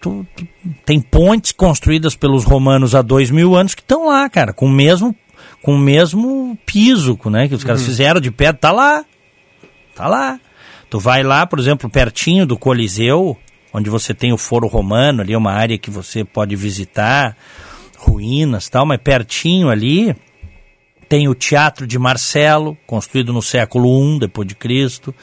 tu- 0.00 0.26
tu- 0.36 0.46
tem 0.84 1.00
pontes 1.00 1.52
construídas 1.52 2.14
pelos 2.16 2.44
romanos 2.44 2.94
há 2.94 3.02
dois 3.02 3.30
mil 3.30 3.54
anos 3.54 3.74
que 3.74 3.82
estão 3.82 4.06
lá, 4.08 4.28
cara, 4.28 4.52
com 4.52 4.66
o 4.66 4.70
mesmo, 4.70 5.14
com 5.62 5.74
o 5.74 5.78
mesmo 5.78 6.58
piso, 6.66 7.18
né, 7.26 7.48
que 7.48 7.54
os 7.54 7.64
caras 7.64 7.82
fizeram 7.84 8.20
de 8.20 8.30
pedra, 8.30 8.54
tá 8.54 8.72
lá, 8.72 9.04
tá 9.94 10.08
lá. 10.08 10.40
Tu 10.90 10.98
vai 10.98 11.22
lá, 11.22 11.46
por 11.46 11.58
exemplo, 11.58 11.88
pertinho 11.88 12.44
do 12.44 12.58
Coliseu, 12.58 13.36
onde 13.72 13.88
você 13.88 14.12
tem 14.12 14.32
o 14.32 14.36
Foro 14.36 14.66
Romano, 14.66 15.22
ali 15.22 15.32
é 15.32 15.38
uma 15.38 15.52
área 15.52 15.78
que 15.78 15.90
você 15.90 16.24
pode 16.24 16.54
visitar, 16.56 17.34
ruínas 17.96 18.68
tal, 18.68 18.84
mas 18.84 18.98
pertinho 19.02 19.70
ali 19.70 20.14
tem 21.12 21.28
o 21.28 21.34
Teatro 21.34 21.86
de 21.86 21.98
Marcelo, 21.98 22.74
construído 22.86 23.34
no 23.34 23.42
século 23.42 24.14
I 24.16 24.20
depois 24.20 24.48
de 24.48 24.54
Cristo. 24.54 25.14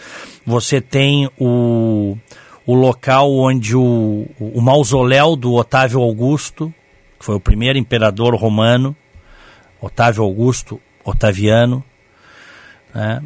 Você 0.46 0.80
tem 0.80 1.28
o, 1.36 2.16
o 2.64 2.76
local 2.76 3.34
onde 3.34 3.76
o, 3.76 4.28
o 4.40 4.62
mausoléu 4.62 5.36
do 5.36 5.52
Otávio 5.56 6.00
Augusto, 6.00 6.72
que 7.18 7.26
foi 7.26 7.34
o 7.34 7.40
primeiro 7.40 7.80
imperador 7.80 8.36
romano, 8.36 8.96
Otávio 9.82 10.24
Augusto 10.24 10.80
Otaviano, 11.04 11.84
né? 12.94 13.24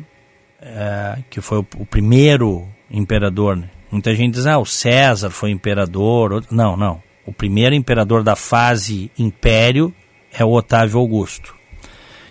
É, 0.61 1.17
que 1.29 1.41
foi 1.41 1.57
o, 1.57 1.67
o 1.79 1.85
primeiro 1.85 2.65
imperador. 2.89 3.57
né? 3.57 3.69
Muita 3.91 4.15
gente 4.15 4.35
diz, 4.35 4.47
ah, 4.47 4.57
o 4.57 4.65
César 4.65 5.31
foi 5.31 5.51
imperador. 5.51 6.45
Não, 6.49 6.77
não. 6.77 7.03
O 7.25 7.33
primeiro 7.33 7.75
imperador 7.75 8.23
da 8.23 8.37
fase 8.37 9.11
império 9.19 9.93
é 10.31 10.45
o 10.45 10.53
Otávio 10.53 10.97
Augusto, 10.97 11.53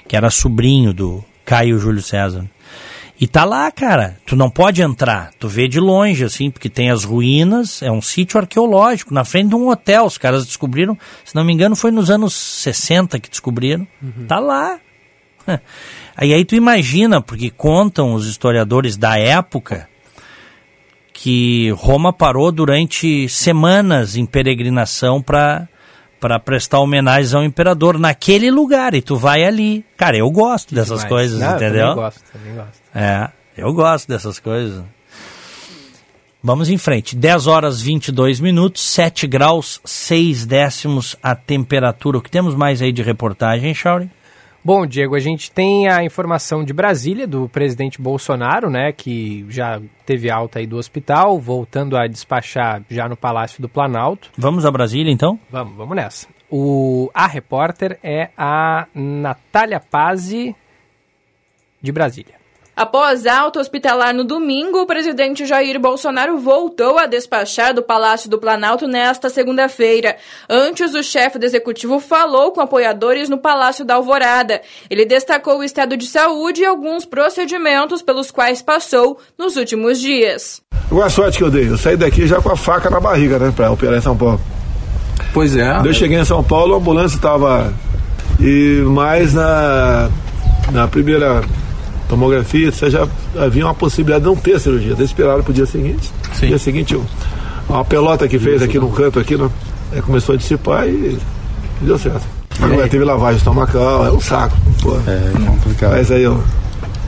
que 0.06 0.16
era 0.16 0.30
sobrinho 0.30 0.92
do 0.92 1.24
Caio 1.44 1.78
Júlio 1.78 2.02
César. 2.02 2.48
E 3.20 3.26
tá 3.28 3.44
lá, 3.44 3.70
cara. 3.70 4.16
Tu 4.26 4.34
não 4.34 4.50
pode 4.50 4.82
entrar. 4.82 5.30
Tu 5.38 5.46
vê 5.46 5.68
de 5.68 5.78
longe, 5.78 6.24
assim, 6.24 6.50
porque 6.50 6.68
tem 6.68 6.90
as 6.90 7.04
ruínas. 7.04 7.80
É 7.80 7.88
um 7.88 8.02
sítio 8.02 8.40
arqueológico, 8.40 9.14
na 9.14 9.24
frente 9.24 9.50
de 9.50 9.54
um 9.54 9.68
hotel. 9.68 10.06
Os 10.06 10.18
caras 10.18 10.44
descobriram, 10.44 10.98
se 11.24 11.34
não 11.34 11.44
me 11.44 11.52
engano, 11.52 11.76
foi 11.76 11.92
nos 11.92 12.10
anos 12.10 12.34
60 12.34 13.20
que 13.20 13.30
descobriram. 13.30 13.86
Tá 14.26 14.40
lá. 14.40 14.78
Aí, 16.16 16.34
aí 16.34 16.44
tu 16.44 16.54
imagina, 16.54 17.22
porque 17.22 17.48
contam 17.48 18.12
os 18.12 18.26
historiadores 18.26 18.98
da 18.98 19.18
época 19.18 19.88
que 21.12 21.70
Roma 21.70 22.12
parou 22.12 22.52
durante 22.52 23.28
semanas 23.28 24.14
em 24.14 24.26
peregrinação 24.26 25.22
para 25.22 25.68
para 26.22 26.38
prestar 26.38 26.78
homenagens 26.78 27.34
ao 27.34 27.42
imperador 27.42 27.98
naquele 27.98 28.48
lugar 28.48 28.94
e 28.94 29.02
tu 29.02 29.16
vai 29.16 29.42
ali. 29.44 29.84
Cara, 29.96 30.16
eu 30.16 30.30
gosto 30.30 30.72
dessas 30.72 31.00
Demais. 31.00 31.08
coisas, 31.08 31.40
Não, 31.40 31.50
eu 31.50 31.56
entendeu? 31.56 31.88
Também 31.88 31.94
gosto, 32.04 32.22
também 32.32 32.54
gosto. 32.54 32.80
É, 32.94 33.28
eu 33.56 33.72
gosto 33.74 34.08
dessas 34.08 34.38
coisas. 34.38 34.84
Vamos 36.40 36.70
em 36.70 36.78
frente. 36.78 37.16
10 37.16 37.48
horas 37.48 37.82
22 37.82 38.38
minutos, 38.38 38.84
7 38.84 39.26
graus, 39.26 39.80
6 39.84 40.46
décimos 40.46 41.16
a 41.20 41.34
temperatura. 41.34 42.18
O 42.18 42.22
que 42.22 42.30
temos 42.30 42.54
mais 42.54 42.80
aí 42.80 42.92
de 42.92 43.02
reportagem, 43.02 43.74
Shauri? 43.74 44.08
Bom, 44.64 44.86
Diego, 44.86 45.16
a 45.16 45.18
gente 45.18 45.50
tem 45.50 45.88
a 45.88 46.04
informação 46.04 46.62
de 46.62 46.72
Brasília 46.72 47.26
do 47.26 47.48
presidente 47.48 48.00
Bolsonaro, 48.00 48.70
né, 48.70 48.92
que 48.92 49.44
já 49.48 49.80
teve 50.06 50.30
alta 50.30 50.60
aí 50.60 50.66
do 50.68 50.76
hospital, 50.76 51.40
voltando 51.40 51.96
a 51.96 52.06
despachar 52.06 52.82
já 52.88 53.08
no 53.08 53.16
Palácio 53.16 53.60
do 53.60 53.68
Planalto. 53.68 54.30
Vamos 54.38 54.64
a 54.64 54.70
Brasília, 54.70 55.12
então? 55.12 55.36
Vamos, 55.50 55.76
vamos 55.76 55.96
nessa. 55.96 56.28
O, 56.48 57.10
a 57.12 57.26
repórter 57.26 57.98
é 58.04 58.30
a 58.36 58.86
Natália 58.94 59.80
Pazzi, 59.80 60.54
de 61.80 61.90
Brasília. 61.90 62.41
Após 62.74 63.26
alta 63.26 63.60
hospitalar 63.60 64.14
no 64.14 64.24
domingo, 64.24 64.80
o 64.80 64.86
presidente 64.86 65.44
Jair 65.44 65.78
Bolsonaro 65.78 66.38
voltou 66.38 66.98
a 66.98 67.04
despachar 67.04 67.74
do 67.74 67.82
Palácio 67.82 68.30
do 68.30 68.38
Planalto 68.38 68.88
nesta 68.88 69.28
segunda-feira. 69.28 70.16
Antes, 70.48 70.94
o 70.94 71.02
chefe 71.02 71.38
do 71.38 71.44
executivo 71.44 72.00
falou 72.00 72.50
com 72.50 72.62
apoiadores 72.62 73.28
no 73.28 73.36
Palácio 73.36 73.84
da 73.84 73.96
Alvorada. 73.96 74.62
Ele 74.88 75.04
destacou 75.04 75.58
o 75.58 75.64
estado 75.64 75.98
de 75.98 76.06
saúde 76.06 76.62
e 76.62 76.64
alguns 76.64 77.04
procedimentos 77.04 78.00
pelos 78.00 78.30
quais 78.30 78.62
passou 78.62 79.18
nos 79.38 79.56
últimos 79.56 80.00
dias. 80.00 80.62
Qual 80.88 81.02
a 81.02 81.10
sorte 81.10 81.36
que 81.36 81.44
eu 81.44 81.50
dei? 81.50 81.68
Eu 81.68 81.76
saí 81.76 81.96
daqui 81.96 82.26
já 82.26 82.40
com 82.40 82.50
a 82.50 82.56
faca 82.56 82.88
na 82.88 83.00
barriga, 83.00 83.38
né? 83.38 83.52
Pra 83.54 83.70
operar 83.70 83.98
em 83.98 84.02
São 84.02 84.16
Paulo. 84.16 84.40
Pois 85.34 85.54
é. 85.54 85.74
Quando 85.74 85.86
eu 85.86 85.94
cheguei 85.94 86.18
em 86.18 86.24
São 86.24 86.42
Paulo, 86.42 86.74
a 86.74 86.78
ambulância 86.78 87.16
estava. 87.16 87.70
E 88.40 88.82
mais 88.86 89.34
na, 89.34 90.08
na 90.72 90.88
primeira 90.88 91.42
tomografia, 92.12 92.70
você 92.70 92.90
já 92.90 93.08
havia 93.38 93.64
uma 93.64 93.74
possibilidade 93.74 94.22
de 94.22 94.28
não 94.28 94.36
ter 94.36 94.60
cirurgia. 94.60 94.94
Daí 94.94 95.06
esperaram 95.06 95.42
pro 95.42 95.52
dia 95.52 95.64
seguinte. 95.64 96.10
Sim. 96.34 96.48
Dia 96.48 96.58
seguinte, 96.58 97.00
uma 97.66 97.84
pelota 97.86 98.28
que 98.28 98.38
fez 98.38 98.60
aqui 98.60 98.78
no 98.78 98.90
canto, 98.90 99.18
aqui, 99.18 99.34
no, 99.34 99.50
é, 99.96 100.02
começou 100.02 100.34
a 100.34 100.38
dissipar 100.38 100.86
e 100.86 101.18
deu 101.80 101.98
certo. 101.98 102.26
Agora 102.60 102.86
teve 102.86 103.02
lavagem 103.02 103.38
estomacal, 103.38 104.06
é 104.06 104.12
um 104.12 104.20
saco. 104.20 104.54
Pô. 104.82 104.94
É 105.06 105.32
complicado. 105.46 105.92
Mas 105.92 106.10
aí, 106.10 106.26
ó, 106.26 106.36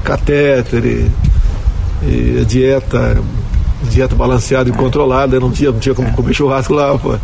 catéter 0.03 0.87
e, 0.87 1.11
e 2.03 2.45
dieta, 2.47 3.19
dieta 3.83 4.15
balanceada 4.15 4.71
e 4.71 4.73
controlada, 4.73 5.39
não 5.39 5.51
tinha, 5.51 5.71
não 5.71 5.79
tinha 5.79 5.95
como 5.95 6.11
comer 6.15 6.33
churrasco 6.33 6.73
lá, 6.73 6.97
pô. 6.97 7.15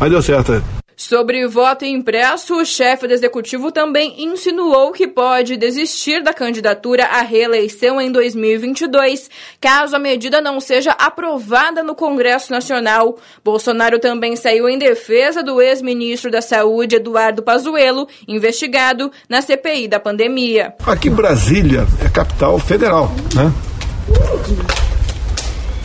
Mas 0.00 0.10
deu 0.10 0.22
certo. 0.22 0.62
Sobre 0.98 1.46
voto 1.46 1.84
impresso, 1.84 2.54
o 2.54 2.64
chefe 2.64 3.06
do 3.06 3.12
executivo 3.12 3.70
também 3.70 4.24
insinuou 4.24 4.92
que 4.92 5.06
pode 5.06 5.54
desistir 5.58 6.22
da 6.22 6.32
candidatura 6.32 7.04
à 7.04 7.20
reeleição 7.20 8.00
em 8.00 8.10
2022, 8.10 9.28
caso 9.60 9.94
a 9.94 9.98
medida 9.98 10.40
não 10.40 10.58
seja 10.58 10.92
aprovada 10.92 11.82
no 11.82 11.94
Congresso 11.94 12.50
Nacional. 12.50 13.18
Bolsonaro 13.44 13.98
também 13.98 14.36
saiu 14.36 14.70
em 14.70 14.78
defesa 14.78 15.42
do 15.42 15.60
ex-ministro 15.60 16.30
da 16.30 16.40
Saúde, 16.40 16.96
Eduardo 16.96 17.42
Pazuello, 17.42 18.08
investigado 18.26 19.12
na 19.28 19.42
CPI 19.42 19.88
da 19.88 20.00
pandemia. 20.00 20.74
Aqui 20.86 21.10
Brasília 21.10 21.86
é 22.02 22.08
capital 22.08 22.58
federal, 22.58 23.12
né? 23.34 23.52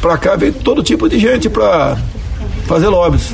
Pra 0.02 0.18
cá 0.18 0.38
vem 0.38 0.54
todo 0.54 0.82
tipo 0.82 1.10
de 1.10 1.20
gente 1.20 1.50
pra 1.50 1.98
fazer 2.66 2.88
lobbies. 2.88 3.34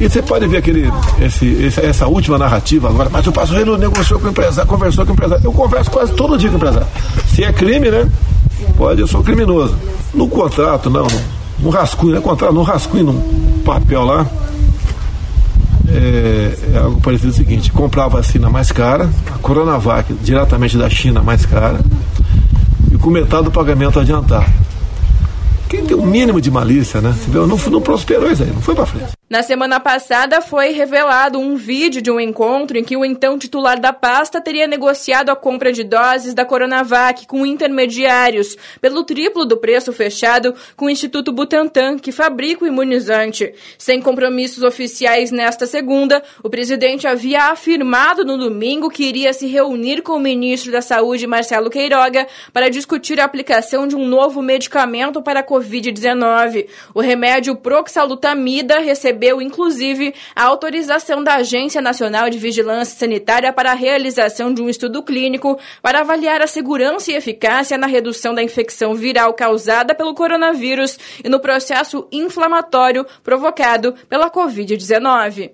E 0.00 0.08
você 0.08 0.20
pode 0.22 0.46
ver 0.48 0.56
aquele, 0.58 0.90
esse, 1.20 1.46
esse- 1.46 1.80
essa 1.80 2.06
última 2.08 2.36
narrativa 2.38 2.88
agora, 2.88 3.08
mas 3.10 3.26
o 3.26 3.32
Pazuello 3.32 3.76
negociou 3.78 4.18
com 4.18 4.26
o 4.26 4.30
empresário, 4.30 4.68
conversou 4.68 5.04
com 5.04 5.12
o 5.12 5.14
empresário. 5.14 5.44
Eu 5.44 5.52
converso 5.52 5.90
quase 5.90 6.12
todo 6.14 6.36
dia 6.36 6.48
com 6.48 6.54
o 6.54 6.58
empresário. 6.58 6.86
Se 7.28 7.44
é 7.44 7.52
crime, 7.52 7.90
né? 7.90 8.08
Pode, 8.76 9.00
eu 9.00 9.06
sou 9.06 9.22
criminoso. 9.22 9.76
No 10.12 10.26
contrato, 10.28 10.90
não, 10.90 11.04
no, 11.06 11.20
no 11.60 11.70
rascunho, 11.70 12.14
no 12.16 12.22
contrato, 12.22 12.52
no 12.54 12.62
rascunho, 12.62 13.04
num 13.04 13.62
papel 13.64 14.04
lá, 14.04 14.26
é, 15.88 16.56
é 16.74 16.78
algo 16.78 17.00
parecido 17.00 17.30
o 17.30 17.34
seguinte: 17.34 17.70
comprar 17.72 18.04
a 18.04 18.08
vacina 18.08 18.48
mais 18.50 18.72
cara, 18.72 19.08
a 19.34 19.38
Coronavac 19.38 20.12
diretamente 20.22 20.76
da 20.76 20.88
China 20.88 21.22
mais 21.22 21.44
cara, 21.46 21.80
e 22.90 22.96
com 22.98 23.10
metade 23.10 23.44
do 23.44 23.50
pagamento 23.50 23.98
adiantado. 24.00 24.46
Quem 25.72 25.86
tem 25.86 25.96
o 25.96 26.02
mínimo 26.02 26.38
de 26.38 26.50
malícia, 26.50 27.00
né? 27.00 27.12
Você 27.12 27.30
vê, 27.30 27.38
não, 27.38 27.56
não 27.56 27.80
prosperou 27.80 28.30
isso 28.30 28.42
aí, 28.42 28.50
não 28.50 28.60
foi 28.60 28.74
pra 28.74 28.84
frente. 28.84 29.12
Na 29.32 29.42
semana 29.42 29.80
passada 29.80 30.42
foi 30.42 30.72
revelado 30.72 31.38
um 31.38 31.56
vídeo 31.56 32.02
de 32.02 32.10
um 32.10 32.20
encontro 32.20 32.76
em 32.76 32.84
que 32.84 32.94
o 32.94 33.02
então 33.02 33.38
titular 33.38 33.80
da 33.80 33.90
pasta 33.90 34.42
teria 34.42 34.66
negociado 34.66 35.30
a 35.30 35.34
compra 35.34 35.72
de 35.72 35.82
doses 35.82 36.34
da 36.34 36.44
Coronavac 36.44 37.26
com 37.26 37.46
intermediários 37.46 38.54
pelo 38.78 39.02
triplo 39.02 39.46
do 39.46 39.56
preço 39.56 39.90
fechado 39.90 40.54
com 40.76 40.84
o 40.84 40.90
Instituto 40.90 41.32
Butantan, 41.32 41.98
que 41.98 42.12
fabrica 42.12 42.66
o 42.66 42.68
imunizante. 42.68 43.54
Sem 43.78 44.02
compromissos 44.02 44.62
oficiais 44.62 45.30
nesta 45.30 45.66
segunda, 45.66 46.22
o 46.42 46.50
presidente 46.50 47.06
havia 47.06 47.44
afirmado 47.44 48.26
no 48.26 48.36
domingo 48.36 48.90
que 48.90 49.04
iria 49.04 49.32
se 49.32 49.46
reunir 49.46 50.02
com 50.02 50.12
o 50.12 50.20
ministro 50.20 50.70
da 50.70 50.82
Saúde, 50.82 51.26
Marcelo 51.26 51.70
Queiroga, 51.70 52.26
para 52.52 52.68
discutir 52.68 53.18
a 53.18 53.24
aplicação 53.24 53.86
de 53.86 53.96
um 53.96 54.06
novo 54.06 54.42
medicamento 54.42 55.22
para 55.22 55.40
a 55.40 55.42
Covid-19. 55.62 56.66
O 56.94 57.00
remédio 57.00 57.56
proxalutamida 57.56 58.80
recebeu 58.80 59.40
inclusive, 59.40 60.14
a 60.34 60.44
autorização 60.44 61.22
da 61.22 61.36
Agência 61.36 61.80
Nacional 61.80 62.28
de 62.28 62.38
Vigilância 62.38 62.98
Sanitária 62.98 63.52
para 63.52 63.72
a 63.72 63.74
realização 63.74 64.52
de 64.52 64.60
um 64.60 64.68
estudo 64.68 65.02
clínico 65.02 65.58
para 65.80 66.00
avaliar 66.00 66.42
a 66.42 66.46
segurança 66.46 67.10
e 67.10 67.14
eficácia 67.14 67.78
na 67.78 67.86
redução 67.86 68.34
da 68.34 68.42
infecção 68.42 68.94
viral 68.94 69.32
causada 69.34 69.94
pelo 69.94 70.14
coronavírus 70.14 70.98
e 71.24 71.28
no 71.28 71.40
processo 71.40 72.06
inflamatório 72.10 73.06
provocado 73.22 73.94
pela 74.08 74.30
Covid-19. 74.30 75.52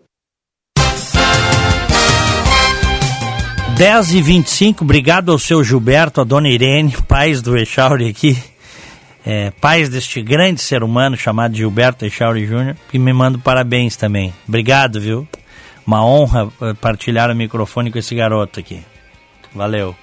10 3.77 4.15
e 4.15 4.23
25 4.23 4.83
obrigado 4.83 5.31
ao 5.31 5.39
seu 5.39 5.63
Gilberto, 5.63 6.21
a 6.21 6.25
dona 6.25 6.49
Irene, 6.49 6.97
pais 7.07 7.41
do 7.41 7.57
Echauri 7.57 8.09
aqui 8.09 8.37
é, 9.25 9.51
pais 9.51 9.89
deste 9.89 10.23
grande 10.23 10.61
ser 10.61 10.83
humano 10.83 11.16
chamado 11.16 11.57
Gilberto 11.57 12.05
Echauri 12.05 12.47
Júnior, 12.47 12.77
que 12.91 12.99
me 12.99 13.12
manda 13.12 13.39
parabéns 13.39 13.97
também. 13.97 14.33
Obrigado, 14.47 15.01
viu? 15.01 15.27
Uma 15.87 16.05
honra 16.05 16.49
eh, 16.61 16.75
partilhar 16.75 17.31
o 17.31 17.35
microfone 17.35 17.91
com 17.91 17.99
esse 17.99 18.14
garoto 18.14 18.61
aqui. 18.61 18.83
Valeu. 19.55 19.97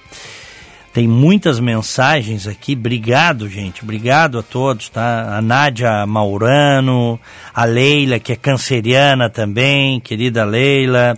Tem 0.92 1.06
muitas 1.06 1.60
mensagens 1.60 2.46
aqui. 2.46 2.72
Obrigado, 2.72 3.48
gente. 3.48 3.82
Obrigado 3.82 4.38
a 4.38 4.42
todos, 4.42 4.88
tá? 4.88 5.36
A 5.36 5.42
Nádia 5.42 6.06
Maurano, 6.06 7.20
a 7.54 7.64
Leila, 7.66 8.18
que 8.18 8.32
é 8.32 8.36
canceriana 8.36 9.28
também, 9.28 10.00
querida 10.00 10.42
Leila, 10.44 11.16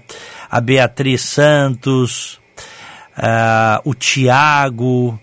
a 0.51 0.61
Beatriz 0.61 1.23
Santos, 1.23 2.41
uh, 3.17 3.81
o 3.85 3.95
Tiago, 3.95 5.19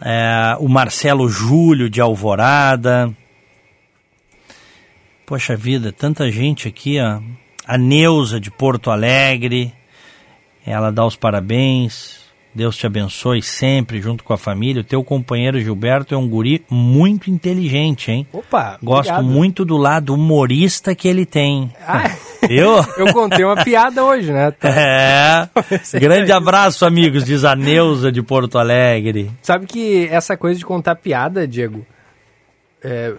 é, 0.00 0.56
o 0.58 0.68
Marcelo 0.68 1.28
Júlio 1.28 1.90
de 1.90 2.00
Alvorada. 2.00 3.12
Poxa 5.26 5.56
vida, 5.56 5.92
tanta 5.92 6.30
gente 6.30 6.68
aqui, 6.68 7.00
ó. 7.00 7.20
A 7.66 7.78
Neuza 7.78 8.38
de 8.38 8.50
Porto 8.50 8.90
Alegre, 8.90 9.72
ela 10.66 10.92
dá 10.92 11.04
os 11.06 11.16
parabéns. 11.16 12.23
Deus 12.54 12.76
te 12.76 12.86
abençoe 12.86 13.42
sempre 13.42 14.00
junto 14.00 14.22
com 14.22 14.32
a 14.32 14.38
família. 14.38 14.82
O 14.82 14.84
teu 14.84 15.02
companheiro 15.02 15.60
Gilberto 15.60 16.14
é 16.14 16.18
um 16.18 16.28
guri 16.28 16.64
muito 16.70 17.30
inteligente, 17.30 18.12
hein? 18.12 18.26
Opa! 18.32 18.78
Gosto 18.82 19.10
obrigado. 19.10 19.24
muito 19.24 19.64
do 19.64 19.76
lado 19.76 20.14
humorista 20.14 20.94
que 20.94 21.08
ele 21.08 21.26
tem. 21.26 21.72
Ah, 21.86 22.10
Eu? 22.48 22.84
eu 22.98 23.12
contei 23.12 23.44
uma 23.44 23.64
piada 23.64 24.04
hoje, 24.04 24.32
né? 24.32 24.52
Tá. 24.60 24.68
É. 24.68 25.48
Grande 25.98 26.30
abraço, 26.30 26.84
amigos, 26.84 27.24
diz 27.24 27.44
a 27.44 27.56
Neuza 27.56 28.12
de 28.12 28.22
Porto 28.22 28.58
Alegre. 28.58 29.30
Sabe 29.42 29.66
que 29.66 30.06
essa 30.10 30.36
coisa 30.36 30.58
de 30.58 30.64
contar 30.64 30.96
piada, 30.96 31.46
Diego, 31.48 31.84
é, 32.82 33.14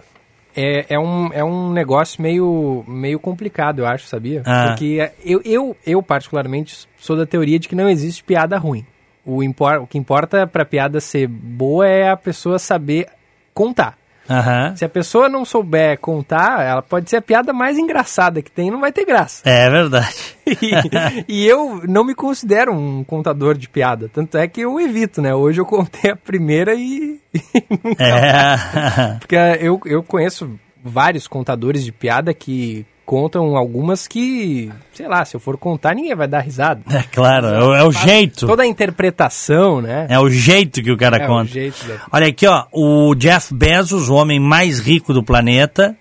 é, 0.56 0.94
é 0.94 0.98
um, 0.98 1.30
é 1.32 1.44
um 1.44 1.72
negócio 1.72 2.22
meio, 2.22 2.84
meio 2.88 3.18
complicado, 3.18 3.80
eu 3.80 3.86
acho, 3.86 4.06
sabia? 4.06 4.42
Ah. 4.46 4.68
Porque 4.68 5.10
eu, 5.24 5.42
eu, 5.44 5.76
eu, 5.86 6.02
particularmente, 6.02 6.88
sou 6.96 7.16
da 7.16 7.26
teoria 7.26 7.58
de 7.58 7.68
que 7.68 7.74
não 7.74 7.88
existe 7.88 8.24
piada 8.24 8.56
ruim. 8.56 8.84
O, 9.26 9.42
impor, 9.42 9.78
o 9.78 9.86
que 9.86 9.98
importa 9.98 10.46
pra 10.46 10.64
piada 10.64 11.00
ser 11.00 11.26
boa 11.26 11.86
é 11.86 12.08
a 12.08 12.16
pessoa 12.16 12.58
saber 12.58 13.08
contar. 13.52 13.98
Aham. 14.28 14.74
Se 14.76 14.84
a 14.84 14.88
pessoa 14.88 15.28
não 15.28 15.44
souber 15.44 15.98
contar, 15.98 16.62
ela 16.64 16.82
pode 16.82 17.08
ser 17.08 17.16
a 17.16 17.22
piada 17.22 17.52
mais 17.52 17.78
engraçada 17.78 18.42
que 18.42 18.50
tem 18.50 18.68
e 18.68 18.70
não 18.70 18.80
vai 18.80 18.92
ter 18.92 19.04
graça. 19.04 19.42
É 19.44 19.68
verdade. 19.70 20.36
E, 20.46 21.42
e 21.42 21.46
eu 21.46 21.82
não 21.88 22.04
me 22.04 22.14
considero 22.14 22.72
um 22.72 23.02
contador 23.02 23.58
de 23.58 23.68
piada. 23.68 24.08
Tanto 24.08 24.38
é 24.38 24.46
que 24.46 24.60
eu 24.60 24.78
evito, 24.78 25.20
né? 25.20 25.34
Hoje 25.34 25.60
eu 25.60 25.66
contei 25.66 26.12
a 26.12 26.16
primeira 26.16 26.72
e. 26.72 27.20
É. 27.98 29.18
Porque 29.18 29.34
eu, 29.60 29.80
eu 29.84 30.04
conheço 30.04 30.48
vários 30.84 31.26
contadores 31.26 31.84
de 31.84 31.90
piada 31.90 32.32
que 32.32 32.86
contam 33.06 33.56
algumas 33.56 34.06
que, 34.08 34.70
sei 34.92 35.06
lá, 35.08 35.24
se 35.24 35.36
eu 35.36 35.40
for 35.40 35.56
contar, 35.56 35.94
ninguém 35.94 36.14
vai 36.14 36.26
dar 36.28 36.40
risada. 36.40 36.82
É 36.92 37.02
claro, 37.04 37.46
é 37.46 37.64
o, 37.64 37.74
é 37.74 37.84
o 37.84 37.92
jeito. 37.92 38.46
Toda 38.46 38.64
a 38.64 38.66
interpretação, 38.66 39.80
né? 39.80 40.06
É 40.10 40.18
o 40.18 40.28
jeito 40.28 40.82
que 40.82 40.90
o 40.90 40.96
cara 40.96 41.16
É 41.18 41.24
o 41.24 41.28
conta. 41.28 41.50
jeito 41.50 41.86
da- 41.86 41.94
Olha 42.12 42.26
aqui, 42.26 42.46
ó, 42.46 42.64
o 42.72 43.14
Jeff 43.14 43.54
Bezos, 43.54 44.08
o 44.08 44.14
homem 44.14 44.40
mais 44.40 44.80
rico 44.80 45.14
do 45.14 45.22
planeta, 45.22 45.96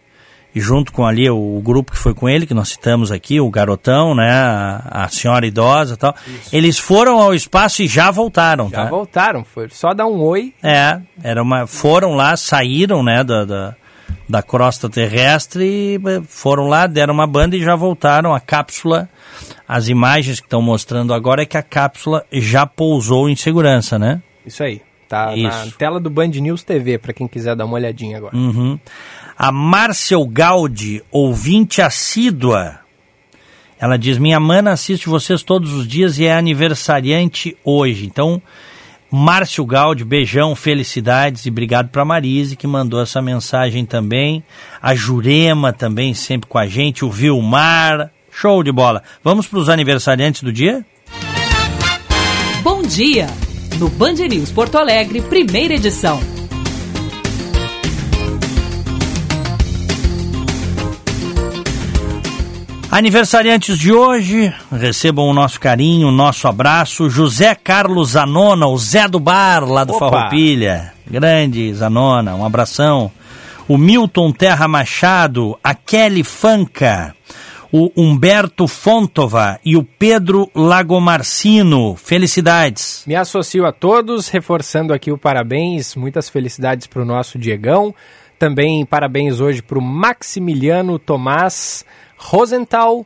e 0.54 0.60
junto 0.60 0.92
com 0.92 1.06
ali 1.06 1.30
o, 1.30 1.62
grupo 1.64 1.92
que 1.92 1.98
foi 1.98 2.14
com 2.14 2.28
ele, 2.28 2.46
que 2.48 2.54
nós 2.54 2.70
citamos 2.70 3.12
aqui, 3.12 3.40
o 3.42 3.50
garotão, 3.52 4.16
né, 4.16 4.32
a, 4.32 5.04
a 5.04 5.08
senhora 5.10 5.46
idosa 5.46 5.94
e 5.94 5.98
tal, 5.98 6.16
eles 6.52 6.80
foram 6.80 7.20
ao 7.20 7.34
espaço 7.36 7.84
e 7.84 7.88
já 7.88 8.10
voltaram, 8.10 8.70
Já 8.70 8.84
tá? 8.86 8.90
voltaram, 8.90 9.44
foi 9.44 9.68
só 9.70 9.94
dar 9.94 10.08
um 10.08 10.22
oi. 10.22 10.54
É, 10.64 11.00
era 11.22 11.44
uma, 11.44 11.68
foram 11.68 12.16
lá, 12.16 12.36
saíram, 12.38 13.04
né, 13.04 13.22
da, 13.24 13.44
da, 13.46 13.76
da 14.28 14.42
crosta 14.42 14.90
terrestre, 14.90 15.64
e 15.64 15.96
eh, 15.96 16.22
foram 16.28 16.68
lá, 16.68 16.88
deram 16.88 17.14
uma 17.14 17.28
banda 17.28 17.56
e 17.56 17.64
já 17.64 17.76
voltaram. 17.76 18.34
A 18.34 18.40
cápsula, 18.40 19.10
as 19.68 19.88
imagens 19.88 20.40
que 20.40 20.46
estão 20.46 20.62
mostrando 20.62 21.14
agora 21.14 21.44
é 21.44 21.46
que 21.46 21.58
a 21.58 21.64
cápsula 21.64 22.26
já 22.32 22.66
pousou 22.66 23.30
em 23.30 23.36
segurança, 23.36 24.00
né? 24.00 24.22
Isso 24.46 24.64
aí. 24.64 24.82
Tá 25.08 25.28
na 25.28 25.36
Isso. 25.36 25.78
tela 25.78 26.00
do 26.00 26.10
Band 26.10 26.30
News 26.30 26.64
TV, 26.64 26.98
pra 26.98 27.14
quem 27.14 27.28
quiser 27.28 27.56
dar 27.56 27.66
uma 27.66 27.76
olhadinha 27.76 28.18
agora. 28.18 28.36
Uhum. 28.36 28.80
A 29.38 29.52
Márcia 29.52 30.18
Gaudi, 30.28 31.04
ouvinte 31.12 31.82
assídua, 31.82 32.80
ela 33.80 33.98
diz: 33.98 34.18
Minha 34.18 34.40
mana 34.40 34.72
assiste 34.72 35.08
vocês 35.08 35.44
todos 35.44 35.74
os 35.74 35.88
dias 35.88 36.18
e 36.18 36.26
é 36.26 36.36
aniversariante 36.36 37.56
hoje. 37.64 38.06
Então, 38.06 38.42
Márcio 39.16 39.66
Gaudi, 39.66 40.04
beijão, 40.04 40.54
felicidades 40.58 41.46
e 41.46 41.50
obrigado 41.50 41.88
para 41.88 42.04
Marise 42.04 42.58
que 42.58 42.68
mandou 42.68 43.02
essa 43.02 43.22
mensagem 43.22 43.86
também. 43.86 44.44
A 44.82 44.94
Jurema 44.94 45.72
também 45.72 46.14
sempre 46.14 46.50
com 46.50 46.58
a 46.58 46.68
gente, 46.68 47.06
o 47.06 47.10
Vilmar. 47.10 48.12
Show 48.30 48.62
de 48.62 48.74
bola. 48.74 49.02
Vamos 49.24 49.48
para 49.48 49.60
os 49.60 49.70
aniversariantes 49.70 50.44
do 50.44 50.52
dia? 50.52 50.86
Bom 52.62 52.82
dia! 52.82 53.28
No 53.80 53.88
Band 53.88 54.16
News 54.16 54.52
Porto 54.52 54.78
Alegre, 54.78 55.22
primeira 55.22 55.76
edição. 55.76 56.20
Aniversariantes 62.96 63.78
de 63.78 63.92
hoje, 63.92 64.54
recebam 64.72 65.26
o 65.26 65.34
nosso 65.34 65.60
carinho, 65.60 66.08
o 66.08 66.14
nosso 66.14 66.48
abraço. 66.48 67.10
José 67.10 67.54
Carlos 67.54 68.12
Zanona, 68.12 68.68
o 68.68 68.78
Zé 68.78 69.06
do 69.06 69.20
Bar, 69.20 69.66
lá 69.70 69.84
do 69.84 69.94
Opa! 69.94 70.10
Farroupilha. 70.10 70.94
Grande 71.06 71.74
Zanona, 71.74 72.34
um 72.36 72.46
abração. 72.46 73.12
O 73.68 73.78
Milton 73.78 74.32
Terra 74.32 74.66
Machado, 74.70 75.60
a 75.62 75.76
Kelly 75.76 76.24
Fanca, 76.24 77.14
o 77.70 77.92
Humberto 77.98 78.66
Fontova 78.66 79.60
e 79.66 79.76
o 79.76 79.84
Pedro 79.84 80.50
Lagomarcino. 80.56 81.98
Felicidades. 81.98 83.04
Me 83.06 83.14
associo 83.18 83.66
a 83.66 83.74
todos, 83.74 84.30
reforçando 84.30 84.94
aqui 84.94 85.12
o 85.12 85.18
parabéns, 85.18 85.98
muitas 85.98 86.30
felicidades 86.30 86.88
para 86.88 87.02
o 87.02 87.06
nosso 87.06 87.38
Diegão. 87.38 87.94
Também 88.40 88.86
parabéns 88.86 89.42
hoje 89.42 89.62
para 89.62 89.80
o 89.80 89.82
Maximiliano 89.82 90.98
Tomás 90.98 91.84
Rosenthal, 92.18 93.06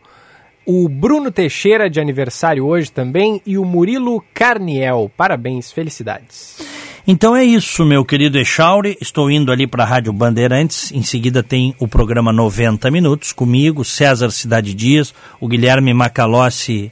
o 0.65 0.87
Bruno 0.87 1.31
Teixeira 1.31 1.89
de 1.89 1.99
aniversário 1.99 2.65
hoje 2.65 2.91
também 2.91 3.41
e 3.45 3.57
o 3.57 3.65
Murilo 3.65 4.23
Carniel. 4.33 5.11
Parabéns, 5.17 5.71
felicidades. 5.71 6.57
Então 7.07 7.35
é 7.35 7.43
isso, 7.43 7.83
meu 7.83 8.05
querido 8.05 8.37
Echauri. 8.37 8.95
Estou 9.01 9.31
indo 9.31 9.51
ali 9.51 9.65
para 9.65 9.83
a 9.83 9.87
Rádio 9.87 10.13
Bandeirantes. 10.13 10.91
Em 10.91 11.01
seguida 11.01 11.41
tem 11.41 11.73
o 11.79 11.87
programa 11.87 12.31
90 12.31 12.91
Minutos 12.91 13.33
comigo, 13.33 13.83
César 13.83 14.29
Cidade 14.29 14.75
Dias, 14.75 15.13
o 15.39 15.47
Guilherme 15.47 15.91
Macalossi 15.91 16.91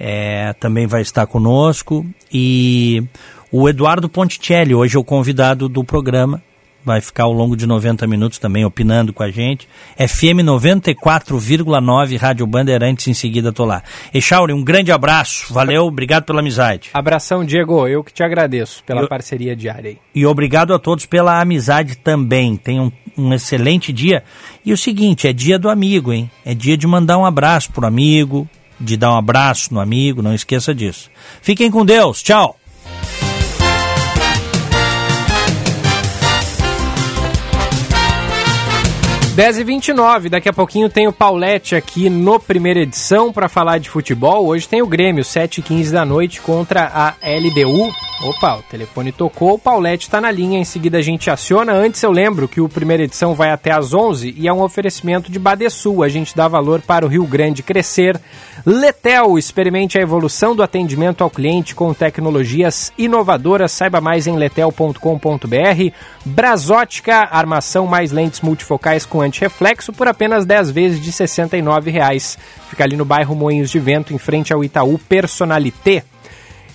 é, 0.00 0.54
também 0.54 0.86
vai 0.86 1.02
estar 1.02 1.26
conosco. 1.26 2.06
E 2.32 3.04
o 3.50 3.68
Eduardo 3.68 4.08
Ponticelli, 4.08 4.74
hoje 4.74 4.96
é 4.96 4.98
o 4.98 5.04
convidado 5.04 5.68
do 5.68 5.84
programa. 5.84 6.42
Vai 6.84 7.00
ficar 7.00 7.24
ao 7.24 7.32
longo 7.32 7.56
de 7.56 7.66
90 7.66 8.06
minutos 8.06 8.38
também 8.38 8.64
opinando 8.64 9.12
com 9.12 9.22
a 9.22 9.30
gente. 9.30 9.68
FM 9.96 10.42
94,9 10.44 12.16
Rádio 12.18 12.46
Bandeirantes, 12.46 13.06
em 13.08 13.14
seguida 13.14 13.52
tô 13.52 13.64
lá. 13.64 13.82
Echauri, 14.12 14.52
um 14.52 14.62
grande 14.64 14.90
abraço, 14.92 15.52
valeu, 15.52 15.86
obrigado 15.86 16.24
pela 16.24 16.40
amizade. 16.40 16.90
Abração, 16.92 17.44
Diego, 17.44 17.86
eu 17.86 18.02
que 18.02 18.12
te 18.12 18.22
agradeço 18.22 18.82
pela 18.84 19.02
Eu- 19.02 19.08
parceria 19.08 19.54
diária 19.54 19.90
aí. 19.90 19.98
E 20.14 20.26
obrigado 20.26 20.74
a 20.74 20.78
todos 20.78 21.06
pela 21.06 21.40
amizade 21.40 21.96
também. 21.96 22.56
Tenham 22.56 22.92
um, 23.16 23.28
um 23.28 23.34
excelente 23.34 23.92
dia. 23.92 24.22
E 24.64 24.72
o 24.72 24.76
seguinte, 24.78 25.26
é 25.28 25.32
dia 25.32 25.58
do 25.58 25.68
amigo, 25.68 26.12
hein? 26.12 26.30
É 26.44 26.54
dia 26.54 26.76
de 26.76 26.86
mandar 26.86 27.18
um 27.18 27.24
abraço 27.26 27.70
pro 27.72 27.86
amigo, 27.86 28.48
de 28.80 28.96
dar 28.96 29.12
um 29.12 29.16
abraço 29.16 29.72
no 29.72 29.80
amigo, 29.80 30.22
não 30.22 30.34
esqueça 30.34 30.74
disso. 30.74 31.10
Fiquem 31.40 31.70
com 31.70 31.84
Deus, 31.84 32.22
tchau! 32.22 32.56
Dez 39.34 39.56
e 39.56 39.64
29 39.64 40.28
daqui 40.28 40.46
a 40.46 40.52
pouquinho 40.52 40.90
tem 40.90 41.08
o 41.08 41.12
Paulette 41.12 41.74
aqui 41.74 42.10
no 42.10 42.38
primeira 42.38 42.80
edição 42.80 43.32
para 43.32 43.48
falar 43.48 43.78
de 43.78 43.88
futebol. 43.88 44.46
Hoje 44.46 44.68
tem 44.68 44.82
o 44.82 44.86
Grêmio, 44.86 45.24
7 45.24 45.60
e 45.60 45.62
15 45.62 45.90
da 45.90 46.04
noite 46.04 46.38
contra 46.42 46.84
a 46.84 47.14
LDU. 47.26 47.90
Opa, 48.24 48.56
o 48.58 48.62
telefone 48.62 49.10
tocou, 49.10 49.54
o 49.54 49.58
Paulette 49.58 50.06
está 50.06 50.20
na 50.20 50.30
linha, 50.30 50.58
em 50.58 50.64
seguida 50.64 50.98
a 50.98 51.02
gente 51.02 51.30
aciona. 51.30 51.72
Antes 51.72 52.02
eu 52.02 52.12
lembro 52.12 52.46
que 52.46 52.60
o 52.60 52.68
primeira 52.68 53.02
edição 53.02 53.34
vai 53.34 53.50
até 53.50 53.72
às 53.72 53.94
11 53.94 54.34
e 54.36 54.46
é 54.46 54.52
um 54.52 54.62
oferecimento 54.62 55.32
de 55.32 55.38
Badesul. 55.38 56.04
A 56.04 56.08
gente 56.10 56.36
dá 56.36 56.46
valor 56.46 56.82
para 56.82 57.04
o 57.04 57.08
Rio 57.08 57.24
Grande 57.24 57.62
crescer. 57.62 58.20
Letel, 58.64 59.38
experimente 59.38 59.98
a 59.98 60.02
evolução 60.02 60.54
do 60.54 60.62
atendimento 60.62 61.24
ao 61.24 61.30
cliente 61.30 61.74
com 61.74 61.92
tecnologias 61.94 62.92
inovadoras. 62.98 63.72
Saiba 63.72 64.00
mais 64.00 64.26
em 64.26 64.36
letel.com.br. 64.36 64.98
Brasótica, 66.24 67.28
armação 67.30 67.86
mais 67.86 68.12
lentes 68.12 68.40
multifocais 68.40 69.04
com 69.04 69.21
antirreflexo 69.22 69.92
por 69.92 70.08
apenas 70.08 70.44
10 70.44 70.70
vezes 70.70 71.00
de 71.00 71.12
69 71.12 71.90
reais. 71.90 72.38
Fica 72.68 72.84
ali 72.84 72.96
no 72.96 73.04
bairro 73.04 73.34
Moinhos 73.34 73.70
de 73.70 73.78
Vento, 73.78 74.12
em 74.12 74.18
frente 74.18 74.52
ao 74.52 74.64
Itaú 74.64 74.98
Personalité. 74.98 76.04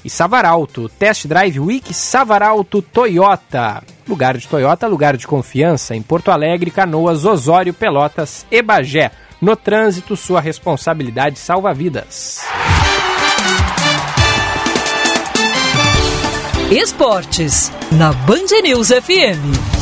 E 0.03 0.09
Savaralto, 0.09 0.87
Test 0.87 1.27
Drive 1.27 1.59
Week 1.59 1.93
Savaralto 1.93 2.81
Toyota. 2.81 3.83
Lugar 4.07 4.37
de 4.37 4.47
Toyota, 4.47 4.87
lugar 4.87 5.17
de 5.17 5.27
confiança 5.27 5.95
em 5.95 6.01
Porto 6.01 6.31
Alegre, 6.31 6.71
Canoas, 6.71 7.25
Osório, 7.25 7.73
Pelotas 7.73 8.45
e 8.49 8.61
Bagé. 8.61 9.11
No 9.41 9.55
trânsito, 9.55 10.15
sua 10.15 10.41
responsabilidade 10.41 11.37
salva 11.37 11.73
vidas. 11.73 12.41
Esportes, 16.71 17.71
na 17.91 18.11
Band 18.11 18.61
News 18.63 18.89
FM. 18.89 19.76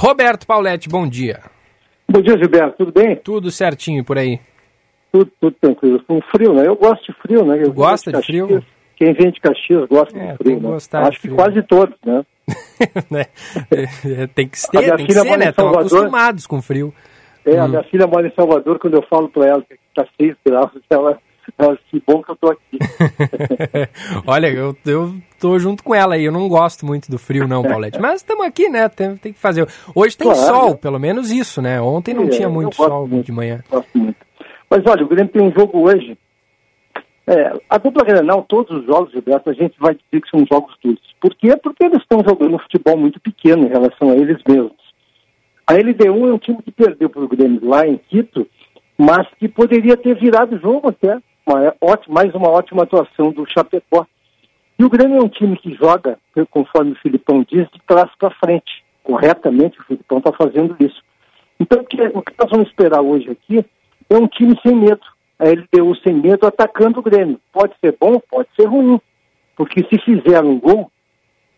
Roberto 0.00 0.46
Pauletti, 0.46 0.88
bom 0.88 1.08
dia. 1.08 1.40
Bom 2.08 2.22
dia, 2.22 2.38
Gilberto. 2.38 2.76
Tudo 2.78 2.92
bem? 2.92 3.16
Tudo 3.16 3.50
certinho 3.50 4.04
por 4.04 4.16
aí. 4.16 4.38
Tudo, 5.10 5.28
tudo 5.40 5.56
tranquilo. 5.60 6.00
Com 6.06 6.20
frio, 6.30 6.54
né? 6.54 6.68
Eu 6.68 6.76
gosto 6.76 7.04
de 7.12 7.18
frio, 7.20 7.44
né? 7.44 7.60
Eu 7.60 7.72
gosta 7.72 8.12
venho 8.12 8.20
de 8.22 8.26
frio? 8.26 8.64
Quem 8.96 9.12
vem 9.12 9.32
de 9.32 9.40
Caxias 9.40 9.88
gosta 9.88 10.16
É, 10.16 10.20
de 10.20 10.26
tem 10.28 10.36
frio, 10.36 10.60
que 10.60 10.66
né? 10.66 10.76
de 10.76 10.96
Acho 11.08 11.10
que 11.20 11.22
frio. 11.22 11.34
quase 11.34 11.62
todos, 11.64 11.96
né? 12.06 12.24
Né? 13.10 13.24
É, 14.22 14.26
tem 14.28 14.48
que 14.48 14.56
A 14.56 14.60
ser, 14.80 14.96
tem 14.96 15.06
que 15.06 15.12
ser, 15.12 15.36
né? 15.36 15.48
Estão 15.48 15.68
acostumados 15.70 16.46
com 16.46 16.62
frio. 16.62 16.94
É, 17.44 17.58
a 17.58 17.64
Hum. 17.64 17.68
minha 17.68 17.82
filha 17.84 18.06
mora 18.06 18.28
em 18.28 18.32
Salvador, 18.36 18.78
quando 18.78 18.94
eu 18.94 19.02
falo 19.10 19.28
pra 19.28 19.46
ela 19.48 19.62
que 19.62 19.76
tá 19.96 20.06
6 20.20 20.36
graus, 20.46 20.70
ela, 20.88 21.18
que 21.90 22.02
bom 22.06 22.22
que 22.22 22.30
eu 22.30 22.36
tô 22.36 22.50
aqui. 22.50 22.78
Olha, 24.26 24.48
eu, 24.48 24.76
eu 24.86 25.14
tô 25.38 25.58
junto 25.58 25.82
com 25.82 25.94
ela 25.94 26.14
aí. 26.14 26.24
Eu 26.24 26.32
não 26.32 26.48
gosto 26.48 26.84
muito 26.86 27.10
do 27.10 27.18
frio, 27.18 27.46
não, 27.48 27.62
Paulette. 27.62 28.00
Mas 28.00 28.16
estamos 28.20 28.44
aqui, 28.46 28.68
né? 28.68 28.88
Tem, 28.88 29.16
tem 29.16 29.32
que 29.32 29.38
fazer. 29.38 29.66
Hoje 29.94 30.16
tem 30.16 30.26
Claro. 30.30 30.40
sol, 30.46 30.76
pelo 30.76 30.98
menos 30.98 31.30
isso, 31.30 31.60
né? 31.62 31.80
Ontem 31.80 32.14
não 32.14 32.24
É, 32.24 32.28
tinha 32.28 32.48
muito 32.48 32.76
sol 32.76 33.06
muito. 33.06 33.26
de 33.26 33.32
manhã. 33.32 33.62
Gosto 33.70 33.98
muito. 33.98 34.16
Mas 34.70 34.82
olha, 34.86 35.04
o 35.04 35.08
Grêmio 35.08 35.32
tem 35.32 35.42
um 35.42 35.52
jogo 35.52 35.80
hoje. 35.88 36.16
É, 37.26 37.52
a 37.68 37.76
dupla 37.78 38.04
Grenal, 38.04 38.42
todos 38.48 38.74
os 38.78 38.86
jogos, 38.86 39.12
Gilberto, 39.12 39.50
a 39.50 39.52
gente 39.52 39.78
vai 39.78 39.94
dizer 39.94 40.22
que 40.22 40.30
são 40.30 40.46
jogos 40.50 40.74
duros. 40.82 41.00
Por 41.20 41.34
quê? 41.34 41.54
Porque 41.56 41.84
eles 41.84 42.00
estão 42.00 42.20
jogando 42.26 42.54
um 42.54 42.58
futebol 42.58 42.96
muito 42.96 43.20
pequeno 43.20 43.66
em 43.66 43.68
relação 43.68 44.10
a 44.10 44.16
eles 44.16 44.38
mesmos. 44.48 44.72
A 45.66 45.74
LDU 45.74 46.28
é 46.28 46.32
um 46.32 46.38
time 46.38 46.62
que 46.62 46.70
perdeu 46.72 47.10
para 47.10 47.22
o 47.22 47.28
Grêmio 47.28 47.60
lá 47.62 47.86
em 47.86 47.98
Quito, 48.08 48.46
mas 48.96 49.26
que 49.38 49.46
poderia 49.46 49.94
ter 49.98 50.14
virado 50.18 50.56
o 50.56 50.58
jogo 50.58 50.88
até. 50.88 51.18
Uma 51.48 51.74
ótima, 51.80 52.14
mais 52.14 52.34
uma 52.34 52.50
ótima 52.50 52.82
atuação 52.82 53.32
do 53.32 53.46
Chapecó. 53.50 54.06
E 54.78 54.84
o 54.84 54.90
Grêmio 54.90 55.16
é 55.16 55.24
um 55.24 55.30
time 55.30 55.56
que 55.56 55.74
joga, 55.74 56.18
conforme 56.50 56.92
o 56.92 56.96
Filipão 56.96 57.42
diz, 57.42 57.66
de 57.70 57.80
trás 57.86 58.10
para 58.18 58.34
frente. 58.34 58.84
Corretamente, 59.02 59.80
o 59.80 59.84
Filipão 59.84 60.18
está 60.18 60.30
fazendo 60.30 60.76
isso. 60.78 61.02
Então, 61.58 61.80
o 61.80 61.84
que, 61.84 61.96
o 62.02 62.20
que 62.20 62.34
nós 62.38 62.50
vamos 62.50 62.68
esperar 62.68 63.00
hoje 63.00 63.30
aqui 63.30 63.64
é 64.10 64.14
um 64.14 64.28
time 64.28 64.60
sem 64.62 64.76
medo. 64.76 65.00
A 65.38 65.44
LDU 65.44 65.96
sem 66.02 66.12
medo 66.12 66.46
atacando 66.46 67.00
o 67.00 67.02
Grêmio. 67.02 67.40
Pode 67.50 67.72
ser 67.80 67.96
bom, 67.98 68.20
pode 68.30 68.48
ser 68.54 68.66
ruim. 68.66 69.00
Porque 69.56 69.82
se 69.88 69.98
fizer 70.02 70.44
um 70.44 70.60
gol, 70.60 70.92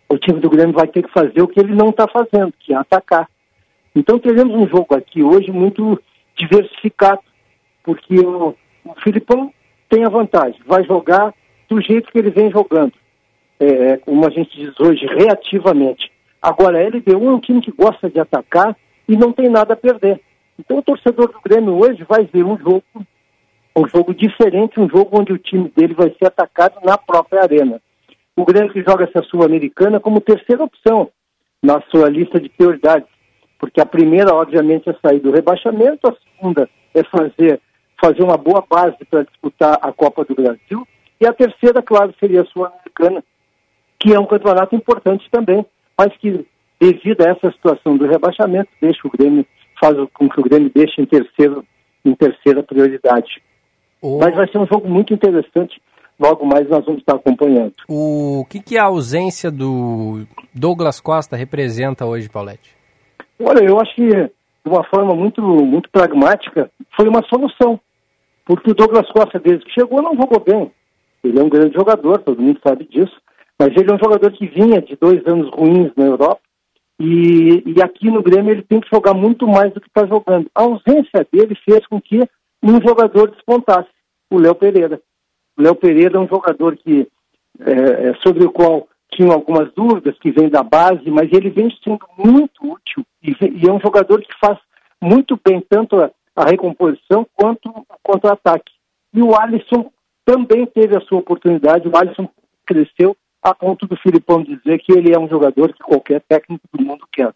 o 0.09 0.17
time 0.19 0.39
do 0.39 0.51
Grêmio 0.51 0.73
vai 0.73 0.87
ter 0.87 1.03
que 1.03 1.13
fazer 1.13 1.43
o 1.43 1.49
que 1.49 1.59
ele 1.59 1.75
não 1.75 1.89
está 1.89 2.07
fazendo, 2.07 2.55
que 2.61 2.73
é 2.73 2.77
atacar. 2.77 3.29
Então 3.97 4.21
teremos 4.21 4.55
um 4.55 4.69
jogo 4.69 4.95
aqui 4.95 5.21
hoje 5.21 5.51
muito 5.51 6.01
diversificado, 6.37 7.23
porque 7.83 8.21
o, 8.21 8.55
o 8.85 8.95
Filipão 9.03 9.53
tem 9.91 10.05
a 10.05 10.09
vantagem, 10.09 10.59
vai 10.67 10.83
jogar 10.85 11.35
do 11.69 11.81
jeito 11.83 12.11
que 12.11 12.19
ele 12.19 12.31
vem 12.31 12.51
jogando, 12.51 12.93
é, 13.59 13.99
como 13.99 14.27
a 14.27 14.31
gente 14.31 14.57
diz 14.57 14.73
hoje, 14.81 15.05
reativamente. 15.07 16.11
Agora, 16.41 16.79
a 16.79 16.89
LDU 16.89 17.27
é 17.27 17.31
um 17.31 17.41
time 17.41 17.61
que 17.61 17.71
gosta 17.71 18.09
de 18.09 18.19
atacar 18.19 18.75
e 19.07 19.17
não 19.17 19.33
tem 19.33 19.51
nada 19.51 19.75
a 19.75 19.77
perder. 19.77 20.21
Então 20.59 20.79
o 20.79 20.83
torcedor 20.83 21.29
do 21.29 21.41
Grêmio 21.45 21.77
hoje 21.77 22.03
vai 22.09 22.25
ver 22.25 22.45
um 22.45 22.57
jogo, 22.57 22.83
um 23.77 23.87
jogo 23.87 24.15
diferente, 24.15 24.81
um 24.81 24.89
jogo 24.89 25.21
onde 25.21 25.33
o 25.33 25.39
time 25.39 25.71
dele 25.77 25.93
vai 25.93 26.15
ser 26.19 26.29
atacado 26.29 26.79
na 26.83 26.97
própria 26.97 27.43
arena. 27.43 27.81
O 28.35 28.45
Grêmio 28.45 28.73
que 28.73 28.83
joga 28.83 29.05
essa 29.05 29.23
Sul-Americana 29.25 30.01
como 30.01 30.21
terceira 30.21 30.65
opção 30.65 31.11
na 31.63 31.83
sua 31.91 32.09
lista 32.09 32.41
de 32.41 32.49
prioridades 32.49 33.09
porque 33.61 33.81
a 33.81 33.87
primeira, 33.87 34.35
obviamente, 34.35 34.89
é 34.89 34.95
sair 34.95 35.21
do 35.21 35.31
rebaixamento, 35.31 36.09
a 36.09 36.17
segunda 36.25 36.69
é 36.95 37.05
fazer, 37.05 37.61
fazer 38.03 38.23
uma 38.23 38.37
boa 38.37 38.65
base 38.69 38.97
para 39.11 39.25
disputar 39.25 39.79
a 39.83 39.93
Copa 39.93 40.25
do 40.25 40.35
Brasil, 40.35 40.87
e 41.21 41.27
a 41.27 41.33
terceira, 41.33 41.83
claro, 41.83 42.15
seria 42.19 42.43
a 42.43 42.47
Sul-Americana, 42.47 43.23
que 43.99 44.15
é 44.15 44.19
um 44.19 44.27
campeonato 44.27 44.75
importante 44.75 45.29
também, 45.31 45.65
mas 45.97 46.17
que, 46.17 46.47
devido 46.81 47.21
a 47.21 47.31
essa 47.31 47.53
situação 47.53 47.97
do 47.97 48.07
rebaixamento, 48.07 48.71
deixa 48.81 49.07
o 49.07 49.11
Grêmio, 49.11 49.45
faz 49.79 49.97
com 50.15 50.29
que 50.29 50.41
o 50.41 50.43
Grêmio 50.43 50.71
deixe 50.75 51.01
em, 51.01 51.05
terceiro, 51.05 51.65
em 52.05 52.15
terceira 52.15 52.63
prioridade. 52.63 53.43
O, 54.01 54.19
Mas 54.19 54.35
vai 54.35 54.51
ser 54.51 54.59
um 54.59 54.67
jogo 54.67 54.89
muito 54.89 55.13
interessante, 55.13 55.79
logo 56.19 56.47
mais 56.47 56.67
nós 56.71 56.85
vamos 56.87 57.01
estar 57.01 57.17
acompanhando. 57.17 57.75
o 57.87 58.47
que, 58.49 58.61
que 58.61 58.79
a 58.79 58.85
ausência 58.85 59.51
do 59.51 60.25
Douglas 60.55 61.01
Costa 61.01 61.37
representa 61.37 62.07
hoje, 62.07 62.31
Paulette? 62.31 62.75
Olha, 63.39 63.63
eu 63.63 63.79
acho 63.79 63.95
que 63.95 64.09
de 64.09 64.69
uma 64.71 64.85
forma 64.85 65.15
muito, 65.15 65.43
muito 65.43 65.91
pragmática 65.91 66.71
foi 66.97 67.09
uma 67.09 67.23
solução. 67.29 67.81
Porque 68.51 68.73
o 68.73 68.75
Douglas 68.75 69.09
Costa, 69.13 69.39
desde 69.39 69.65
que 69.65 69.71
chegou, 69.71 70.03
não 70.03 70.17
jogou 70.17 70.41
bem. 70.41 70.73
Ele 71.23 71.39
é 71.39 71.43
um 71.45 71.49
grande 71.49 71.73
jogador, 71.73 72.19
todo 72.19 72.43
mundo 72.43 72.59
sabe 72.67 72.85
disso. 72.85 73.17
Mas 73.57 73.69
ele 73.77 73.89
é 73.89 73.95
um 73.95 73.99
jogador 74.03 74.33
que 74.33 74.49
vinha 74.49 74.83
de 74.83 74.97
dois 74.97 75.25
anos 75.25 75.49
ruins 75.51 75.93
na 75.97 76.07
Europa. 76.07 76.41
E, 76.99 77.63
e 77.65 77.81
aqui 77.81 78.11
no 78.11 78.21
Grêmio 78.21 78.51
ele 78.51 78.63
tem 78.63 78.81
que 78.81 78.91
jogar 78.93 79.15
muito 79.15 79.47
mais 79.47 79.73
do 79.73 79.81
que 79.81 79.87
está 79.87 80.05
jogando. 80.05 80.51
A 80.53 80.63
ausência 80.63 81.25
dele 81.33 81.57
fez 81.65 81.87
com 81.87 82.01
que 82.01 82.19
um 82.61 82.83
jogador 82.85 83.31
despontasse, 83.31 83.89
o 84.29 84.37
Léo 84.37 84.57
Pereira. 84.57 85.01
O 85.57 85.63
Léo 85.63 85.77
Pereira 85.77 86.17
é 86.17 86.21
um 86.21 86.27
jogador 86.27 86.77
que, 86.77 87.07
é, 87.61 88.15
sobre 88.15 88.45
o 88.45 88.51
qual 88.51 88.89
tinham 89.13 89.31
algumas 89.31 89.73
dúvidas, 89.75 90.19
que 90.19 90.33
vem 90.33 90.49
da 90.49 90.65
base, 90.65 91.09
mas 91.09 91.33
ele 91.33 91.51
vem 91.51 91.69
sendo 91.85 92.05
muito 92.19 92.65
útil 92.65 93.07
e, 93.23 93.31
e 93.31 93.69
é 93.69 93.73
um 93.73 93.79
jogador 93.79 94.21
que 94.21 94.37
faz 94.41 94.59
muito 95.01 95.39
bem 95.47 95.65
tanto 95.71 96.01
a, 96.01 96.11
a 96.35 96.45
recomposição 96.45 97.27
quanto 97.35 97.69
o 97.69 97.85
contra-ataque. 98.03 98.73
E 99.13 99.23
o 99.23 99.35
Alisson 99.35 99.91
também 100.25 100.67
teve 100.67 100.97
a 100.97 101.01
sua 101.01 101.19
oportunidade, 101.19 101.89
o 101.89 101.97
Alisson 101.97 102.29
cresceu 102.67 103.17
a 103.43 103.55
ponto 103.55 103.87
do 103.87 103.97
Filipão 103.97 104.43
dizer 104.43 104.79
que 104.79 104.93
ele 104.93 105.13
é 105.13 105.19
um 105.19 105.29
jogador 105.29 105.73
que 105.73 105.83
qualquer 105.83 106.21
técnico 106.29 106.63
do 106.73 106.85
mundo 106.85 107.07
quer. 107.13 107.35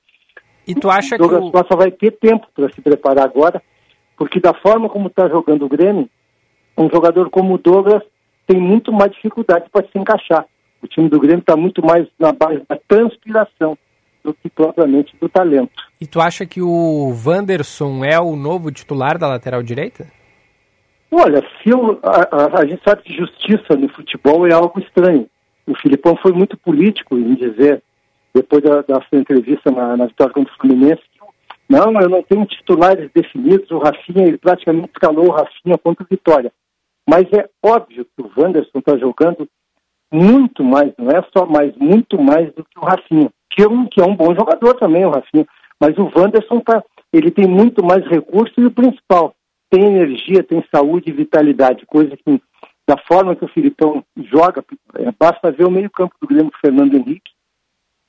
E 0.67 0.75
tu 0.75 0.89
acha 0.91 1.15
o 1.15 1.19
que 1.19 1.19
Douglas 1.19 1.45
o... 1.45 1.51
Costa 1.51 1.77
vai 1.77 1.91
ter 1.91 2.13
tempo 2.13 2.47
para 2.55 2.73
se 2.73 2.81
preparar 2.81 3.25
agora, 3.25 3.63
porque 4.17 4.41
da 4.41 4.55
forma 4.55 4.89
como 4.89 5.09
está 5.09 5.29
jogando 5.29 5.65
o 5.65 5.69
Grêmio, 5.69 6.09
um 6.77 6.89
jogador 6.89 7.31
como 7.31 7.55
o 7.55 7.59
Douglas 7.59 8.03
tem 8.47 8.61
muito 8.61 8.93
mais 8.93 9.13
dificuldade 9.13 9.67
para 9.71 9.87
se 9.87 9.99
encaixar. 9.99 10.47
O 10.83 10.87
time 10.87 11.09
do 11.09 11.19
Grêmio 11.19 11.41
está 11.41 11.57
muito 11.57 11.85
mais 11.85 12.07
na 12.19 12.33
base 12.33 12.63
da 12.69 12.79
transpiração 12.87 13.77
do 14.25 14.35
que 14.35 14.49
propriamente 14.49 15.15
do 15.21 15.29
talento. 15.29 15.71
E 16.01 16.07
tu 16.07 16.21
acha 16.21 16.47
que 16.47 16.63
o 16.63 17.13
Wanderson 17.25 18.05
é 18.05 18.19
o 18.19 18.35
novo 18.35 18.73
titular 18.73 19.19
da 19.19 19.29
lateral 19.29 19.63
direita? 19.63 20.07
Olha, 21.11 21.41
se 21.63 21.71
eu, 21.71 22.01
a, 22.03 22.59
a, 22.59 22.61
a 22.61 22.67
gente 22.67 22.83
sabe 22.83 23.03
que 23.03 23.17
justiça 23.17 23.77
no 23.77 23.89
futebol 23.91 24.47
é 24.47 24.53
algo 24.53 24.81
estranho. 24.81 25.29
O 25.67 25.75
Filipão 25.77 26.17
foi 26.21 26.33
muito 26.33 26.57
político 26.57 27.17
em 27.17 27.35
dizer 27.35 27.83
depois 28.35 28.63
da, 28.63 28.83
da 28.83 29.01
sua 29.03 29.19
entrevista 29.19 29.71
na, 29.71 29.97
na 29.97 30.07
vitória 30.07 30.35
contra 30.35 30.53
o 30.53 30.57
Fluminense, 30.57 31.03
não, 31.69 31.99
eu 32.01 32.09
não 32.09 32.23
tenho 32.23 32.45
titulares 32.47 33.11
definidos, 33.15 33.71
o 33.71 33.79
Rafinha, 33.79 34.27
ele 34.27 34.39
praticamente 34.39 34.91
escalou 34.93 35.29
o 35.29 35.31
Rafinha 35.31 35.79
contra 35.79 36.05
o 36.05 36.07
Vitória. 36.09 36.53
Mas 37.09 37.25
é 37.33 37.49
óbvio 37.63 38.05
que 38.05 38.23
o 38.23 38.31
Wanderson 38.37 38.79
está 38.79 38.97
jogando 38.99 39.49
muito 40.13 40.63
mais, 40.63 40.93
não 40.99 41.11
é 41.11 41.23
só 41.37 41.47
mais, 41.47 41.75
muito 41.77 42.21
mais 42.21 42.53
do 42.55 42.65
que 42.65 42.79
o 42.79 42.85
Rafinha, 42.85 43.31
que 43.55 43.63
é 43.63 43.69
um, 43.69 43.87
que 43.87 44.01
é 44.01 44.05
um 44.05 44.17
bom 44.17 44.35
jogador 44.35 44.75
também, 44.75 45.05
o 45.05 45.11
Rafinha. 45.11 45.47
Mas 45.81 45.97
o 45.97 46.11
Wanderson 46.15 46.61
tá, 46.61 46.83
ele 47.13 47.31
tem 47.31 47.47
muito 47.47 47.85
mais 47.85 48.05
recursos 48.07 48.55
e 48.59 48.65
o 48.65 48.71
principal, 48.71 49.35
tem 49.71 49.85
energia, 49.85 50.43
tem 50.43 50.65
saúde 50.75 51.11
e 51.11 51.13
vitalidade, 51.13 51.87
coisa 51.87 52.17
que 52.17 52.41
da 52.87 52.97
forma 53.09 53.35
que 53.35 53.45
o 53.45 53.49
Filipão 53.49 54.05
joga, 54.31 54.63
é, 54.97 55.11
basta 55.19 55.51
ver 55.51 55.65
o 55.65 55.71
meio-campo 55.71 56.15
do 56.21 56.29
Grêmio 56.29 56.51
com 56.51 56.57
o 56.57 56.61
Fernando 56.61 56.95
Henrique. 56.95 57.31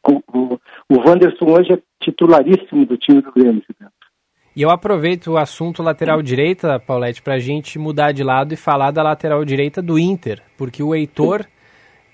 O, 0.08 0.60
o, 0.90 1.00
Wanderson 1.00 1.46
hoje 1.46 1.74
é 1.74 1.80
titularíssimo 2.04 2.86
do 2.86 2.98
time 2.98 3.22
do 3.22 3.32
Grêmio. 3.32 3.64
E 4.56 4.62
eu 4.62 4.70
aproveito 4.70 5.28
o 5.28 5.38
assunto 5.38 5.82
lateral 5.82 6.22
direita, 6.22 6.80
Paulette, 6.80 7.22
para 7.22 7.36
a 7.36 7.40
gente 7.40 7.80
mudar 7.80 8.12
de 8.12 8.24
lado 8.24 8.54
e 8.54 8.58
falar 8.58 8.92
da 8.92 9.02
lateral 9.02 9.44
direita 9.46 9.82
do 9.82 9.98
Inter, 9.98 10.44
porque 10.58 10.84
o 10.84 10.94
Heitor, 10.94 11.46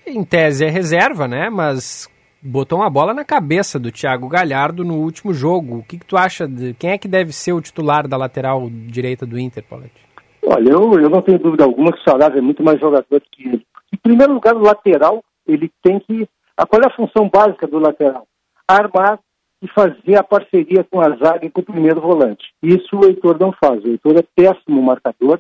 em 0.06 0.24
tese, 0.24 0.66
é 0.66 0.70
reserva, 0.70 1.28
né? 1.28 1.50
Mas 1.50 2.08
botou 2.42 2.80
uma 2.80 2.90
bola 2.90 3.14
na 3.14 3.24
cabeça 3.24 3.80
do 3.80 3.92
Thiago 3.92 4.28
Galhardo 4.28 4.84
no 4.84 4.96
último 4.96 5.34
jogo. 5.34 5.78
O 5.78 5.84
que, 5.84 6.00
que 6.00 6.06
tu 6.06 6.18
acha? 6.18 6.48
De, 6.48 6.74
quem 6.74 6.92
é 6.92 6.98
que 6.98 7.08
deve 7.08 7.32
ser 7.32 7.54
o 7.54 7.62
titular 7.62 8.08
da 8.08 8.18
lateral 8.18 8.68
direita 8.70 9.26
do 9.26 9.38
Inter, 9.38 9.64
Paulette? 9.64 10.02
Olha, 10.44 10.70
eu, 10.70 10.94
eu 11.00 11.10
não 11.10 11.22
tenho 11.22 11.38
dúvida 11.38 11.64
alguma 11.64 11.92
que 11.92 12.00
o 12.00 12.04
Sarabia 12.04 12.40
é 12.40 12.42
muito 12.42 12.64
mais 12.64 12.80
jogador 12.80 13.22
que 13.32 13.48
ele. 13.48 13.66
Em 13.94 13.98
primeiro 13.98 14.34
lugar, 14.34 14.56
o 14.56 14.64
lateral, 14.64 15.24
ele 15.48 15.72
tem 15.84 16.00
que. 16.00 16.28
Qual 16.70 16.82
é 16.82 16.88
a 16.88 16.96
função 16.96 17.30
básica 17.30 17.68
do 17.68 17.80
lateral? 17.80 18.26
Armar 18.68 19.20
e 19.62 19.68
fazer 19.68 20.18
a 20.18 20.24
parceria 20.24 20.84
com 20.84 21.00
a 21.00 21.10
zaga 21.18 21.46
e 21.46 21.50
com 21.50 21.62
o 21.62 21.66
primeiro 21.66 22.02
volante. 22.02 22.44
Isso 22.64 22.98
o 22.98 23.06
Heitor 23.06 23.38
não 23.40 23.52
faz. 23.52 23.84
O 23.84 23.90
Heitor 23.90 24.18
é 24.18 24.24
péssimo 24.36 24.82
marcador. 24.82 25.40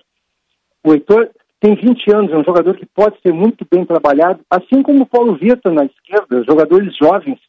O 0.84 0.93
Heitor 0.93 1.30
tem 1.62 1.76
20 1.76 2.12
anos, 2.12 2.32
é 2.32 2.38
um 2.38 2.43
jogador 2.43 2.76
que 2.76 2.88
pode 2.88 3.22
ser 3.22 3.32
muito 3.32 3.66
bem 3.72 3.86
trabalhado, 3.86 4.41
assim 4.49 4.82
como 4.82 5.03
o 5.03 5.05
Paulo 5.05 5.36
Vitor 5.36 5.72
na 5.72 5.86
esquerda, 5.86 6.43
jogadores 6.43 6.97
jovens 6.97 7.39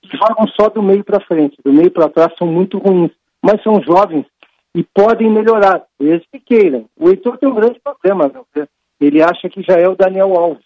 que 0.00 0.16
jogam 0.16 0.46
só 0.58 0.70
do 0.70 0.82
meio 0.82 1.04
para 1.04 1.20
frente, 1.20 1.58
do 1.62 1.70
meio 1.70 1.90
para 1.90 2.08
trás 2.08 2.32
são 2.38 2.46
muito 2.46 2.78
ruins, 2.78 3.10
mas 3.42 3.62
são 3.62 3.82
jovens 3.82 4.24
e 4.74 4.82
podem 4.82 5.30
melhorar, 5.30 5.82
desde 6.00 6.26
que 6.32 6.40
queiram. 6.40 6.86
O 6.96 7.10
Heitor 7.10 7.36
tem 7.36 7.48
um 7.48 7.54
grande 7.54 7.78
problema, 7.80 8.32
ele 8.98 9.22
acha 9.22 9.50
que 9.50 9.62
já 9.62 9.74
é 9.74 9.86
o 9.86 9.96
Daniel 9.96 10.34
Alves. 10.34 10.64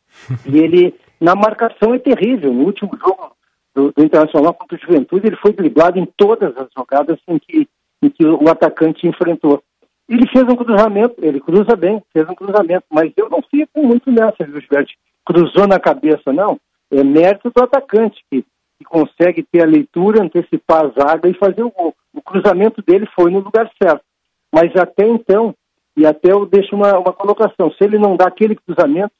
e 0.46 0.58
ele, 0.58 0.94
na 1.18 1.34
marcação, 1.34 1.94
é 1.94 1.98
terrível. 1.98 2.52
No 2.52 2.64
último 2.64 2.90
jogo 2.98 3.34
do, 3.74 3.92
do 3.92 4.04
Internacional 4.04 4.52
contra 4.52 4.76
o 4.76 4.80
Juventude, 4.80 5.26
ele 5.26 5.36
foi 5.36 5.52
driblado 5.52 5.98
em 5.98 6.06
todas 6.16 6.54
as 6.56 6.68
jogadas 6.76 7.18
em 7.26 7.38
que, 7.38 7.66
em 8.02 8.10
que 8.10 8.24
o 8.26 8.48
atacante 8.50 9.06
enfrentou. 9.06 9.62
Ele 10.08 10.26
fez 10.28 10.44
um 10.44 10.56
cruzamento, 10.56 11.14
ele 11.22 11.40
cruza 11.40 11.76
bem, 11.76 12.02
fez 12.12 12.28
um 12.28 12.34
cruzamento, 12.34 12.84
mas 12.90 13.12
eu 13.16 13.30
não 13.30 13.40
fico 13.42 13.82
muito 13.82 14.10
nessa, 14.10 14.44
viu, 14.44 14.60
Gilberto? 14.60 14.92
Cruzou 15.24 15.66
na 15.66 15.78
cabeça, 15.78 16.32
não. 16.32 16.58
É 16.90 17.02
mérito 17.02 17.50
do 17.54 17.62
atacante, 17.62 18.22
que, 18.30 18.42
que 18.42 18.84
consegue 18.84 19.42
ter 19.42 19.62
a 19.62 19.66
leitura, 19.66 20.22
antecipar 20.22 20.84
a 20.84 20.88
zaga 20.88 21.28
e 21.28 21.34
fazer 21.34 21.62
o 21.62 21.70
gol. 21.70 21.94
O 22.12 22.20
cruzamento 22.20 22.82
dele 22.82 23.06
foi 23.14 23.30
no 23.30 23.40
lugar 23.40 23.70
certo. 23.82 24.04
Mas 24.52 24.74
até 24.76 25.06
então, 25.06 25.54
e 25.96 26.04
até 26.04 26.32
eu 26.32 26.44
deixo 26.44 26.74
uma, 26.74 26.98
uma 26.98 27.12
colocação, 27.12 27.70
se 27.72 27.84
ele 27.84 27.98
não 27.98 28.16
dá 28.16 28.26
aquele 28.26 28.56
cruzamento, 28.56 29.12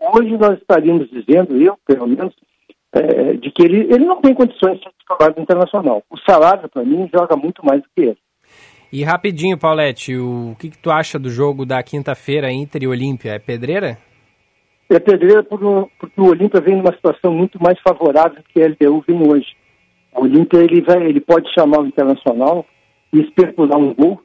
hoje 0.00 0.36
nós 0.36 0.58
estaríamos 0.58 1.08
dizendo, 1.10 1.56
eu 1.60 1.78
pelo 1.86 2.08
menos, 2.08 2.34
é, 2.92 3.34
de 3.34 3.50
que 3.50 3.62
ele, 3.62 3.82
ele 3.92 4.04
não 4.04 4.20
tem 4.20 4.34
condições 4.34 4.78
de 4.78 4.84
ser 4.84 4.90
titular 4.98 5.34
Internacional. 5.38 6.02
O 6.10 6.18
salário, 6.18 6.68
para 6.68 6.84
mim, 6.84 7.08
joga 7.12 7.36
muito 7.36 7.64
mais 7.64 7.82
do 7.82 7.88
que 7.94 8.02
ele. 8.02 8.18
E 8.92 9.04
rapidinho, 9.04 9.56
Paulette, 9.56 10.16
o 10.16 10.56
que, 10.58 10.68
que 10.68 10.78
tu 10.78 10.90
acha 10.90 11.16
do 11.16 11.30
jogo 11.30 11.64
da 11.64 11.80
quinta-feira 11.80 12.50
Inter 12.50 12.82
e 12.82 12.88
Olímpia? 12.88 13.32
É 13.34 13.38
pedreira? 13.38 13.96
É 14.90 14.98
pedreira 14.98 15.44
porque 15.44 15.64
o 15.64 16.24
Olímpia 16.24 16.60
vem 16.60 16.76
numa 16.76 16.92
situação 16.92 17.32
muito 17.32 17.62
mais 17.62 17.78
favorável 17.80 18.42
que 18.52 18.60
a 18.60 18.66
LDU 18.66 19.04
vem 19.06 19.22
hoje. 19.22 19.54
O 20.12 20.22
Olímpia 20.24 20.58
ele, 20.58 20.80
vai, 20.82 21.04
ele 21.04 21.20
pode 21.20 21.48
chamar 21.54 21.78
o 21.78 21.86
Internacional 21.86 22.66
e 23.12 23.20
especular 23.20 23.78
um 23.78 23.94
gol. 23.94 24.20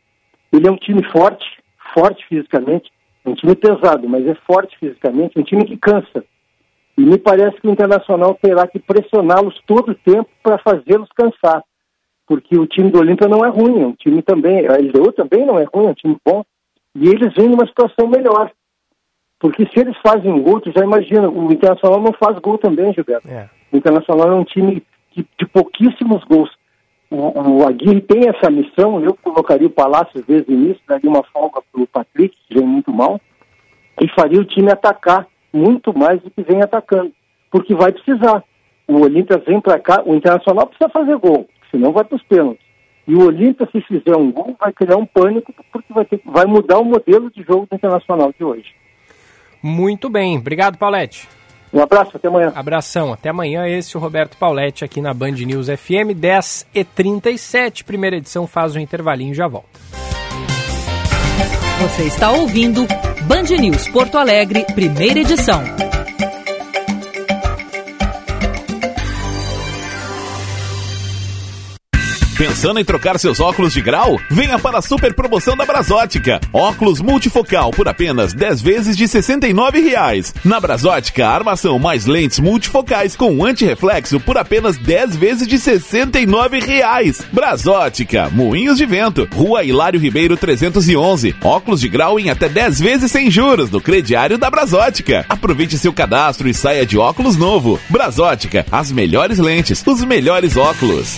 Ele 0.51 0.67
é 0.67 0.71
um 0.71 0.77
time 0.77 1.05
forte, 1.11 1.45
forte 1.93 2.25
fisicamente, 2.27 2.89
um 3.23 3.35
time 3.35 3.55
pesado, 3.55 4.09
mas 4.09 4.25
é 4.25 4.33
forte 4.47 4.75
fisicamente, 4.79 5.37
um 5.37 5.43
time 5.43 5.63
que 5.65 5.77
cansa. 5.77 6.25
E 6.97 7.01
me 7.01 7.19
parece 7.19 7.61
que 7.61 7.67
o 7.67 7.71
Internacional 7.71 8.33
terá 8.41 8.65
que 8.67 8.79
pressioná-los 8.79 9.61
todo 9.67 9.91
o 9.91 9.95
tempo 9.95 10.27
para 10.41 10.57
fazê-los 10.57 11.09
cansar. 11.15 11.63
Porque 12.27 12.57
o 12.57 12.65
time 12.65 12.89
do 12.89 12.99
Olímpia 12.99 13.27
não 13.27 13.45
é 13.45 13.49
ruim, 13.49 13.83
o 13.83 13.93
time 13.93 14.21
também, 14.21 14.67
a 14.67 14.73
LDU 14.73 15.11
também 15.11 15.45
não 15.45 15.59
é 15.59 15.63
ruim, 15.63 15.87
é 15.87 15.89
um 15.89 15.93
time 15.93 16.17
bom. 16.25 16.43
E 16.95 17.07
eles 17.07 17.33
vêm 17.35 17.49
numa 17.49 17.67
situação 17.67 18.07
melhor. 18.07 18.51
Porque 19.39 19.65
se 19.67 19.79
eles 19.79 19.95
fazem 20.01 20.31
um 20.31 20.41
gol, 20.41 20.59
tu 20.59 20.71
já 20.71 20.83
imagina, 20.83 21.29
o 21.29 21.51
Internacional 21.51 22.01
não 22.01 22.13
faz 22.13 22.39
gol 22.39 22.57
também, 22.57 22.93
Gilberto. 22.93 23.27
É. 23.27 23.49
O 23.71 23.77
Internacional 23.77 24.31
é 24.31 24.35
um 24.35 24.43
time 24.43 24.81
de, 25.15 25.25
de 25.37 25.45
pouquíssimos 25.47 26.23
gols. 26.23 26.49
O, 27.11 27.59
o, 27.61 27.67
Aguirre 27.67 28.01
tem 28.01 28.27
essa 28.27 28.49
missão, 28.49 28.99
eu 29.03 29.13
colocaria 29.21 29.67
o 29.67 29.71
Palácio 29.71 30.23
desde 30.27 30.51
o 30.51 30.53
início, 30.53 30.81
daria 30.87 31.09
uma 31.09 31.23
folga 31.23 31.61
para 31.71 31.81
o 31.81 31.87
Patrick, 31.87 32.35
que 32.47 32.55
vem 32.55 32.65
muito 32.65 32.91
mal, 32.91 33.21
e 34.01 34.07
faria 34.09 34.39
o 34.39 34.45
time 34.45 34.71
atacar 34.71 35.27
muito 35.53 35.97
mais 35.97 36.21
do 36.21 36.31
que 36.31 36.41
vem 36.41 36.61
atacando, 36.61 37.11
porque 37.51 37.75
vai 37.75 37.91
precisar. 37.91 38.43
O 38.87 38.99
Olímpia 39.01 39.37
vem 39.37 39.61
para 39.61 39.79
cá, 39.79 40.03
o 40.05 40.15
Internacional 40.15 40.67
precisa 40.67 40.89
fazer 40.89 41.17
gol, 41.17 41.47
senão 41.75 41.91
vai 41.91 42.05
para 42.05 42.15
os 42.15 42.23
pênaltis. 42.23 42.65
E 43.07 43.13
o 43.13 43.25
Olímpia, 43.25 43.67
se 43.71 43.81
fizer 43.81 44.15
um 44.15 44.31
gol, 44.31 44.55
vai 44.59 44.73
criar 44.73 44.97
um 44.97 45.05
pânico, 45.05 45.53
porque 45.71 45.93
vai, 45.93 46.05
ter, 46.05 46.19
vai 46.25 46.45
mudar 46.45 46.79
o 46.79 46.85
modelo 46.85 47.29
de 47.29 47.43
jogo 47.43 47.67
do 47.69 47.75
Internacional 47.75 48.33
de 48.35 48.43
hoje. 48.43 48.73
Muito 49.61 50.09
bem. 50.09 50.37
Obrigado, 50.37 50.77
Paulette. 50.77 51.27
Um 51.71 51.81
abraço, 51.81 52.15
até 52.15 52.27
amanhã. 52.29 52.53
Abração, 52.55 53.13
até 53.13 53.29
amanhã. 53.29 53.67
Esse 53.67 53.95
é 53.95 53.99
o 53.99 54.01
Roberto 54.01 54.37
Pauletti 54.37 54.83
aqui 54.83 55.01
na 55.01 55.13
Band 55.13 55.31
News 55.31 55.67
FM, 55.67 56.15
10 56.15 56.67
e 56.73 56.83
37 56.83 57.83
Primeira 57.83 58.15
edição 58.15 58.47
faz 58.47 58.75
um 58.75 58.79
intervalinho 58.79 59.33
e 59.33 59.35
já 59.35 59.47
volta. 59.47 59.79
Você 61.81 62.03
está 62.03 62.31
ouvindo 62.31 62.87
Band 63.27 63.55
News 63.59 63.87
Porto 63.89 64.17
Alegre, 64.17 64.65
primeira 64.73 65.19
edição. 65.19 65.61
Pensando 72.37 72.81
em 72.81 72.83
trocar 72.83 73.17
seus 73.17 73.39
óculos 73.39 73.73
de 73.73 73.81
grau? 73.81 74.19
Venha 74.29 74.59
para 74.59 74.79
a 74.79 74.81
super 74.81 75.13
promoção 75.13 75.55
da 75.55 75.65
Brasótica. 75.65 76.41
Óculos 76.51 76.99
multifocal 76.99 77.71
por 77.71 77.87
apenas 77.87 78.33
10 78.33 78.61
vezes 78.61 78.97
de 78.97 79.07
69 79.07 79.79
reais. 79.79 80.33
Na 80.43 80.59
Brasótica, 80.59 81.29
armação 81.29 81.79
mais 81.79 82.05
lentes 82.05 82.39
multifocais 82.39 83.15
com 83.15 83.45
antirreflexo 83.45 84.19
por 84.19 84.37
apenas 84.37 84.75
10 84.75 85.15
vezes 85.15 85.47
de 85.47 85.57
69 85.57 86.59
reais. 86.59 87.21
Brasótica, 87.31 88.29
Moinhos 88.29 88.77
de 88.77 88.85
Vento, 88.85 89.25
Rua 89.33 89.63
Hilário 89.63 89.97
Ribeiro 89.99 90.35
311. 90.35 91.33
Óculos 91.41 91.79
de 91.79 91.87
grau 91.87 92.19
em 92.19 92.29
até 92.29 92.49
10 92.49 92.81
vezes 92.81 93.11
sem 93.13 93.31
juros 93.31 93.71
no 93.71 93.79
crediário 93.79 94.37
da 94.37 94.49
Brasótica. 94.49 95.25
Aproveite 95.29 95.77
seu 95.77 95.93
cadastro 95.93 96.49
e 96.49 96.53
saia 96.53 96.85
de 96.85 96.97
óculos 96.97 97.37
novo. 97.37 97.79
Brasótica, 97.89 98.65
as 98.69 98.91
melhores 98.91 99.39
lentes, 99.39 99.81
os 99.87 100.03
melhores 100.03 100.57
óculos. 100.57 101.17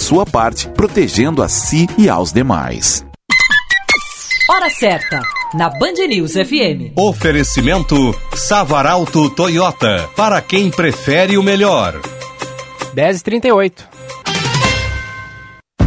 sua 0.00 0.24
parte 0.24 0.66
protegendo 0.68 1.42
a 1.42 1.48
si 1.48 1.86
e 1.98 2.08
aos 2.08 2.32
demais. 2.32 3.04
Hora 4.48 4.70
certa, 4.70 5.22
na 5.54 5.68
Band 5.68 6.06
News 6.08 6.32
FM. 6.32 6.96
Oferecimento 6.96 8.18
Savaralto 8.34 9.30
Toyota, 9.30 10.08
para 10.16 10.40
quem 10.40 10.70
prefere 10.70 11.36
o 11.36 11.42
melhor. 11.42 12.00
10h38. 12.96 13.72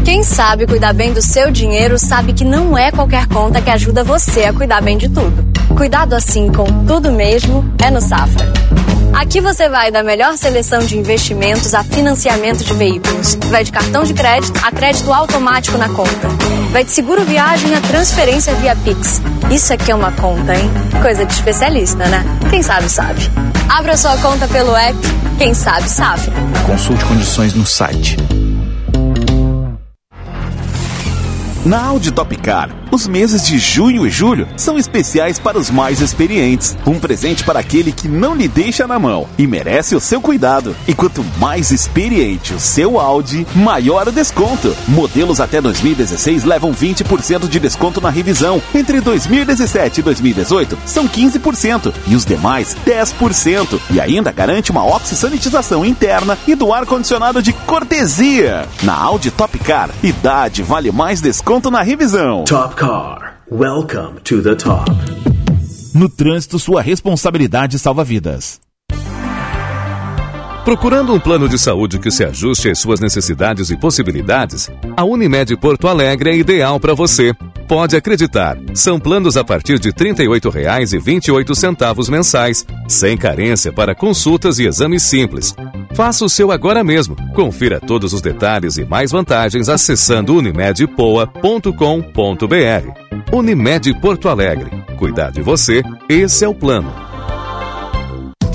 Quem 0.06 0.22
sabe 0.22 0.68
cuidar 0.68 0.94
bem 0.94 1.12
do 1.12 1.22
seu 1.22 1.50
dinheiro 1.50 1.98
sabe 1.98 2.34
que 2.34 2.46
não 2.46 2.78
é 2.78 2.92
qualquer 2.92 3.28
conta 3.28 3.62
que 3.62 3.70
ajuda 3.70 4.04
você 4.04 4.46
a 4.46 4.54
cuidar 4.54 4.82
bem 4.82 4.98
de 4.98 5.10
tudo. 5.10 5.44
Cuidado 5.76 6.14
assim 6.14 6.52
com 6.52 6.86
tudo 6.86 7.12
mesmo 7.12 7.66
é 7.84 7.90
no 7.90 8.00
Safra. 8.00 8.93
Aqui 9.14 9.40
você 9.40 9.70
vai 9.70 9.92
da 9.92 10.04
melhor 10.04 10.36
seleção 10.38 10.80
de 10.80 10.98
investimentos 10.98 11.74
a 11.74 11.84
financiamento 11.84 12.64
de 12.64 12.74
veículos. 12.74 13.36
Vai 13.50 13.64
de 13.64 13.72
cartão 13.72 14.04
de 14.04 14.14
crédito 14.14 14.60
a 14.64 14.72
crédito 14.72 15.14
automático 15.14 15.78
na 15.78 15.88
conta. 15.90 16.28
Vai 16.72 16.84
de 16.84 16.92
seguro 16.92 17.24
viagem 17.24 17.74
a 17.76 17.82
transferência 17.82 18.54
via 18.56 18.76
Pix. 18.76 19.22
Isso 19.52 19.72
aqui 19.72 19.92
é 19.92 19.96
uma 19.96 20.12
conta, 20.12 20.56
hein? 20.56 20.70
Coisa 21.02 21.26
de 21.26 21.34
especialista, 21.34 22.06
né? 22.08 22.24
Quem 22.50 22.64
sabe, 22.64 22.90
sabe. 22.90 23.22
Abra 23.70 23.96
sua 23.96 24.18
conta 24.18 24.48
pelo 24.48 24.76
app. 24.76 24.98
Quem 25.38 25.54
sabe, 25.54 25.90
sabe. 25.90 26.24
Consulte 26.66 27.06
condições 27.06 27.54
no 27.54 27.66
site. 27.66 28.18
Na 31.66 31.86
Audi 31.86 32.12
Top 32.12 32.36
Car, 32.38 32.70
os 32.94 33.08
meses 33.08 33.44
de 33.44 33.58
junho 33.58 34.06
e 34.06 34.10
julho 34.10 34.48
são 34.56 34.78
especiais 34.78 35.40
para 35.40 35.58
os 35.58 35.72
mais 35.72 36.00
experientes. 36.00 36.78
Um 36.86 37.00
presente 37.00 37.44
para 37.44 37.60
aquele 37.60 37.92
que 37.92 38.08
não 38.08 38.36
lhe 38.36 38.48
deixa 38.48 38.86
na 38.86 39.00
mão 39.00 39.28
e 39.38 39.48
merece 39.48 39.96
o 39.96 40.00
seu 40.00 40.22
cuidado. 40.22 40.76
E 40.88 40.94
quanto 40.94 41.26
mais 41.40 41.72
experiente 41.72 42.54
o 42.54 42.60
seu 42.60 43.00
Audi, 43.00 43.48
maior 43.56 44.08
o 44.08 44.12
desconto. 44.12 44.76
Modelos 44.88 45.40
até 45.40 45.60
2016 45.60 46.44
levam 46.44 46.72
20% 46.72 47.48
de 47.48 47.60
desconto 47.60 48.00
na 48.00 48.10
revisão. 48.10 48.62
Entre 48.76 49.02
2017 49.02 50.00
e 50.00 50.04
2018 50.04 50.78
são 50.86 51.08
15% 51.08 51.94
e 52.08 52.16
os 52.16 52.26
demais 52.26 52.76
10%. 52.86 53.80
E 53.90 54.00
ainda 54.00 54.32
garante 54.32 54.72
uma 54.72 54.86
oxi-sanitização 54.86 55.84
interna 55.84 56.38
e 56.48 56.54
do 56.54 56.72
ar-condicionado 56.72 57.42
de 57.42 57.54
cortesia. 57.54 58.68
Na 58.84 58.94
Audi 58.94 59.32
Top 59.32 59.58
Car, 59.60 59.90
idade 60.04 60.62
vale 60.62 60.92
mais 60.92 61.22
desconto 61.22 61.72
na 61.72 61.82
revisão. 61.82 62.44
Top 62.44 62.76
Car. 62.84 63.38
Welcome 63.50 64.20
to 64.26 64.42
the 64.42 64.58
top. 64.58 64.92
No 65.96 66.10
trânsito, 66.10 66.60
sua 66.60 66.82
responsabilidade 66.82 67.80
salva 67.80 68.04
vidas. 68.04 68.60
Procurando 70.66 71.14
um 71.14 71.20
plano 71.20 71.48
de 71.48 71.58
saúde 71.58 71.98
que 71.98 72.12
se 72.12 72.26
ajuste 72.26 72.70
às 72.70 72.80
suas 72.80 73.00
necessidades 73.00 73.70
e 73.70 73.78
possibilidades, 73.78 74.70
a 74.98 75.06
Unimed 75.06 75.56
Porto 75.56 75.88
Alegre 75.88 76.32
é 76.32 76.36
ideal 76.36 76.78
para 76.78 76.94
você. 76.94 77.34
Pode 77.70 77.96
acreditar, 77.96 78.58
são 78.74 79.00
planos 79.00 79.38
a 79.38 79.46
partir 79.46 79.80
de 79.80 79.88
R$ 79.88 80.14
38,28 80.14 82.10
mensais, 82.10 82.66
sem 82.90 83.16
carência 83.16 83.72
para 83.72 83.96
consultas 83.96 84.60
e 84.60 84.66
exames 84.66 85.04
simples. 85.04 85.56
Faça 85.96 86.26
o 86.26 86.30
seu 86.30 86.52
agora 86.52 86.84
mesmo. 86.84 87.16
Confira 87.34 87.80
todos 87.80 88.14
os 88.14 88.22
detalhes 88.22 88.78
e 88.78 88.86
mais 88.86 89.12
vantagens 89.12 89.70
acessando 89.70 90.36
unimedpoa.com.br. 90.36 93.32
Unimed 93.32 93.94
Porto 94.00 94.28
Alegre. 94.28 94.72
Cuidar 94.98 95.32
de 95.32 95.42
você, 95.42 95.84
esse 96.10 96.44
é 96.44 96.48
o 96.48 96.56
plano. 96.56 97.13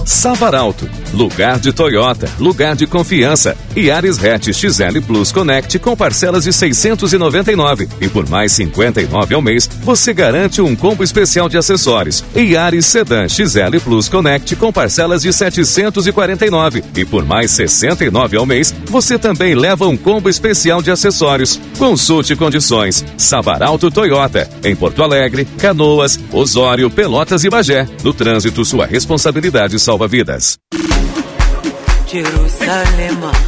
Savaralto, 0.08 0.88
lugar 1.12 1.58
de 1.58 1.70
Toyota, 1.70 2.30
lugar 2.38 2.74
de 2.74 2.86
confiança. 2.86 3.54
E 3.76 3.90
Ares 3.90 4.18
Hatch 4.18 4.48
XL 4.54 5.02
Plus 5.06 5.30
Connect 5.30 5.78
com 5.80 5.94
parcelas 5.94 6.44
de 6.44 6.52
699 6.52 7.86
e 8.00 8.08
por 8.08 8.26
mais 8.26 8.52
59 8.52 9.34
ao 9.34 9.42
mês, 9.42 9.68
você 9.82 10.14
garante 10.14 10.62
um 10.62 10.74
combo 10.74 11.04
especial 11.04 11.46
de 11.46 11.58
acessórios. 11.58 12.24
E 12.34 12.56
Ares 12.56 12.86
Sedan 12.86 13.28
XL 13.28 13.78
Plus 13.84 14.08
Connect 14.08 14.56
com 14.56 14.72
parcelas 14.72 15.20
de 15.20 15.30
749 15.30 16.82
e 16.96 17.04
por 17.04 17.26
mais 17.26 17.50
69 17.50 18.38
ao 18.38 18.46
mês, 18.46 18.74
você 18.86 19.18
também 19.18 19.54
leva 19.54 19.86
um 19.86 19.96
combo 19.96 20.30
especial 20.30 20.80
de 20.80 20.90
acessórios. 20.90 21.60
Consulte 21.76 22.34
condições. 22.34 23.04
Savaralto 23.18 23.90
Toyota, 23.90 24.48
em 24.64 24.74
Porto 24.74 25.02
Alegre, 25.02 25.44
Canoas, 25.58 26.18
Osório, 26.32 26.88
Pelotas 26.88 27.44
e 27.44 27.50
Bagé. 27.50 27.86
No 28.02 28.14
trânsito, 28.14 28.64
sua 28.64 28.86
responsabilidade 28.86 29.78
salva 29.78 29.97
vidas. 30.06 30.58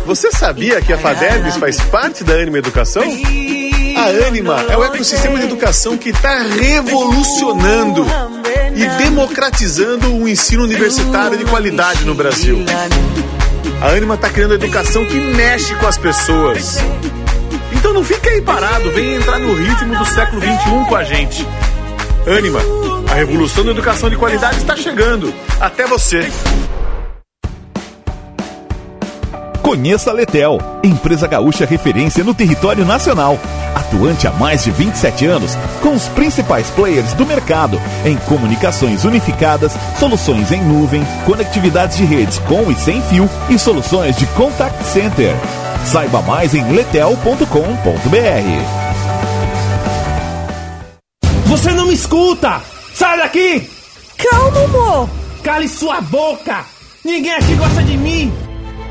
Você 0.05 0.31
sabia 0.33 0.81
que 0.83 0.93
a 0.93 0.99
FADERGS 0.99 1.57
faz 1.57 1.81
parte 1.83 2.25
da 2.25 2.35
Anima 2.35 2.59
Educação? 2.59 3.05
A 3.97 4.27
Anima 4.27 4.67
é 4.69 4.77
o 4.77 4.85
ecossistema 4.85 5.39
de 5.39 5.45
educação 5.45 5.97
que 5.97 6.11
está 6.11 6.43
revolucionando 6.43 8.07
e 8.75 8.87
democratizando 9.03 10.15
o 10.15 10.29
ensino 10.29 10.65
universitário 10.65 11.39
de 11.39 11.45
qualidade 11.45 12.05
no 12.05 12.15
Brasil. 12.15 12.59
A 13.81 13.89
Anima 13.89 14.15
está 14.15 14.29
criando 14.29 14.55
educação 14.55 15.07
que 15.07 15.19
mexe 15.19 15.75
com 15.77 15.87
as 15.87 15.97
pessoas. 15.97 16.79
Então 17.73 17.95
não 17.95 18.05
fica 18.05 18.29
aí 18.29 18.43
parado, 18.43 18.91
vem 18.91 19.15
entrar 19.15 19.39
no 19.39 19.55
ritmo 19.55 19.97
do 19.97 20.05
século 20.05 20.41
XXI 20.41 20.89
com 20.89 20.97
a 20.97 21.05
gente. 21.05 21.47
Anima, 22.27 22.61
a 23.11 23.15
revolução 23.15 23.65
da 23.65 23.73
educação 23.73 24.09
de 24.09 24.17
qualidade 24.17 24.59
está 24.59 24.77
chegando. 24.77 25.35
Até 25.61 25.85
você. 25.85 26.31
Conheça 29.61 30.11
a 30.11 30.13
Letel, 30.13 30.59
empresa 30.83 31.27
gaúcha 31.27 31.67
referência 31.67 32.23
no 32.23 32.33
território 32.33 32.85
nacional. 32.85 33.39
Atuante 33.75 34.27
há 34.27 34.31
mais 34.33 34.65
de 34.65 34.71
27 34.71 35.27
anos, 35.27 35.57
com 35.83 35.93
os 35.93 36.09
principais 36.09 36.71
players 36.71 37.13
do 37.15 37.27
mercado 37.27 37.81
em 38.05 38.17
comunicações 38.17 39.05
unificadas, 39.05 39.73
soluções 39.99 40.51
em 40.53 40.63
nuvem, 40.63 41.03
conectividades 41.27 41.97
de 41.97 42.05
redes 42.05 42.39
com 42.41 42.71
e 42.71 42.77
sem 42.77 43.03
fio 43.03 43.29
e 43.49 43.59
soluções 43.59 44.17
de 44.17 44.27
contact 44.29 44.83
center. 44.85 45.35
Saiba 45.85 46.23
mais 46.23 46.55
em 46.55 46.73
letel.com.br. 46.73 47.47
Você 51.47 51.73
não 51.73 51.87
me 51.87 51.95
escuta! 51.95 52.70
Sai 53.01 53.17
daqui! 53.17 53.65
Calma, 54.19 54.65
amor! 54.65 55.09
Cale 55.43 55.67
sua 55.67 56.03
boca! 56.03 56.67
Ninguém 57.03 57.33
aqui 57.33 57.55
gosta 57.55 57.83
de 57.83 57.97
mim! 57.97 58.31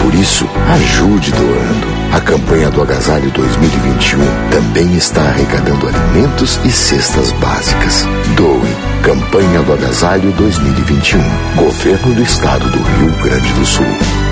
Por 0.00 0.14
isso, 0.14 0.48
ajude 0.70 1.32
doando. 1.32 2.16
A 2.16 2.20
campanha 2.22 2.70
do 2.70 2.80
Agasalho 2.80 3.30
2021 3.30 4.20
também 4.50 4.96
está 4.96 5.20
arrecadando 5.20 5.88
alimentos 5.88 6.58
e 6.64 6.70
cestas 6.70 7.32
básicas. 7.32 8.06
Doe. 8.36 8.74
Campanha 9.02 9.60
do 9.64 9.74
Agasalho 9.74 10.32
2021. 10.32 11.20
Governo 11.56 12.14
do 12.14 12.22
Estado 12.22 12.70
do 12.70 12.78
Rio 12.78 13.12
Grande 13.22 13.52
do 13.52 13.66
Sul. 13.66 14.25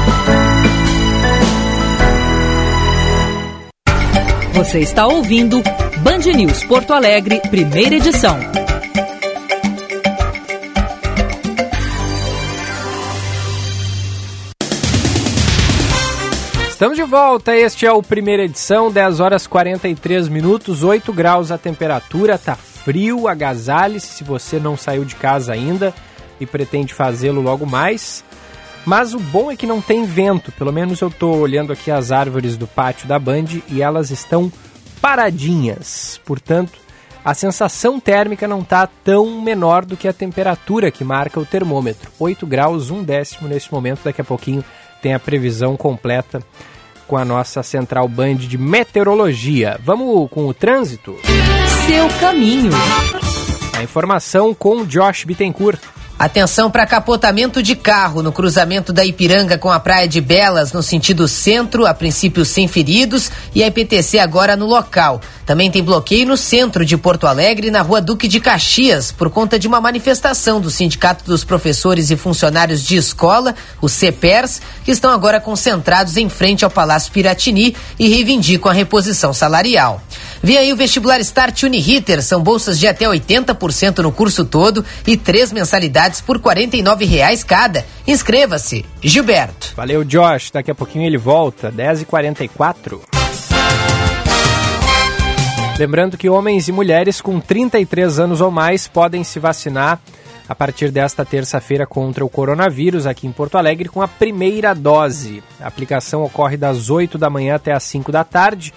Você 4.54 4.78
está 4.78 5.04
ouvindo 5.08 5.60
Band 5.98 6.32
News 6.32 6.62
Porto 6.62 6.92
Alegre, 6.92 7.40
primeira 7.50 7.96
edição. 7.96 8.38
Estamos 16.70 16.96
de 16.96 17.02
volta, 17.02 17.56
este 17.56 17.84
é 17.84 17.90
o 17.90 18.00
primeira 18.00 18.44
edição, 18.44 18.92
10 18.92 19.18
horas 19.18 19.44
43 19.48 20.28
minutos, 20.28 20.84
8 20.84 21.12
graus 21.12 21.50
a 21.50 21.58
temperatura, 21.58 22.38
tá 22.38 22.54
frio, 22.54 23.26
agasalhe-se 23.26 24.06
se 24.06 24.22
você 24.22 24.60
não 24.60 24.76
saiu 24.76 25.04
de 25.04 25.16
casa 25.16 25.52
ainda 25.52 25.92
e 26.38 26.46
pretende 26.46 26.94
fazê-lo 26.94 27.40
logo 27.40 27.66
mais. 27.66 28.22
Mas 28.84 29.14
o 29.14 29.18
bom 29.18 29.50
é 29.50 29.56
que 29.56 29.66
não 29.66 29.80
tem 29.80 30.04
vento, 30.04 30.52
pelo 30.52 30.72
menos 30.72 31.00
eu 31.00 31.08
estou 31.08 31.38
olhando 31.38 31.72
aqui 31.72 31.90
as 31.90 32.12
árvores 32.12 32.56
do 32.56 32.66
pátio 32.66 33.08
da 33.08 33.18
Band 33.18 33.46
e 33.68 33.80
elas 33.80 34.10
estão 34.10 34.52
paradinhas. 35.00 36.20
Portanto, 36.24 36.78
a 37.24 37.32
sensação 37.32 37.98
térmica 37.98 38.46
não 38.46 38.60
está 38.60 38.86
tão 38.86 39.40
menor 39.40 39.86
do 39.86 39.96
que 39.96 40.06
a 40.06 40.12
temperatura 40.12 40.90
que 40.90 41.02
marca 41.02 41.40
o 41.40 41.46
termômetro. 41.46 42.10
8 42.18 42.46
graus, 42.46 42.90
um 42.90 43.02
décimo 43.02 43.48
nesse 43.48 43.72
momento. 43.72 44.00
Daqui 44.04 44.20
a 44.20 44.24
pouquinho 44.24 44.62
tem 45.00 45.14
a 45.14 45.18
previsão 45.18 45.74
completa 45.74 46.42
com 47.06 47.16
a 47.16 47.24
nossa 47.24 47.62
central 47.62 48.08
Band 48.08 48.36
de 48.36 48.58
meteorologia. 48.58 49.80
Vamos 49.82 50.28
com 50.30 50.46
o 50.46 50.52
trânsito? 50.52 51.16
Seu 51.86 52.08
caminho. 52.20 52.72
A 53.74 53.82
informação 53.82 54.52
com 54.52 54.84
Josh 54.84 55.24
Bittencourt. 55.24 55.80
Atenção 56.16 56.70
para 56.70 56.86
capotamento 56.86 57.60
de 57.60 57.74
carro 57.74 58.22
no 58.22 58.30
cruzamento 58.30 58.92
da 58.92 59.04
Ipiranga 59.04 59.58
com 59.58 59.68
a 59.68 59.80
Praia 59.80 60.06
de 60.06 60.20
Belas, 60.20 60.72
no 60.72 60.80
sentido 60.80 61.26
centro, 61.26 61.86
a 61.86 61.92
princípio 61.92 62.44
sem 62.44 62.68
feridos, 62.68 63.32
e 63.52 63.64
a 63.64 63.66
IPTC 63.66 64.20
agora 64.20 64.56
no 64.56 64.64
local. 64.64 65.20
Também 65.44 65.72
tem 65.72 65.82
bloqueio 65.82 66.24
no 66.24 66.36
centro 66.36 66.84
de 66.84 66.96
Porto 66.96 67.26
Alegre, 67.26 67.68
na 67.68 67.82
rua 67.82 68.00
Duque 68.00 68.28
de 68.28 68.38
Caxias, 68.38 69.10
por 69.10 69.28
conta 69.28 69.58
de 69.58 69.66
uma 69.66 69.80
manifestação 69.80 70.60
do 70.60 70.70
Sindicato 70.70 71.24
dos 71.24 71.42
Professores 71.42 72.10
e 72.10 72.16
Funcionários 72.16 72.84
de 72.84 72.96
Escola, 72.96 73.52
o 73.82 73.88
CEPERS, 73.88 74.62
que 74.84 74.92
estão 74.92 75.10
agora 75.10 75.40
concentrados 75.40 76.16
em 76.16 76.28
frente 76.28 76.64
ao 76.64 76.70
Palácio 76.70 77.12
Piratini 77.12 77.74
e 77.98 78.08
reivindicam 78.08 78.70
a 78.70 78.74
reposição 78.74 79.34
salarial. 79.34 80.00
Vem 80.44 80.58
aí 80.58 80.74
o 80.74 80.76
vestibular 80.76 81.18
Start 81.20 81.62
Uniriter, 81.62 82.22
são 82.22 82.42
bolsas 82.42 82.78
de 82.78 82.86
até 82.86 83.06
80% 83.06 84.00
no 84.00 84.12
curso 84.12 84.44
todo 84.44 84.84
e 85.06 85.16
três 85.16 85.50
mensalidades 85.50 86.20
por 86.20 86.38
49 86.38 87.06
reais 87.06 87.42
cada. 87.42 87.82
Inscreva-se. 88.06 88.84
Gilberto. 89.00 89.72
Valeu, 89.74 90.04
Josh. 90.04 90.50
Daqui 90.50 90.70
a 90.70 90.74
pouquinho 90.74 91.06
ele 91.06 91.16
volta, 91.16 91.72
10h44. 91.72 93.00
Lembrando 95.78 96.18
que 96.18 96.28
homens 96.28 96.68
e 96.68 96.72
mulheres 96.72 97.22
com 97.22 97.40
33 97.40 98.18
anos 98.18 98.42
ou 98.42 98.50
mais 98.50 98.86
podem 98.86 99.24
se 99.24 99.38
vacinar 99.38 99.98
a 100.46 100.54
partir 100.54 100.90
desta 100.90 101.24
terça-feira 101.24 101.86
contra 101.86 102.22
o 102.22 102.28
coronavírus 102.28 103.06
aqui 103.06 103.26
em 103.26 103.32
Porto 103.32 103.56
Alegre 103.56 103.88
com 103.88 104.02
a 104.02 104.08
primeira 104.08 104.74
dose. 104.74 105.42
A 105.58 105.68
aplicação 105.68 106.22
ocorre 106.22 106.58
das 106.58 106.90
8 106.90 107.16
da 107.16 107.30
manhã 107.30 107.54
até 107.54 107.72
as 107.72 107.82
5 107.84 108.12
da 108.12 108.24
tarde 108.24 108.74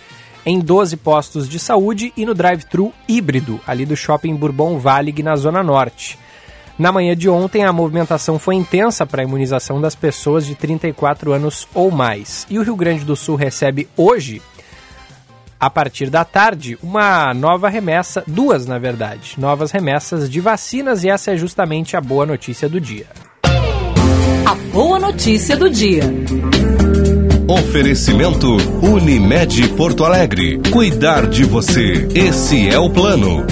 em 0.47 0.59
12 0.59 0.95
postos 0.95 1.49
de 1.49 1.59
saúde 1.59 2.13
e 2.15 2.25
no 2.25 2.33
drive-thru 2.33 2.93
híbrido, 3.05 3.59
ali 3.67 3.85
do 3.85 3.97
Shopping 3.97 4.33
Bourbon 4.33 4.79
Valig, 4.79 5.21
na 5.21 5.35
Zona 5.35 5.61
Norte. 5.61 6.17
Na 6.79 6.89
manhã 6.89 7.17
de 7.17 7.27
ontem, 7.27 7.65
a 7.65 7.73
movimentação 7.73 8.39
foi 8.39 8.55
intensa 8.55 9.05
para 9.05 9.21
a 9.21 9.25
imunização 9.25 9.81
das 9.81 9.93
pessoas 9.93 10.45
de 10.45 10.55
34 10.55 11.33
anos 11.33 11.67
ou 11.73 11.91
mais. 11.91 12.47
E 12.49 12.57
o 12.57 12.63
Rio 12.63 12.77
Grande 12.77 13.03
do 13.03 13.15
Sul 13.15 13.35
recebe 13.35 13.89
hoje 13.97 14.41
a 15.59 15.69
partir 15.69 16.09
da 16.09 16.23
tarde, 16.23 16.77
uma 16.81 17.33
nova 17.33 17.67
remessa, 17.67 18.23
duas 18.27 18.67
na 18.67 18.77
verdade, 18.77 19.35
novas 19.37 19.71
remessas 19.71 20.29
de 20.29 20.39
vacinas 20.39 21.03
e 21.03 21.09
essa 21.09 21.31
é 21.31 21.35
justamente 21.35 21.97
a 21.97 22.01
boa 22.01 22.25
notícia 22.25 22.69
do 22.69 22.79
dia. 22.79 23.07
A 24.45 24.55
boa 24.71 24.99
notícia 24.99 25.57
do 25.57 25.69
dia. 25.69 26.03
Oferecimento 27.49 28.57
Unimed 28.83 29.69
Porto 29.69 30.03
Alegre. 30.03 30.59
Cuidar 30.69 31.27
de 31.27 31.45
você. 31.45 32.05
Esse 32.13 32.67
é 32.67 32.77
o 32.77 32.89
plano. 32.89 33.45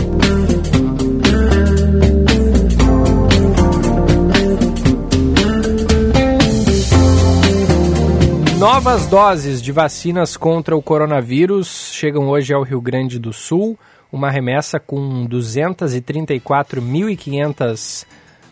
Novas 8.59 9.07
doses 9.07 9.61
de 9.61 9.71
vacinas 9.71 10.35
contra 10.35 10.75
o 10.75 10.81
coronavírus 10.81 11.93
chegam 11.93 12.27
hoje 12.27 12.53
ao 12.53 12.63
Rio 12.63 12.81
Grande 12.81 13.17
do 13.17 13.31
Sul. 13.31 13.79
Uma 14.11 14.29
remessa 14.29 14.77
com 14.77 15.25
234.500 15.25 18.05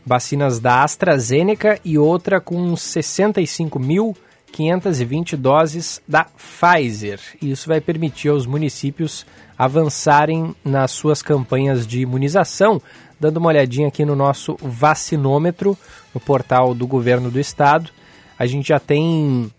vacinas 0.06 0.62
da 0.62 0.86
AstraZeneca 0.86 1.78
e 1.84 1.98
outra 1.98 2.40
com 2.40 2.78
65.520 4.54 5.36
doses 5.36 6.02
da 6.08 6.26
Pfizer. 6.26 7.20
Isso 7.42 7.68
vai 7.68 7.82
permitir 7.82 8.30
aos 8.30 8.46
municípios 8.46 9.26
avançarem 9.58 10.56
nas 10.64 10.92
suas 10.92 11.22
campanhas 11.22 11.88
de 11.88 12.02
imunização. 12.02 12.82
Dando 13.20 13.38
uma 13.38 13.50
olhadinha 13.50 13.88
aqui 13.88 14.06
no 14.06 14.16
nosso 14.16 14.58
vacinômetro, 14.62 15.78
no 16.14 16.20
portal 16.20 16.74
do 16.74 16.86
governo 16.86 17.32
do 17.32 17.40
estado, 17.40 17.90
a 18.38 18.46
gente 18.46 18.68
já 18.68 18.80
tem 18.80 19.52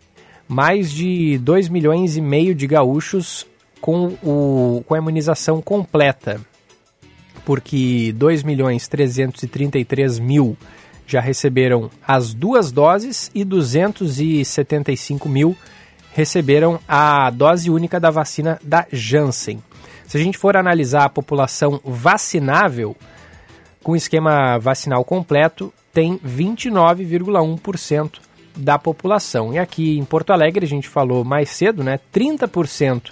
mais 0.46 0.90
de 0.90 1.38
2 1.38 1.68
milhões 1.68 2.16
e 2.16 2.20
meio 2.20 2.54
de 2.54 2.66
gaúchos 2.66 3.46
com, 3.80 4.16
o, 4.22 4.84
com 4.86 4.94
a 4.94 4.98
imunização 4.98 5.60
completa, 5.62 6.40
porque 7.44 8.12
2 8.16 8.42
milhões 8.42 8.88
333 8.88 10.18
mil 10.18 10.56
já 11.06 11.20
receberam 11.20 11.90
as 12.06 12.34
duas 12.34 12.72
doses 12.72 13.30
e 13.34 13.44
275 13.44 15.28
mil 15.28 15.56
receberam 16.12 16.78
a 16.86 17.30
dose 17.30 17.70
única 17.70 17.98
da 17.98 18.10
vacina 18.10 18.60
da 18.62 18.86
Janssen. 18.92 19.62
Se 20.06 20.16
a 20.16 20.20
gente 20.20 20.38
for 20.38 20.56
analisar 20.56 21.04
a 21.04 21.08
população 21.08 21.80
vacinável, 21.84 22.94
com 23.82 23.96
esquema 23.96 24.58
vacinal 24.58 25.04
completo, 25.04 25.72
tem 25.92 26.16
29,1% 26.18 28.20
da 28.56 28.78
população. 28.78 29.52
E 29.52 29.58
aqui 29.58 29.98
em 29.98 30.04
Porto 30.04 30.32
Alegre, 30.32 30.64
a 30.64 30.68
gente 30.68 30.88
falou 30.88 31.24
mais 31.24 31.50
cedo, 31.50 31.82
né? 31.82 31.98
30% 32.12 33.10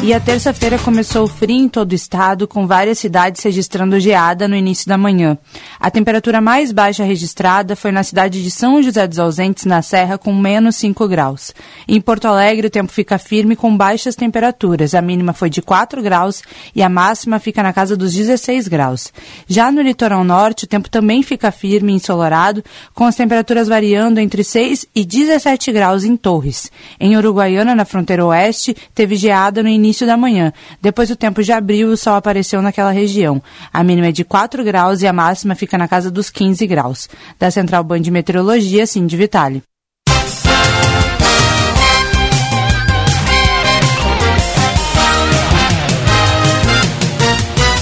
e 0.03 0.13
a 0.13 0.19
terça-feira 0.19 0.77
começou 0.77 1.27
frio 1.27 1.57
em 1.57 1.67
todo 1.67 1.91
o 1.91 1.95
estado, 1.95 2.47
com 2.47 2.67
várias 2.67 2.99
cidades 2.99 3.43
registrando 3.43 3.99
geada 3.99 4.47
no 4.47 4.55
início 4.55 4.87
da 4.87 4.97
manhã. 4.97 5.37
A 5.79 5.89
temperatura 5.89 6.39
mais 6.39 6.71
baixa 6.71 7.03
registrada 7.03 7.75
foi 7.75 7.91
na 7.91 8.03
cidade 8.03 8.43
de 8.43 8.51
São 8.51 8.81
José 8.81 9.07
dos 9.07 9.17
Ausentes, 9.17 9.65
na 9.65 9.81
Serra, 9.81 10.17
com 10.17 10.33
menos 10.33 10.75
5 10.75 11.07
graus. 11.07 11.53
Em 11.87 11.99
Porto 11.99 12.25
Alegre, 12.25 12.67
o 12.67 12.69
tempo 12.69 12.91
fica 12.91 13.17
firme 13.17 13.55
com 13.55 13.75
baixas 13.75 14.15
temperaturas. 14.15 14.93
A 14.93 15.01
mínima 15.01 15.33
foi 15.33 15.49
de 15.49 15.61
4 15.61 16.01
graus 16.01 16.43
e 16.75 16.81
a 16.81 16.89
máxima 16.89 17.39
fica 17.39 17.63
na 17.63 17.73
casa 17.73 17.97
dos 17.97 18.13
16 18.13 18.67
graus. 18.67 19.11
Já 19.47 19.71
no 19.71 19.81
litoral 19.81 20.23
norte, 20.23 20.65
o 20.65 20.67
tempo 20.67 20.89
também 20.89 21.23
fica 21.23 21.51
firme 21.51 21.91
e 21.91 21.95
ensolarado, 21.95 22.63
com 22.93 23.03
as 23.03 23.15
temperaturas 23.15 23.67
variando 23.67 24.19
entre 24.19 24.43
6 24.43 24.85
e 24.95 25.03
17 25.03 25.71
graus 25.71 26.03
em 26.03 26.15
Torres. 26.15 26.71
Em 26.99 27.17
Uruguaiana, 27.17 27.75
na 27.75 27.83
fronteira 27.83 28.25
oeste, 28.25 28.75
teve 28.93 29.15
geada 29.15 29.63
no 29.63 29.69
início 29.69 29.86
início 29.87 30.05
da 30.05 30.17
manhã. 30.17 30.51
Depois 30.81 31.09
o 31.09 31.15
tempo 31.15 31.41
já 31.41 31.57
abriu 31.57 31.89
e 31.89 31.93
o 31.93 31.97
sol 31.97 32.15
apareceu 32.15 32.61
naquela 32.61 32.91
região. 32.91 33.41
A 33.71 33.83
mínima 33.83 34.07
é 34.07 34.11
de 34.11 34.25
4 34.25 34.63
graus 34.63 35.01
e 35.01 35.07
a 35.07 35.13
máxima 35.13 35.55
fica 35.55 35.77
na 35.77 35.87
casa 35.87 36.11
dos 36.11 36.29
15 36.29 36.67
graus. 36.67 37.09
Da 37.39 37.49
Central 37.49 37.83
Band 37.83 38.01
de 38.01 38.11
Meteorologia, 38.11 38.85
Cindy 38.85 39.15
Vitale. 39.15 39.63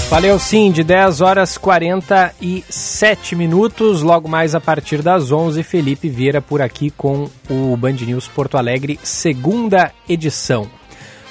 Valeu 0.08 0.38
sim, 0.38 0.70
de 0.70 0.84
10 0.84 1.20
horas 1.20 1.58
47 1.58 3.34
minutos, 3.34 4.02
logo 4.02 4.28
mais 4.28 4.54
a 4.54 4.60
partir 4.60 5.02
das 5.02 5.32
11, 5.32 5.64
Felipe 5.64 6.08
Vieira 6.08 6.40
por 6.40 6.62
aqui 6.62 6.90
com 6.90 7.28
o 7.50 7.76
Band 7.76 7.96
News 8.06 8.28
Porto 8.28 8.56
Alegre, 8.56 9.00
segunda 9.02 9.90
edição 10.08 10.70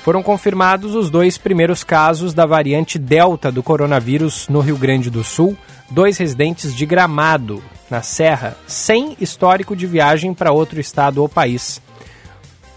foram 0.06 0.22
confirmados 0.22 0.94
os 0.94 1.10
dois 1.10 1.36
primeiros 1.36 1.84
casos 1.84 2.32
da 2.32 2.46
variante 2.46 3.00
Delta 3.00 3.52
do 3.52 3.64
coronavírus 3.64 4.48
no 4.48 4.60
Rio 4.60 4.78
Grande 4.78 5.10
do 5.10 5.24
Sul, 5.24 5.58
dois 5.90 6.20
residentes 6.20 6.76
de 6.76 6.86
Gramado, 6.86 7.64
na 7.90 8.04
Serra, 8.04 8.56
sem 8.68 9.18
histórico 9.20 9.76
de 9.76 9.88
viagem 9.88 10.32
para 10.32 10.52
outro 10.52 10.80
estado 10.80 11.24
ou 11.24 11.28
país. 11.28 11.82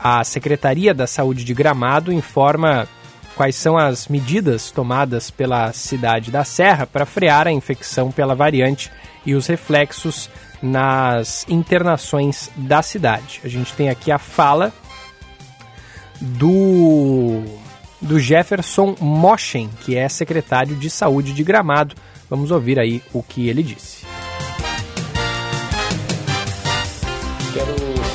A 0.00 0.24
Secretaria 0.24 0.94
da 0.94 1.06
Saúde 1.06 1.44
de 1.44 1.52
Gramado 1.52 2.10
informa 2.10 2.88
quais 3.36 3.56
são 3.56 3.76
as 3.76 4.08
medidas 4.08 4.70
tomadas 4.70 5.30
pela 5.30 5.70
cidade 5.74 6.30
da 6.30 6.44
Serra 6.44 6.86
para 6.86 7.04
frear 7.04 7.46
a 7.46 7.52
infecção 7.52 8.10
pela 8.10 8.34
variante 8.34 8.90
e 9.26 9.34
os 9.34 9.46
reflexos 9.46 10.30
nas 10.62 11.44
internações 11.46 12.50
da 12.56 12.80
cidade. 12.80 13.42
A 13.44 13.48
gente 13.48 13.74
tem 13.74 13.90
aqui 13.90 14.10
a 14.10 14.18
fala 14.18 14.72
do, 16.20 17.42
do 18.00 18.18
Jefferson 18.18 18.94
Moschen, 19.00 19.70
que 19.84 19.96
é 19.96 20.08
secretário 20.08 20.76
de 20.76 20.90
Saúde 20.90 21.32
de 21.32 21.42
Gramado. 21.44 21.94
Vamos 22.28 22.50
ouvir 22.50 22.78
aí 22.78 23.02
o 23.12 23.22
que 23.22 23.48
ele 23.48 23.62
disse. 23.62 24.06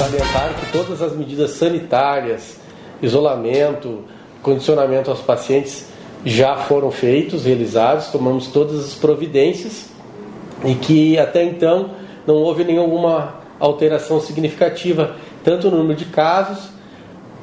salientar 0.04 0.54
que 0.60 0.72
todas 0.72 1.02
as 1.02 1.16
medidas 1.16 1.52
sanitárias, 1.52 2.60
isolamento, 3.02 4.04
condicionamento 4.42 5.10
aos 5.10 5.22
pacientes 5.22 5.88
já 6.26 6.58
foram 6.58 6.92
feitos, 6.92 7.46
realizados, 7.46 8.08
tomamos 8.08 8.48
todas 8.48 8.80
as 8.80 8.96
providências 8.96 9.90
e 10.66 10.76
que 10.76 11.18
até 11.18 11.44
então 11.44 11.92
não 12.28 12.36
houve 12.36 12.64
nenhuma 12.64 13.36
alteração 13.60 14.20
significativa, 14.20 15.16
tanto 15.44 15.70
no 15.70 15.78
número 15.78 15.98
de 15.98 16.06
casos, 16.06 16.70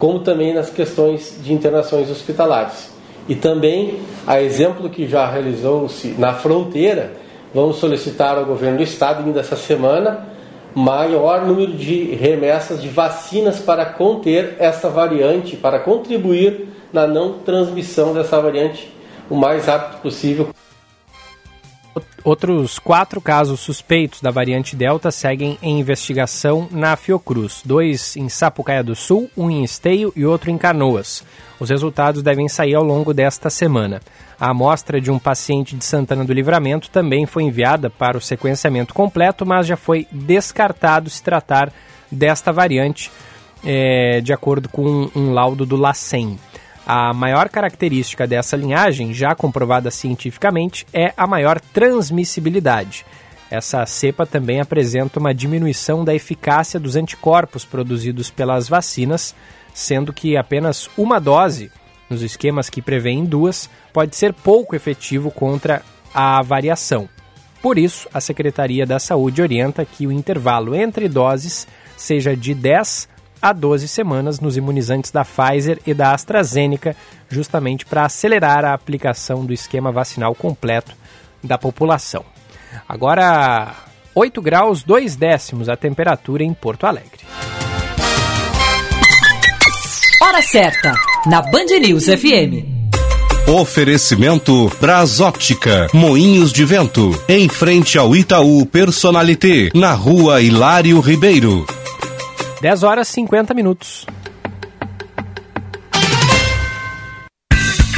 como 0.01 0.21
também 0.21 0.55
nas 0.55 0.71
questões 0.71 1.39
de 1.45 1.53
internações 1.53 2.11
hospitalares. 2.11 2.91
E 3.29 3.35
também, 3.35 4.01
a 4.27 4.41
exemplo 4.41 4.89
que 4.89 5.07
já 5.07 5.31
realizou-se 5.31 6.15
na 6.19 6.33
fronteira, 6.33 7.13
vamos 7.55 7.77
solicitar 7.77 8.39
ao 8.39 8.47
governo 8.47 8.79
do 8.79 8.83
estado, 8.83 9.23
ainda 9.23 9.41
essa 9.41 9.57
semana, 9.57 10.27
maior 10.75 11.47
número 11.47 11.73
de 11.73 12.15
remessas 12.15 12.81
de 12.81 12.89
vacinas 12.89 13.59
para 13.59 13.85
conter 13.85 14.57
essa 14.59 14.89
variante, 14.89 15.55
para 15.55 15.79
contribuir 15.79 16.69
na 16.91 17.07
não 17.07 17.35
transmissão 17.35 18.15
dessa 18.15 18.41
variante 18.41 18.91
o 19.29 19.37
mais 19.37 19.67
rápido 19.67 20.01
possível. 20.01 20.49
Outros 22.23 22.79
quatro 22.79 23.19
casos 23.19 23.61
suspeitos 23.61 24.21
da 24.21 24.31
variante 24.31 24.77
Delta 24.77 25.11
seguem 25.11 25.59
em 25.63 25.81
investigação 25.81 26.69
na 26.71 26.95
Fiocruz. 26.95 27.63
Dois 27.65 28.15
em 28.15 28.29
Sapucaia 28.29 28.85
do 28.85 28.95
Sul, 28.95 29.31
um 29.35 29.51
em 29.51 29.65
Esteio 29.65 30.13
e 30.15 30.27
outro 30.27 30.51
em 30.51 30.59
Canoas. 30.59 31.25
Os 31.59 31.71
resultados 31.71 32.23
devem 32.23 32.47
sair 32.47 32.75
ao 32.75 32.85
longo 32.85 33.15
desta 33.15 33.49
semana. 33.49 34.03
A 34.39 34.51
amostra 34.51 35.01
de 35.01 35.11
um 35.11 35.19
paciente 35.19 35.75
de 35.75 35.85
Santana 35.85 36.25
do 36.25 36.33
Livramento 36.33 36.91
também 36.91 37.25
foi 37.25 37.45
enviada 37.45 37.89
para 37.89 38.19
o 38.19 38.21
sequenciamento 38.21 38.93
completo, 38.93 39.47
mas 39.47 39.67
já 39.67 39.77
foi 39.77 40.07
descartado 40.13 41.09
se 41.09 41.23
tratar 41.23 41.73
desta 42.11 42.53
variante, 42.53 43.11
é, 43.65 44.21
de 44.21 44.33
acordo 44.33 44.69
com 44.69 45.11
um 45.15 45.33
laudo 45.33 45.65
do 45.65 45.77
LACEN. 45.77 46.39
A 46.87 47.13
maior 47.13 47.49
característica 47.49 48.27
dessa 48.27 48.57
linhagem, 48.57 49.13
já 49.13 49.35
comprovada 49.35 49.91
cientificamente, 49.91 50.87
é 50.93 51.13
a 51.17 51.27
maior 51.27 51.61
transmissibilidade. 51.61 53.05
Essa 53.51 53.85
cepa 53.85 54.25
também 54.25 54.61
apresenta 54.61 55.19
uma 55.19 55.35
diminuição 55.35 56.05
da 56.05 56.15
eficácia 56.15 56.79
dos 56.79 56.97
anticorpos 56.97 57.65
produzidos 57.65 58.31
pelas 58.31 58.69
vacinas, 58.69 59.35
sendo 59.75 60.13
que 60.13 60.37
apenas 60.37 60.89
uma 60.97 61.21
dose, 61.21 61.71
nos 62.09 62.23
esquemas 62.23 62.71
que 62.71 62.81
prevêem 62.81 63.25
duas, 63.25 63.69
pode 63.93 64.17
ser 64.17 64.33
pouco 64.33 64.77
efetivo 64.77 65.31
contra 65.31 65.83
a 66.15 66.41
variação. 66.43 67.09
Por 67.61 67.79
isso, 67.79 68.09
a 68.15 68.21
Secretaria 68.21 68.87
da 68.87 68.99
Saúde 68.99 69.43
orienta 69.43 69.85
que 69.85 70.07
o 70.07 70.13
intervalo 70.13 70.75
entre 70.75 71.09
doses 71.09 71.69
seja 71.97 72.37
de 72.37 72.55
10 72.55 73.09
a 73.41 73.53
12 73.53 73.89
semanas 73.89 74.41
nos 74.41 74.57
imunizantes 74.57 75.11
da 75.11 75.25
Pfizer 75.25 75.79
e 75.87 75.95
da 75.95 76.13
AstraZeneca, 76.13 76.95
justamente 77.29 77.87
para 77.87 78.05
acelerar 78.05 78.65
a 78.65 78.75
aplicação 78.75 79.45
do 79.45 79.53
esquema 79.53 79.91
vacinal 79.91 80.35
completo 80.35 80.93
da 81.43 81.57
população. 81.57 82.25
Agora, 82.89 83.75
8 84.15 84.43
graus 84.43 84.83
2 84.83 85.17
décimos 85.17 85.69
a 85.69 85.77
temperatura 85.77 86.43
em 86.43 86.53
Porto 86.53 86.87
Alegre. 86.87 87.21
Hora 90.23 90.43
certa, 90.43 90.95
na 91.27 91.41
Band 91.41 91.79
News 91.81 92.05
FM. 92.05 92.81
Oferecimento 93.49 94.71
Brasóptica, 94.81 95.89
Moinhos 95.93 96.53
de 96.53 96.65
Vento, 96.65 97.21
em 97.29 97.49
frente 97.49 97.99
ao 97.99 98.15
Itaú 98.15 98.65
Personalité, 98.65 99.71
na 99.75 99.93
rua 99.93 100.41
Hilário 100.41 101.01
Ribeiro. 101.01 101.67
10 102.61 102.83
horas 102.83 103.09
e 103.09 103.13
50 103.13 103.55
minutos. 103.55 104.07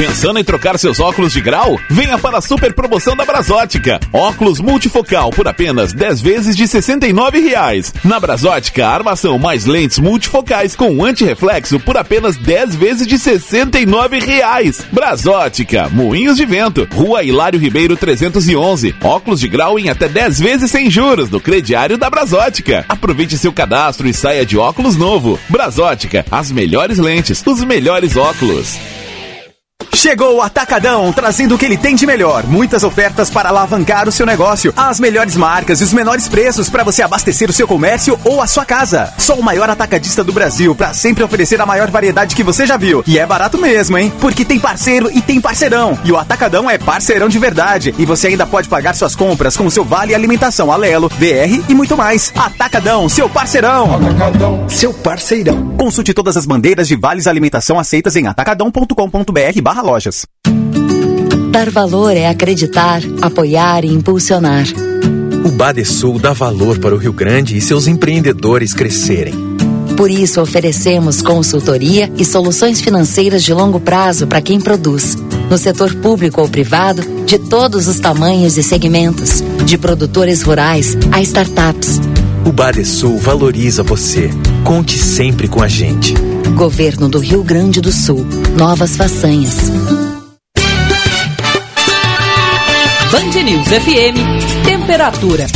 Pensando 0.02 0.40
em 0.40 0.42
trocar 0.42 0.76
seus 0.80 0.98
óculos 0.98 1.32
de 1.32 1.40
grau? 1.40 1.78
Venha 1.88 2.18
para 2.18 2.38
a 2.38 2.40
super 2.40 2.72
promoção 2.72 3.14
da 3.14 3.24
Brasótica. 3.24 4.00
Óculos 4.12 4.58
multifocal 4.58 5.30
por 5.30 5.46
apenas 5.46 5.92
10 5.92 6.20
vezes 6.20 6.56
de 6.56 6.66
69 6.66 7.38
reais. 7.38 7.94
Na 8.02 8.18
Brasótica, 8.18 8.84
armação 8.84 9.38
mais 9.38 9.64
lentes 9.64 10.00
multifocais 10.00 10.74
com 10.74 11.04
antirreflexo 11.04 11.78
por 11.78 11.96
apenas 11.96 12.36
10 12.36 12.74
vezes 12.74 13.06
de 13.06 13.16
69 13.16 14.18
reais. 14.18 14.84
Brasótica, 14.90 15.88
Moinhos 15.88 16.36
de 16.36 16.46
Vento, 16.46 16.88
Rua 16.92 17.22
Hilário 17.22 17.60
Ribeiro 17.60 17.96
311. 17.96 18.96
Óculos 19.04 19.38
de 19.38 19.46
grau 19.46 19.78
em 19.78 19.88
até 19.88 20.08
10 20.08 20.40
vezes 20.40 20.68
sem 20.72 20.90
juros 20.90 21.30
no 21.30 21.38
crediário 21.38 21.96
da 21.96 22.10
Brasótica. 22.10 22.84
Aproveite 22.88 23.38
seu 23.38 23.52
cadastro 23.52 24.08
e 24.08 24.12
saia 24.12 24.44
de 24.44 24.58
óculos 24.58 24.96
novo. 24.96 25.38
Brasótica, 25.48 26.26
as 26.28 26.50
melhores 26.50 26.98
lentes, 26.98 27.40
os 27.46 27.62
melhores 27.62 28.16
óculos. 28.16 28.80
Chegou 29.94 30.36
o 30.36 30.42
Atacadão, 30.42 31.12
trazendo 31.12 31.54
o 31.54 31.58
que 31.58 31.64
ele 31.64 31.76
tem 31.76 31.94
de 31.94 32.06
melhor. 32.06 32.44
Muitas 32.44 32.82
ofertas 32.82 33.30
para 33.30 33.50
alavancar 33.50 34.08
o 34.08 34.12
seu 34.12 34.26
negócio. 34.26 34.72
As 34.76 34.98
melhores 34.98 35.36
marcas 35.36 35.80
e 35.80 35.84
os 35.84 35.92
menores 35.92 36.26
preços 36.26 36.68
para 36.68 36.82
você 36.82 37.02
abastecer 37.02 37.48
o 37.48 37.52
seu 37.52 37.68
comércio 37.68 38.18
ou 38.24 38.40
a 38.40 38.46
sua 38.46 38.64
casa. 38.64 39.12
Sou 39.18 39.38
o 39.38 39.42
maior 39.42 39.68
atacadista 39.70 40.24
do 40.24 40.32
Brasil 40.32 40.74
para 40.74 40.92
sempre 40.92 41.22
oferecer 41.22 41.60
a 41.60 41.66
maior 41.66 41.90
variedade 41.90 42.34
que 42.34 42.42
você 42.42 42.66
já 42.66 42.76
viu. 42.76 43.04
E 43.06 43.18
é 43.18 43.26
barato 43.26 43.58
mesmo, 43.58 43.96
hein? 43.96 44.12
Porque 44.18 44.44
tem 44.44 44.58
parceiro 44.58 45.10
e 45.12 45.20
tem 45.20 45.40
parceirão. 45.40 45.96
E 46.04 46.10
o 46.10 46.16
Atacadão 46.16 46.68
é 46.68 46.78
parceirão 46.78 47.28
de 47.28 47.38
verdade. 47.38 47.94
E 47.98 48.06
você 48.06 48.28
ainda 48.28 48.46
pode 48.46 48.68
pagar 48.68 48.94
suas 48.94 49.14
compras 49.14 49.56
com 49.56 49.66
o 49.66 49.70
seu 49.70 49.84
Vale 49.84 50.14
Alimentação 50.14 50.72
Alelo, 50.72 51.08
VR 51.10 51.62
e 51.68 51.74
muito 51.74 51.96
mais. 51.96 52.32
Atacadão, 52.34 53.08
seu 53.08 53.28
parceirão. 53.28 53.94
Atacadão, 53.94 54.68
seu 54.68 54.92
parceirão. 54.92 55.74
Consulte 55.76 56.14
todas 56.14 56.36
as 56.36 56.46
bandeiras 56.46 56.88
de 56.88 56.96
vales 56.96 57.26
alimentação 57.26 57.78
aceitas 57.78 58.16
em 58.16 58.26
atacadão.com.br 58.26 59.62
barra 59.62 59.81
lojas. 59.82 60.24
Dar 61.50 61.68
valor 61.70 62.16
é 62.16 62.28
acreditar, 62.28 63.02
apoiar 63.20 63.84
e 63.84 63.88
impulsionar. 63.88 64.64
O 65.44 65.50
Badesul 65.50 66.18
dá 66.18 66.32
valor 66.32 66.78
para 66.78 66.94
o 66.94 66.98
Rio 66.98 67.12
Grande 67.12 67.56
e 67.56 67.60
seus 67.60 67.86
empreendedores 67.86 68.72
crescerem. 68.72 69.34
Por 69.96 70.10
isso, 70.10 70.40
oferecemos 70.40 71.20
consultoria 71.20 72.10
e 72.16 72.24
soluções 72.24 72.80
financeiras 72.80 73.42
de 73.42 73.52
longo 73.52 73.78
prazo 73.78 74.26
para 74.26 74.40
quem 74.40 74.60
produz, 74.60 75.16
no 75.50 75.58
setor 75.58 75.94
público 75.96 76.40
ou 76.40 76.48
privado, 76.48 77.02
de 77.26 77.38
todos 77.38 77.86
os 77.86 78.00
tamanhos 78.00 78.56
e 78.56 78.62
segmentos, 78.62 79.42
de 79.64 79.76
produtores 79.76 80.42
rurais 80.42 80.96
a 81.12 81.20
startups. 81.20 82.00
O 82.44 82.50
Badesul 82.50 83.18
valoriza 83.18 83.82
você. 83.82 84.30
Conte 84.64 84.98
sempre 84.98 85.46
com 85.46 85.62
a 85.62 85.68
gente. 85.68 86.14
Governo 86.54 87.08
do 87.08 87.18
Rio 87.18 87.42
Grande 87.42 87.80
do 87.80 87.90
Sul. 87.90 88.26
Novas 88.56 88.96
façanhas. 88.96 89.70
Band 93.10 93.42
News 93.42 93.68
FM. 93.68 94.64
Temperatura. 94.64 95.46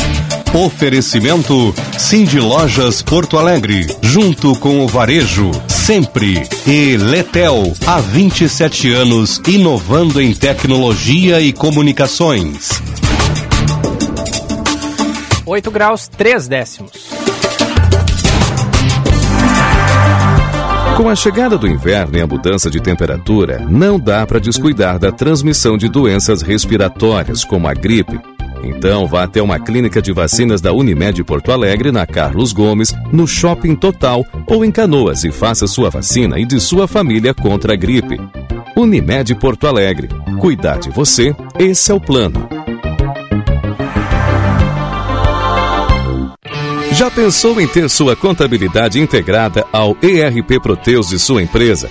Oferecimento 0.55 1.75
Cindy 1.99 2.41
Lojas 2.41 3.03
Porto 3.03 3.39
Alegre, 3.39 3.87
junto 4.03 4.55
com 4.57 4.85
o 4.85 4.89
Varejo, 4.89 5.51
sempre. 5.69 6.43
E 6.67 6.97
Letel, 6.97 7.75
há 7.87 8.01
27 8.01 8.93
anos, 8.93 9.41
inovando 9.47 10.21
em 10.21 10.33
tecnologia 10.33 11.41
e 11.41 11.53
comunicações. 11.53 12.71
8 15.45 15.71
graus 15.71 16.09
3 16.09 16.49
décimos. 16.49 17.16
Com 20.97 21.11
a 21.11 21.15
chegada 21.15 21.59
do 21.59 21.69
inverno 21.69 22.17
e 22.17 22.23
a 22.23 22.27
mudança 22.27 22.71
de 22.71 22.81
temperatura, 22.81 23.59
não 23.69 24.01
dá 24.01 24.27
para 24.27 24.41
descuidar 24.41 24.99
da 24.99 25.13
transmissão 25.13 25.77
de 25.77 25.91
doenças 25.91 26.41
respiratórias, 26.41 27.45
como 27.45 27.69
a 27.69 27.75
gripe. 27.75 28.19
Então 28.65 29.07
vá 29.07 29.25
até 29.25 29.43
uma 29.43 29.61
clínica 29.61 30.01
de 30.01 30.11
vacinas 30.11 30.63
da 30.63 30.73
Unimed 30.73 31.23
Porto 31.23 31.53
Alegre, 31.53 31.93
na 31.93 32.07
Carlos 32.07 32.51
Gomes, 32.51 32.95
no 33.13 33.27
Shopping 33.27 33.77
Total 33.77 34.25
ou 34.47 34.65
em 34.65 34.73
Canoas 34.73 35.23
e 35.23 35.31
faça 35.31 35.67
sua 35.67 35.91
vacina 35.91 36.41
e 36.41 36.47
de 36.47 36.59
sua 36.59 36.89
família 36.89 37.35
contra 37.35 37.75
a 37.75 37.77
gripe. 37.77 38.19
Unimed 38.75 39.35
Porto 39.35 39.67
Alegre. 39.67 40.09
Cuidar 40.41 40.79
de 40.79 40.89
você, 40.89 41.37
esse 41.59 41.93
é 41.93 41.95
o 41.95 42.01
plano. 42.01 42.56
Já 46.97 47.11
pensou 47.11 47.61
em 47.61 47.69
ter 47.69 47.91
sua 47.91 48.17
contabilidade 48.17 48.99
integrada 48.99 49.67
ao 49.71 49.95
ERP 50.03 50.59
Proteus 50.63 51.09
de 51.09 51.19
sua 51.19 51.43
empresa? 51.43 51.91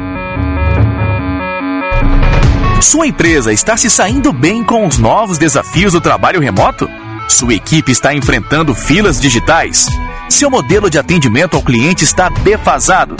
Sua 2.81 3.05
empresa 3.05 3.53
está 3.53 3.77
se 3.77 3.89
saindo 3.91 4.33
bem 4.33 4.63
com 4.63 4.87
os 4.87 4.97
novos 4.97 5.37
desafios 5.37 5.93
do 5.93 6.01
trabalho 6.01 6.41
remoto? 6.41 6.89
Sua 7.29 7.53
equipe 7.53 7.91
está 7.91 8.13
enfrentando 8.13 8.73
filas 8.73 9.21
digitais? 9.21 9.87
Seu 10.27 10.49
modelo 10.49 10.89
de 10.89 10.97
atendimento 10.97 11.55
ao 11.55 11.61
cliente 11.61 12.03
está 12.03 12.27
defasado? 12.27 13.15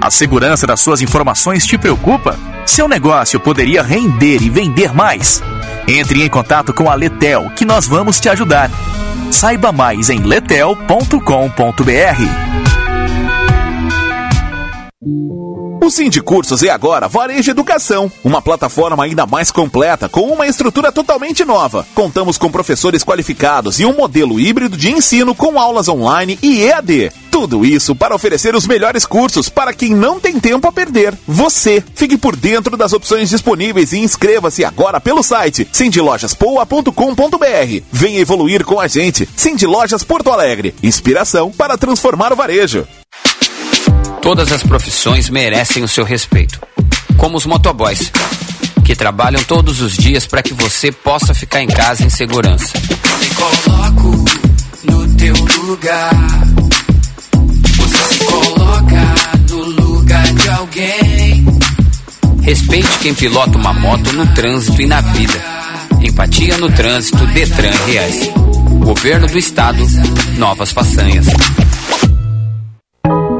A 0.00 0.10
segurança 0.10 0.66
das 0.66 0.80
suas 0.80 1.02
informações 1.02 1.66
te 1.66 1.76
preocupa? 1.76 2.38
Seu 2.64 2.88
negócio 2.88 3.38
poderia 3.38 3.82
render 3.82 4.42
e 4.42 4.48
vender 4.48 4.94
mais? 4.94 5.42
Entre 5.86 6.24
em 6.24 6.28
contato 6.28 6.72
com 6.72 6.90
a 6.90 6.94
Letel, 6.94 7.50
que 7.50 7.66
nós 7.66 7.86
vamos 7.86 8.18
te 8.18 8.30
ajudar. 8.30 8.70
Saiba 9.30 9.70
mais 9.70 10.08
em 10.08 10.20
letel.com.br. 10.20 11.14
O 15.84 15.90
Sindicursos 15.90 16.62
é 16.62 16.70
agora 16.70 17.08
Varejo 17.08 17.50
Educação, 17.50 18.10
uma 18.24 18.40
plataforma 18.40 19.04
ainda 19.04 19.26
mais 19.26 19.50
completa 19.50 20.08
com 20.08 20.32
uma 20.32 20.46
estrutura 20.46 20.90
totalmente 20.90 21.44
nova. 21.44 21.86
Contamos 21.94 22.38
com 22.38 22.50
professores 22.50 23.04
qualificados 23.04 23.78
e 23.78 23.84
um 23.84 23.92
modelo 23.92 24.40
híbrido 24.40 24.78
de 24.78 24.90
ensino 24.90 25.34
com 25.34 25.60
aulas 25.60 25.86
online 25.86 26.38
e 26.42 26.62
EAD. 26.62 27.12
Tudo 27.30 27.66
isso 27.66 27.94
para 27.94 28.14
oferecer 28.14 28.54
os 28.54 28.66
melhores 28.66 29.04
cursos 29.04 29.50
para 29.50 29.74
quem 29.74 29.94
não 29.94 30.18
tem 30.18 30.40
tempo 30.40 30.66
a 30.66 30.72
perder. 30.72 31.12
Você, 31.28 31.84
fique 31.94 32.16
por 32.16 32.34
dentro 32.34 32.78
das 32.78 32.94
opções 32.94 33.28
disponíveis 33.28 33.92
e 33.92 33.98
inscreva-se 33.98 34.64
agora 34.64 34.98
pelo 34.98 35.22
site 35.22 35.68
sindilojaspoa.com.br. 35.70 37.82
Venha 37.92 38.20
evoluir 38.20 38.64
com 38.64 38.80
a 38.80 38.88
gente. 38.88 39.28
Cindy 39.36 39.66
Lojas 39.66 40.02
Porto 40.02 40.30
Alegre. 40.30 40.74
Inspiração 40.82 41.52
para 41.52 41.76
transformar 41.76 42.32
o 42.32 42.36
varejo. 42.36 42.86
Todas 44.24 44.50
as 44.52 44.62
profissões 44.62 45.28
merecem 45.28 45.84
o 45.84 45.86
seu 45.86 46.02
respeito, 46.02 46.58
como 47.18 47.36
os 47.36 47.44
motoboys, 47.44 48.10
que 48.82 48.96
trabalham 48.96 49.44
todos 49.44 49.82
os 49.82 49.98
dias 49.98 50.24
para 50.24 50.42
que 50.42 50.54
você 50.54 50.90
possa 50.90 51.34
ficar 51.34 51.60
em 51.60 51.66
casa 51.66 52.06
em 52.06 52.08
segurança. 52.08 52.72
Me 53.20 53.28
coloco 53.34 54.24
no 54.84 55.14
teu 55.16 55.34
lugar. 55.66 56.10
Você 57.76 58.14
se 58.14 58.24
coloca 58.24 59.14
no 59.50 59.62
lugar 59.62 60.32
de 60.32 60.48
alguém. 60.48 61.46
Respeite 62.40 62.98
quem 63.02 63.12
pilota 63.12 63.58
uma 63.58 63.74
moto 63.74 64.10
no 64.14 64.26
trânsito 64.32 64.80
e 64.80 64.86
na 64.86 65.02
vida. 65.02 65.38
Empatia 66.00 66.56
no 66.56 66.72
trânsito, 66.72 67.26
Detran 67.26 67.74
Reais. 67.86 68.30
Governo 68.86 69.26
do 69.26 69.36
Estado, 69.38 69.86
novas 70.38 70.72
façanhas. 70.72 71.26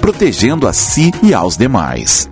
protegendo 0.00 0.66
a 0.66 0.72
si 0.72 1.12
e 1.22 1.34
aos 1.34 1.56
demais. 1.56 2.30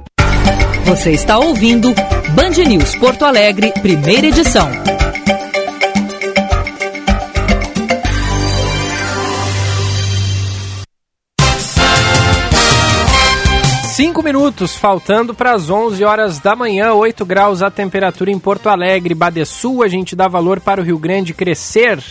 Você 0.86 1.10
está 1.10 1.38
ouvindo 1.38 1.92
Band 2.34 2.64
News 2.66 2.94
Porto 2.96 3.24
Alegre, 3.24 3.72
primeira 3.82 4.28
edição. 4.28 4.70
Cinco 13.96 14.22
minutos 14.22 14.76
faltando 14.76 15.34
para 15.34 15.52
as 15.52 15.68
11 15.68 16.04
horas 16.04 16.38
da 16.38 16.54
manhã, 16.54 16.92
8 16.92 17.24
graus 17.24 17.62
a 17.62 17.70
temperatura 17.70 18.30
em 18.30 18.38
Porto 18.38 18.68
Alegre, 18.68 19.14
Badesul. 19.14 19.82
A 19.82 19.88
gente 19.88 20.14
dá 20.14 20.28
valor 20.28 20.60
para 20.60 20.80
o 20.80 20.84
Rio 20.84 20.98
Grande 20.98 21.34
crescer. 21.34 22.02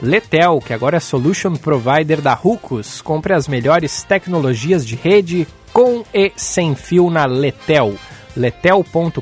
Letel, 0.00 0.60
que 0.60 0.72
agora 0.72 0.98
é 0.98 1.00
Solution 1.00 1.54
Provider 1.54 2.20
da 2.20 2.32
Rucos. 2.32 3.00
Compre 3.00 3.34
as 3.34 3.48
melhores 3.48 4.02
tecnologias 4.02 4.86
de 4.86 4.94
rede 4.94 5.46
com 5.72 6.04
e 6.14 6.32
sem 6.36 6.74
fio 6.74 7.10
na 7.10 7.26
Letel. 7.26 7.94
letel.com.br. 8.36 9.20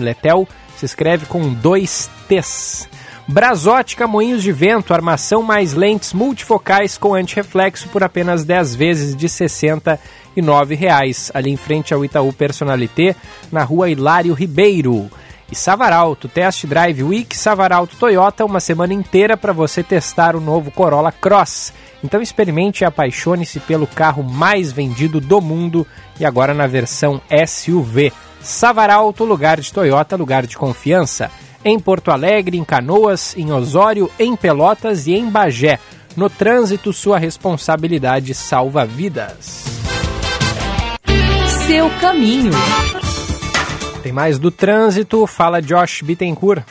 Letel 0.00 0.46
se 0.76 0.84
escreve 0.84 1.26
com 1.26 1.52
dois 1.52 2.10
T's. 2.28 2.88
Brasótica 3.28 4.06
Moinhos 4.06 4.42
de 4.42 4.52
Vento, 4.52 4.94
armação 4.94 5.42
mais 5.42 5.74
lentes 5.74 6.12
multifocais 6.12 6.96
com 6.96 7.12
antirreflexo 7.14 7.88
por 7.88 8.04
apenas 8.04 8.44
10 8.44 8.76
vezes 8.76 9.16
de 9.16 9.26
R$ 9.26 9.32
69,00. 9.32 11.30
Ali 11.34 11.50
em 11.50 11.56
frente 11.56 11.92
ao 11.92 12.04
Itaú 12.04 12.32
Personalité, 12.32 13.16
na 13.50 13.64
rua 13.64 13.90
Hilário 13.90 14.32
Ribeiro. 14.32 15.10
E 15.50 15.54
Savaralto, 15.54 16.28
Test 16.28 16.66
Drive 16.66 17.02
Week 17.02 17.36
Savaralto 17.36 17.96
Toyota, 17.96 18.44
uma 18.44 18.58
semana 18.58 18.92
inteira 18.92 19.36
para 19.36 19.52
você 19.52 19.82
testar 19.82 20.34
o 20.34 20.40
novo 20.40 20.70
Corolla 20.70 21.12
Cross. 21.12 21.72
Então 22.02 22.20
experimente 22.20 22.82
e 22.82 22.84
apaixone-se 22.84 23.60
pelo 23.60 23.86
carro 23.86 24.22
mais 24.22 24.72
vendido 24.72 25.20
do 25.20 25.40
mundo 25.40 25.86
e 26.18 26.24
agora 26.24 26.52
na 26.52 26.66
versão 26.66 27.20
SUV. 27.46 28.12
Savaralto, 28.40 29.24
lugar 29.24 29.60
de 29.60 29.72
Toyota, 29.72 30.16
lugar 30.16 30.46
de 30.46 30.56
confiança. 30.56 31.30
Em 31.64 31.78
Porto 31.80 32.10
Alegre, 32.10 32.56
em 32.56 32.64
Canoas, 32.64 33.36
em 33.36 33.52
Osório, 33.52 34.10
em 34.18 34.36
Pelotas 34.36 35.06
e 35.06 35.14
em 35.14 35.28
Bagé. 35.28 35.78
No 36.16 36.30
trânsito, 36.30 36.92
sua 36.92 37.18
responsabilidade 37.18 38.34
salva 38.34 38.84
vidas. 38.86 39.64
Seu 41.66 41.90
caminho. 42.00 42.52
Tem 44.06 44.12
mais 44.12 44.38
do 44.38 44.52
trânsito, 44.52 45.26
fala 45.26 45.60
Josh 45.60 46.00
Bittencourt. 46.00 46.62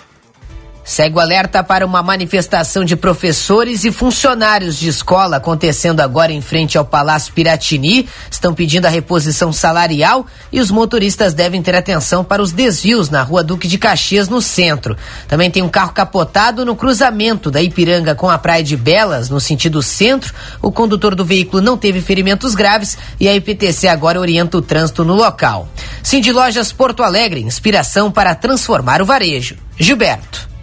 Segue 0.86 1.18
o 1.18 1.20
alerta 1.20 1.64
para 1.64 1.84
uma 1.84 2.04
manifestação 2.04 2.86
de 2.86 2.96
professores 2.96 3.84
e 3.84 3.92
funcionários 3.92 4.78
de 4.78 4.88
escola 4.88 5.38
acontecendo 5.38 6.00
agora 6.00 6.32
em 6.32 6.42
frente 6.42 6.78
ao 6.78 6.86
Palácio 6.86 7.34
Piratini. 7.34 8.08
Estão 8.30 8.54
pedindo 8.54 8.86
a 8.86 8.90
reposição 8.90 9.52
salarial 9.52 10.28
e 10.52 10.60
os 10.60 10.70
motoristas 10.70 11.34
devem 11.34 11.60
ter 11.64 11.74
atenção 11.74 12.24
para 12.24 12.40
os 12.40 12.52
desvios 12.52 13.10
na 13.10 13.24
rua 13.24 13.44
Duque 13.44 13.68
de 13.68 13.80
Caxias, 13.80 14.30
no 14.30 14.40
centro. 14.40 14.96
Também 15.28 15.50
tem 15.50 15.64
um 15.64 15.70
carro 15.70 15.92
capotado 15.92 16.64
no 16.64 16.76
cruzamento 16.76 17.50
da 17.50 17.64
Ipiranga 17.64 18.14
com 18.14 18.30
a 18.30 18.38
Praia 18.38 18.64
de 18.64 18.78
Belas, 18.78 19.28
no 19.28 19.40
sentido 19.40 19.82
centro. 19.82 20.36
O 20.62 20.72
condutor 20.72 21.16
do 21.16 21.26
veículo 21.26 21.64
não 21.64 21.78
teve 21.78 22.00
ferimentos 22.00 22.54
graves 22.54 22.96
e 23.20 23.28
a 23.28 23.36
IPTC 23.36 23.88
agora 23.88 24.20
orienta 24.20 24.56
o 24.56 24.62
trânsito 24.62 25.04
no 25.04 25.16
local. 25.16 25.68
Cindy 26.04 26.32
Lojas 26.32 26.72
Porto 26.72 27.02
Alegre, 27.02 27.42
inspiração 27.42 28.12
para 28.12 28.36
transformar 28.36 29.02
o 29.02 29.06
varejo. 29.06 29.56
Gilberto. 29.80 30.55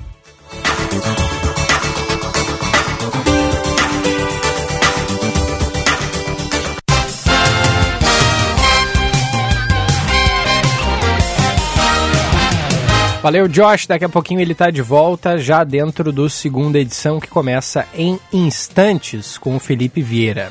Valeu, 13.22 13.46
Josh. 13.46 13.86
Daqui 13.86 14.04
a 14.04 14.08
pouquinho 14.08 14.40
ele 14.40 14.50
está 14.50 14.68
de 14.68 14.82
volta, 14.82 15.38
já 15.38 15.62
dentro 15.62 16.12
do 16.12 16.28
segunda 16.28 16.80
edição, 16.80 17.20
que 17.20 17.28
começa 17.28 17.86
em 17.94 18.18
instantes 18.32 19.38
com 19.38 19.54
o 19.54 19.60
Felipe 19.60 20.02
Vieira. 20.02 20.50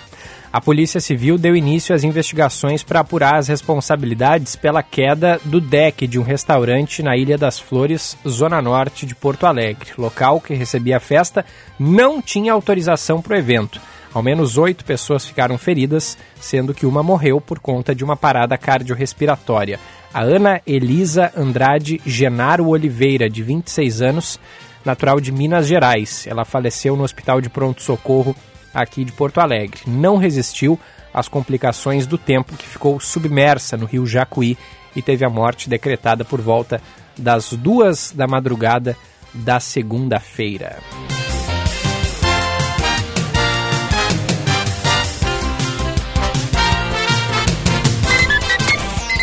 A 0.53 0.59
Polícia 0.59 0.99
Civil 0.99 1.37
deu 1.37 1.55
início 1.55 1.95
às 1.95 2.03
investigações 2.03 2.83
para 2.83 2.99
apurar 2.99 3.37
as 3.37 3.47
responsabilidades 3.47 4.53
pela 4.53 4.83
queda 4.83 5.39
do 5.45 5.61
deck 5.61 6.05
de 6.05 6.19
um 6.19 6.23
restaurante 6.23 7.01
na 7.01 7.15
Ilha 7.15 7.37
das 7.37 7.57
Flores, 7.57 8.17
zona 8.27 8.61
norte 8.61 9.05
de 9.05 9.15
Porto 9.15 9.45
Alegre. 9.45 9.91
Local 9.97 10.41
que 10.41 10.53
recebia 10.53 10.97
a 10.97 10.99
festa 10.99 11.45
não 11.79 12.21
tinha 12.21 12.51
autorização 12.51 13.21
para 13.21 13.35
o 13.35 13.37
evento. 13.37 13.79
Ao 14.13 14.21
menos 14.21 14.57
oito 14.57 14.83
pessoas 14.83 15.25
ficaram 15.25 15.57
feridas, 15.57 16.17
sendo 16.35 16.73
que 16.73 16.85
uma 16.85 17.01
morreu 17.01 17.39
por 17.39 17.59
conta 17.59 17.95
de 17.95 18.03
uma 18.03 18.17
parada 18.17 18.57
cardiorrespiratória. 18.57 19.79
A 20.13 20.19
Ana 20.19 20.61
Elisa 20.67 21.31
Andrade 21.33 22.01
Genaro 22.05 22.67
Oliveira, 22.67 23.29
de 23.29 23.41
26 23.41 24.01
anos, 24.01 24.37
natural 24.83 25.21
de 25.21 25.31
Minas 25.31 25.65
Gerais. 25.65 26.27
Ela 26.27 26.43
faleceu 26.43 26.97
no 26.97 27.03
Hospital 27.03 27.39
de 27.39 27.49
Pronto 27.49 27.81
Socorro 27.81 28.35
aqui 28.73 29.03
de 29.03 29.11
Porto 29.11 29.39
Alegre. 29.39 29.81
Não 29.87 30.17
resistiu 30.17 30.79
às 31.13 31.27
complicações 31.27 32.07
do 32.07 32.17
tempo 32.17 32.55
que 32.55 32.65
ficou 32.65 32.99
submersa 32.99 33.77
no 33.77 33.85
rio 33.85 34.05
Jacuí 34.05 34.57
e 34.95 35.01
teve 35.01 35.25
a 35.25 35.29
morte 35.29 35.69
decretada 35.69 36.23
por 36.23 36.41
volta 36.41 36.81
das 37.17 37.53
duas 37.53 38.11
da 38.11 38.27
madrugada 38.27 38.95
da 39.33 39.59
segunda-feira. 39.59 40.79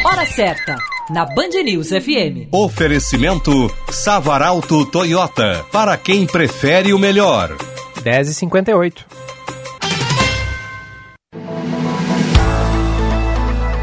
Hora 0.05 0.27
certa, 0.27 0.77
na 1.11 1.25
Band 1.27 1.63
News 1.65 1.89
FM. 1.89 2.49
Oferecimento 2.51 3.71
Savaralto 3.91 4.87
Toyota, 4.87 5.65
para 5.71 5.97
quem 5.97 6.27
prefere 6.27 6.93
o 6.93 6.99
melhor. 6.99 7.55
10h58. 8.03 9.08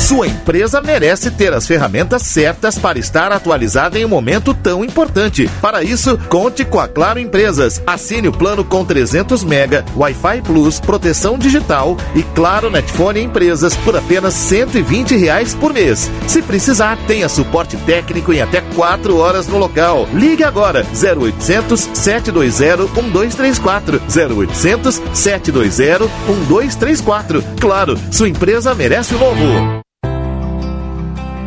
Sua 0.00 0.26
empresa 0.26 0.80
merece 0.80 1.30
ter 1.30 1.52
as 1.52 1.66
ferramentas 1.66 2.22
certas 2.22 2.78
para 2.78 2.98
estar 2.98 3.30
atualizada 3.30 3.98
em 3.98 4.04
um 4.04 4.08
momento 4.08 4.54
tão 4.54 4.82
importante. 4.82 5.48
Para 5.60 5.84
isso, 5.84 6.18
conte 6.28 6.64
com 6.64 6.80
a 6.80 6.88
Claro 6.88 7.20
Empresas. 7.20 7.80
Assine 7.86 8.26
o 8.26 8.32
plano 8.32 8.64
com 8.64 8.84
300 8.84 9.44
mega, 9.44 9.84
Wi-Fi 9.94 10.40
Plus, 10.42 10.80
proteção 10.80 11.38
digital 11.38 11.96
e 12.16 12.22
Claro 12.22 12.70
Netfone 12.70 13.20
Empresas 13.20 13.76
por 13.76 13.94
apenas 13.94 14.34
120 14.34 15.16
reais 15.16 15.54
por 15.54 15.72
mês. 15.72 16.10
Se 16.26 16.42
precisar, 16.42 16.96
tenha 17.06 17.28
suporte 17.28 17.76
técnico 17.76 18.32
em 18.32 18.40
até 18.40 18.62
4 18.74 19.16
horas 19.16 19.46
no 19.46 19.58
local. 19.58 20.08
Ligue 20.14 20.42
agora 20.42 20.84
0800 20.94 21.88
720 21.94 22.90
1234 23.02 24.00
0800 24.00 25.02
720 25.12 26.10
1234. 26.48 27.44
Claro, 27.60 27.98
sua 28.10 28.28
empresa 28.28 28.74
merece 28.74 29.14
o 29.14 29.18
novo. 29.18 29.89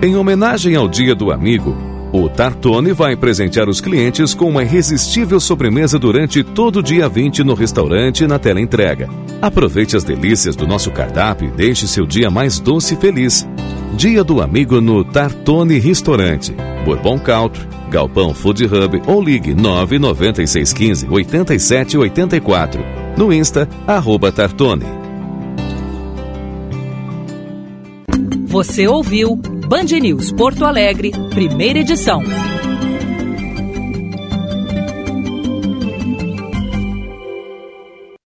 Em 0.04 0.18
homenagem 0.18 0.76
ao 0.76 0.90
Dia 0.90 1.16
do 1.16 1.32
Amigo, 1.32 1.74
o 2.12 2.28
Tartone 2.28 2.92
vai 2.92 3.16
presentear 3.16 3.70
os 3.70 3.80
clientes 3.80 4.34
com 4.34 4.50
uma 4.50 4.62
irresistível 4.62 5.40
sobremesa 5.40 5.98
durante 5.98 6.44
todo 6.44 6.80
o 6.80 6.84
dia 6.84 7.08
20 7.08 7.42
no 7.42 7.54
restaurante 7.54 8.26
e 8.26 8.28
na 8.28 8.38
tela 8.38 8.60
entrega. 8.60 9.08
Aproveite 9.42 9.96
as 9.96 10.04
delícias 10.04 10.58
do 10.58 10.68
nosso 10.68 10.92
cardápio 10.92 11.48
e 11.48 11.52
deixe 11.52 11.88
seu 11.88 12.06
dia 12.06 12.30
mais 12.30 12.60
doce 12.60 12.96
e 12.96 12.98
feliz. 12.98 13.48
Dia 13.96 14.26
do 14.26 14.42
Amigo 14.42 14.82
no 14.82 15.06
Tartone 15.06 15.80
Restaurante, 15.80 16.54
Bourbon 16.84 17.18
Country, 17.18 17.66
Galpão 17.90 18.34
Food 18.34 18.66
Hub 18.66 19.02
ou 19.08 19.24
ligue 19.24 19.54
99615 19.54 21.08
8784. 21.10 22.84
No 23.16 23.32
Insta, 23.32 23.70
arroba 23.88 24.34
Tartone. 24.34 24.86
Você 28.48 28.86
ouviu 28.86 29.42
Band 29.74 30.00
News 30.00 30.32
Porto 30.32 30.66
Alegre, 30.66 31.10
primeira 31.32 31.80
edição. 31.80 32.22